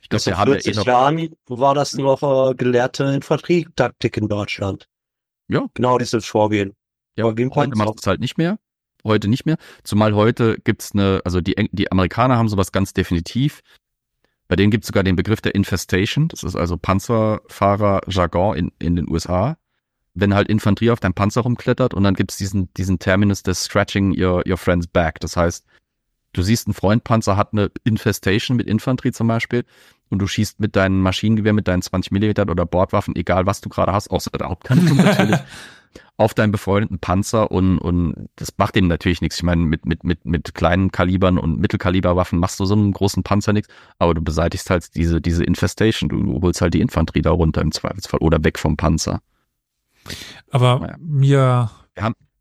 [0.00, 3.04] Ich glaube, Vor wir haben ja eh 40 noch, Jahren war das noch äh, gelehrte
[3.04, 4.88] Infanterietaktik in Deutschland.
[5.48, 5.66] Ja.
[5.74, 6.74] Genau dieses Vorgehen.
[7.16, 8.58] Ja, heute du es halt nicht mehr.
[9.04, 9.56] Heute nicht mehr.
[9.82, 13.62] Zumal heute gibt's eine, also die, die Amerikaner haben sowas ganz definitiv.
[14.48, 16.28] Bei denen gibt's sogar den Begriff der Infestation.
[16.28, 19.56] Das ist also Panzerfahrer-Jargon in, in den USA.
[20.14, 24.14] Wenn halt Infanterie auf deinem Panzer rumklettert und dann gibt's diesen, diesen Terminus des Scratching
[24.18, 25.20] your, your friend's back.
[25.20, 25.66] Das heißt,
[26.32, 29.64] du siehst, ein Freundpanzer hat eine Infestation mit Infanterie zum Beispiel
[30.10, 33.68] und du schießt mit deinem Maschinengewehr, mit deinen 20 Millimeter oder Bordwaffen, egal was du
[33.68, 35.40] gerade hast, außer der Hauptkanone natürlich,
[36.16, 39.36] auf deinen befreundeten Panzer und, und das macht denen natürlich nichts.
[39.38, 43.22] Ich meine, mit, mit, mit, mit kleinen Kalibern und Mittelkaliberwaffen machst du so einem großen
[43.22, 46.08] Panzer nichts, aber du beseitigst halt diese, diese Infestation.
[46.08, 49.20] Du, du holst halt die Infanterie da runter im Zweifelsfall oder weg vom Panzer.
[50.50, 50.96] Aber Ja.
[50.98, 51.70] mir,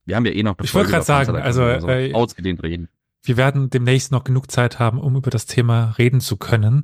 [0.05, 2.89] Wir haben ja eh noch Ich wollte Panzer, sagen, können also, wir äh, ausgedehnt reden.
[3.23, 6.83] wir werden demnächst noch genug Zeit haben, um über das Thema reden zu können.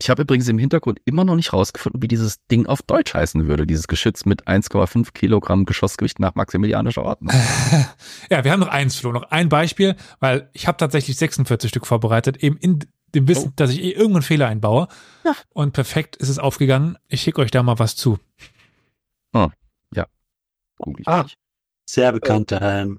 [0.00, 3.46] Ich habe übrigens im Hintergrund immer noch nicht rausgefunden, wie dieses Ding auf Deutsch heißen
[3.46, 3.66] würde.
[3.66, 7.32] Dieses Geschütz mit 1,5 Kilogramm Geschossgewicht nach maximilianischer Ordnung.
[8.30, 11.86] Ja, wir haben noch eins, Flo, noch ein Beispiel, weil ich habe tatsächlich 46 Stück
[11.86, 12.78] vorbereitet, eben in
[13.14, 13.52] dem Wissen, Oh.
[13.56, 14.88] dass ich eh irgendeinen Fehler einbaue.
[15.24, 15.34] Ja.
[15.50, 16.96] Und perfekt ist es aufgegangen.
[17.08, 18.18] Ich schicke euch da mal was zu.
[20.78, 21.22] Google ich Ah.
[21.22, 21.38] nicht.
[21.88, 22.98] Sehr bekannter Helm.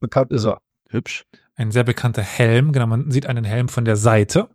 [0.00, 0.60] Bekannt ist er.
[0.90, 1.24] Hübsch.
[1.56, 4.48] Ein sehr bekannter Helm, genau, man sieht einen Helm von der Seite.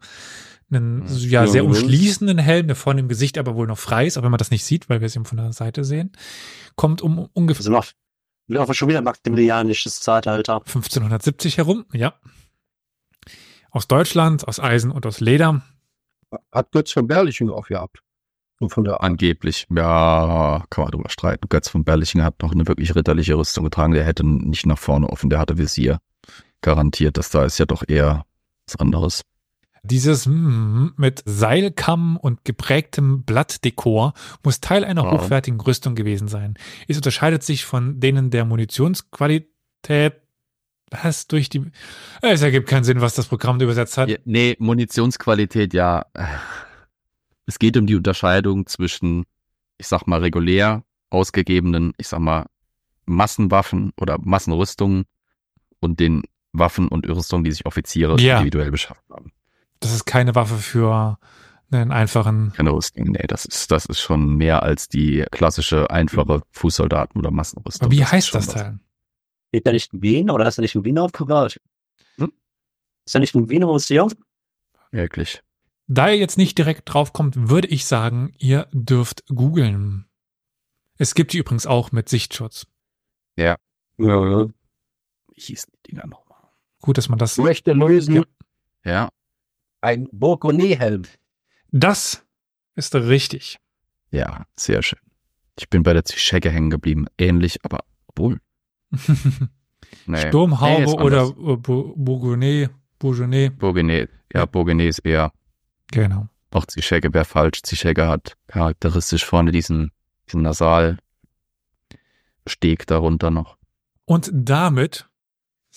[0.69, 4.23] Einen ja, sehr umschließenden Helm, der vorne im Gesicht aber wohl noch frei ist, auch
[4.23, 6.11] wenn man das nicht sieht, weil wir es eben von der Seite sehen.
[6.75, 7.85] Kommt um ungefähr sind noch,
[8.47, 10.55] sind schon wieder maximilianisches Zeitalter.
[10.55, 12.15] 1570 herum, ja.
[13.71, 15.61] Aus Deutschland, aus Eisen und aus Leder.
[16.51, 18.01] Hat Götz von Berliching aufgehabt.
[18.59, 21.47] Und von der Angeblich, ja, kann man drüber streiten.
[21.47, 23.93] Götz von Berlichingen hat noch eine wirklich ritterliche Rüstung getragen.
[23.93, 25.99] Der hätte nicht nach vorne offen, der hatte Visier.
[26.61, 28.25] Garantiert, das da ist ja doch eher
[28.65, 29.21] was anderes.
[29.87, 35.11] Dieses mm, mit Seilkamm und geprägtem Blattdekor muss Teil einer Ja.
[35.11, 36.55] hochwertigen Rüstung gewesen sein.
[36.87, 40.13] Es unterscheidet sich von denen der Munitionsqualität.
[40.89, 41.69] Was durch die.
[42.21, 44.07] Es ergibt keinen Sinn, was das Programm übersetzt hat.
[44.07, 46.05] Ja, nee, Munitionsqualität, ja.
[47.45, 49.25] Es geht um die Unterscheidung zwischen,
[49.77, 52.45] ich sag mal, regulär ausgegebenen, ich sag mal,
[53.05, 55.03] Massenwaffen oder Massenrüstungen
[55.81, 56.23] und den
[56.53, 58.37] Waffen und Rüstungen, die sich Offiziere Ja.
[58.37, 59.31] individuell beschafft haben.
[59.79, 61.17] Das ist keine Waffe für
[61.71, 62.53] einen einfachen.
[62.53, 67.31] Keine Rüstung, nee, das ist, das ist schon mehr als die klassische, einfache Fußsoldaten- oder
[67.31, 67.87] Massenrüstung.
[67.87, 68.47] Aber wie ist heißt das.
[68.47, 68.79] Teil?
[69.49, 71.59] Steht der nicht in Wien oder ist er nicht in Wien aufgebaut?
[72.17, 72.31] Hm?
[73.05, 74.11] Ist er nicht in Wien im Museum?
[74.91, 75.43] Wirklich.
[75.87, 80.05] Da ihr jetzt nicht direkt draufkommt, würde ich sagen, ihr dürft googeln.
[80.97, 82.67] Es gibt die übrigens auch mit Sichtschutz.
[83.37, 83.57] Ja.
[83.97, 84.51] Wie
[85.35, 86.39] hießen die Dinger nochmal?
[86.81, 87.37] Gut, dass man das.
[87.37, 88.23] Ich möchte lösen, Ja.
[88.83, 89.09] Ja,
[89.81, 91.03] ein Bourgogne-Helm.
[91.71, 92.25] Das
[92.75, 93.57] ist richtig.
[94.11, 94.99] ja, sehr schön.
[95.59, 97.07] Ich bin bei der Zischecke hängen geblieben.
[97.17, 98.39] Ähnlich, aber obwohl.
[100.05, 100.27] Nee.
[100.27, 103.51] Sturmhaube Nee, oder äh, Bourgogne, Bourgogne.
[103.51, 104.09] Bourgogne.
[104.33, 105.31] Ja, Bourgogne ist eher.
[105.91, 106.27] Genau.
[106.51, 107.61] Auch Zischecke wäre falsch.
[107.63, 109.91] Zischecke hat charakteristisch vorne diesen,
[110.27, 110.99] diesen Nasalsteg
[112.87, 113.57] darunter noch.
[114.05, 115.09] Und damit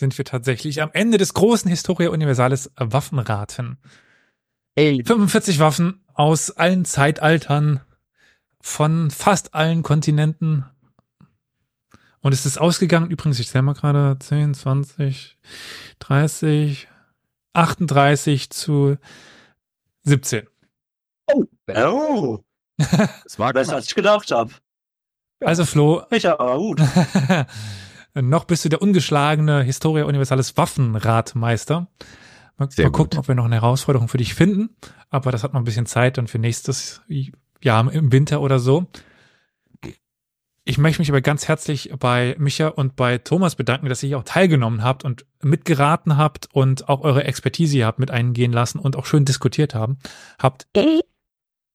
[0.01, 3.79] sind wir tatsächlich am Ende des großen Historia Universalis Waffenraten.
[4.75, 7.81] Ey, 45 Waffen aus allen Zeitaltern,
[8.61, 10.65] von fast allen Kontinenten.
[12.21, 15.39] Und es ist ausgegangen, übrigens, ich zähle mal gerade 10, 20,
[15.99, 16.89] 30,
[17.53, 18.97] 38 zu
[20.03, 20.47] 17.
[21.77, 22.39] Oh,
[23.27, 24.53] Es war besser als ich gedacht habe.
[25.45, 26.81] Also Flo, Ich aber gut.
[28.15, 31.89] noch bist du der ungeschlagene Historia Universalis Waffenratmeister.
[32.57, 33.19] Mal, Sehr mal gucken, gut.
[33.19, 34.71] ob wir noch eine Herausforderung für dich finden.
[35.09, 37.03] Aber das hat noch ein bisschen Zeit dann für nächstes
[37.63, 38.87] Jahr im Winter oder so.
[40.65, 44.25] Ich möchte mich aber ganz herzlich bei Micha und bei Thomas bedanken, dass ihr auch
[44.25, 48.95] teilgenommen habt und mitgeraten habt und auch eure Expertise hier habt mit eingehen lassen und
[48.95, 49.99] auch schön diskutiert haben.
[50.39, 50.69] Habt.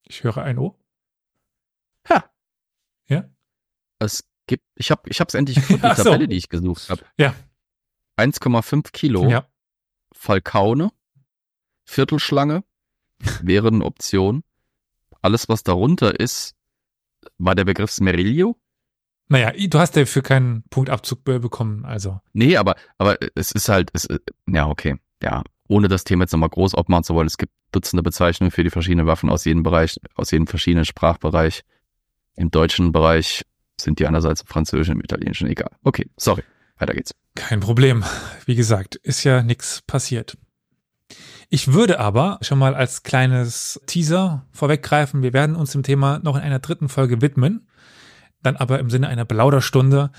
[0.04, 0.78] Ich höre ein O.
[4.00, 6.04] Es gibt, ich habe ich hab's endlich gefunden, die so.
[6.04, 7.02] Tabelle, die ich gesucht habe.
[7.18, 7.34] Ja.
[8.18, 9.46] 1,5 Kilo Ja.
[10.14, 10.92] Falkaune,
[11.84, 12.64] Viertelschlange
[13.42, 14.44] wäre eine Option.
[15.22, 16.56] Alles, was darunter ist,
[17.38, 18.56] war der Begriff Smeriglio.
[19.28, 22.20] Naja, du hast dafür keinen Punktabzug be- bekommen, also.
[22.34, 24.08] Nee, aber, aber es ist halt, es,
[24.48, 24.98] ja, okay.
[25.24, 28.64] Ja, ohne das Thema jetzt nochmal groß aufmachen zu wollen, es gibt Dutzende Bezeichnungen für
[28.64, 31.64] die verschiedenen Waffen aus jedem Bereich, aus jedem verschiedenen Sprachbereich.
[32.36, 33.44] Im deutschen Bereich
[33.80, 35.72] sind die einerseits im französischen, im italienischen, egal.
[35.84, 36.44] Okay, sorry.
[36.78, 37.14] Weiter geht's.
[37.36, 38.04] Kein Problem.
[38.46, 40.38] Wie gesagt, ist ja nichts passiert.
[41.50, 46.36] Ich würde aber schon mal als kleines Teaser vorweggreifen, wir werden uns dem Thema noch
[46.36, 47.68] in einer dritten Folge widmen.
[48.42, 50.12] dann aber im Sinne einer Plauderstunde,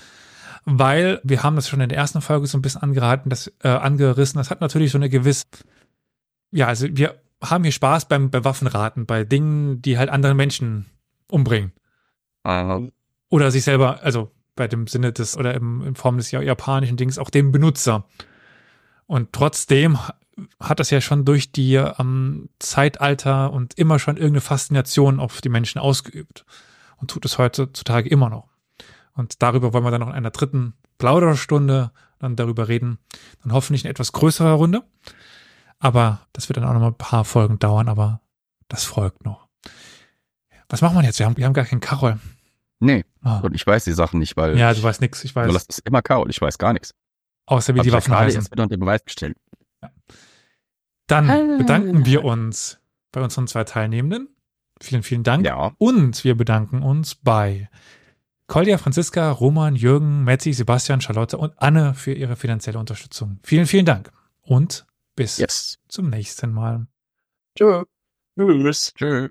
[0.64, 3.68] weil wir haben das schon in der ersten Folge so ein bisschen angeraten, das äh,
[3.68, 4.38] angerissen.
[4.38, 5.44] Das hat natürlich so eine gewisse,
[6.50, 10.86] ja, also wir haben hier Spaß beim, bei Waffenraten, bei Dingen, die halt andere Menschen
[11.28, 11.72] umbringen.
[12.44, 12.88] Äh,
[13.28, 17.18] Oder sich selber, also bei dem Sinne des, oder im, in Form des japanischen Dings,
[17.18, 18.06] auch dem Benutzer.
[19.06, 19.98] Und trotzdem
[20.60, 25.48] hat das ja schon durch die ähm, Zeitalter und immer schon irgendeine Faszination auf die
[25.48, 26.44] Menschen ausgeübt.
[26.98, 28.48] Und tut es heutzutage immer noch.
[29.14, 32.98] Und darüber wollen wir dann noch in einer dritten Plauderstunde dann darüber reden.
[33.42, 34.82] Dann hoffentlich eine etwas größere Runde.
[35.78, 38.20] Aber das wird dann auch noch mal ein paar Folgen dauern, aber
[38.68, 39.46] das folgt noch.
[40.68, 41.18] Was machen wir jetzt?
[41.18, 42.18] Wir haben, wir haben gar keinen Karol.
[42.80, 43.40] Nee, Ah.
[43.40, 45.46] und ich weiß die Sachen nicht, weil Ja, du weißt nix, ich weiß.
[45.48, 46.94] du lässt es immer Karol, ich weiß gar nichts.
[47.46, 48.50] Außer wie Hab die ja Waffen heißen.
[48.50, 49.36] wieder unter Beweis gestellt.
[51.06, 52.80] Dann bedanken wir uns
[53.12, 54.28] bei unseren zwei Teilnehmenden.
[54.80, 55.46] Vielen, vielen Dank.
[55.46, 57.70] Ja, Und wir bedanken uns bei
[58.48, 63.38] Kolja, Franziska, Roman, Jürgen, Metzi, Sebastian, Charlotte und Anne für ihre finanzielle Unterstützung.
[63.42, 64.12] Vielen, vielen Dank.
[64.42, 65.78] Und bis yes.
[65.88, 66.86] zum nächsten Mal.
[67.56, 67.84] Tschö.
[68.38, 68.92] Tschüss.
[68.94, 69.28] Tschö.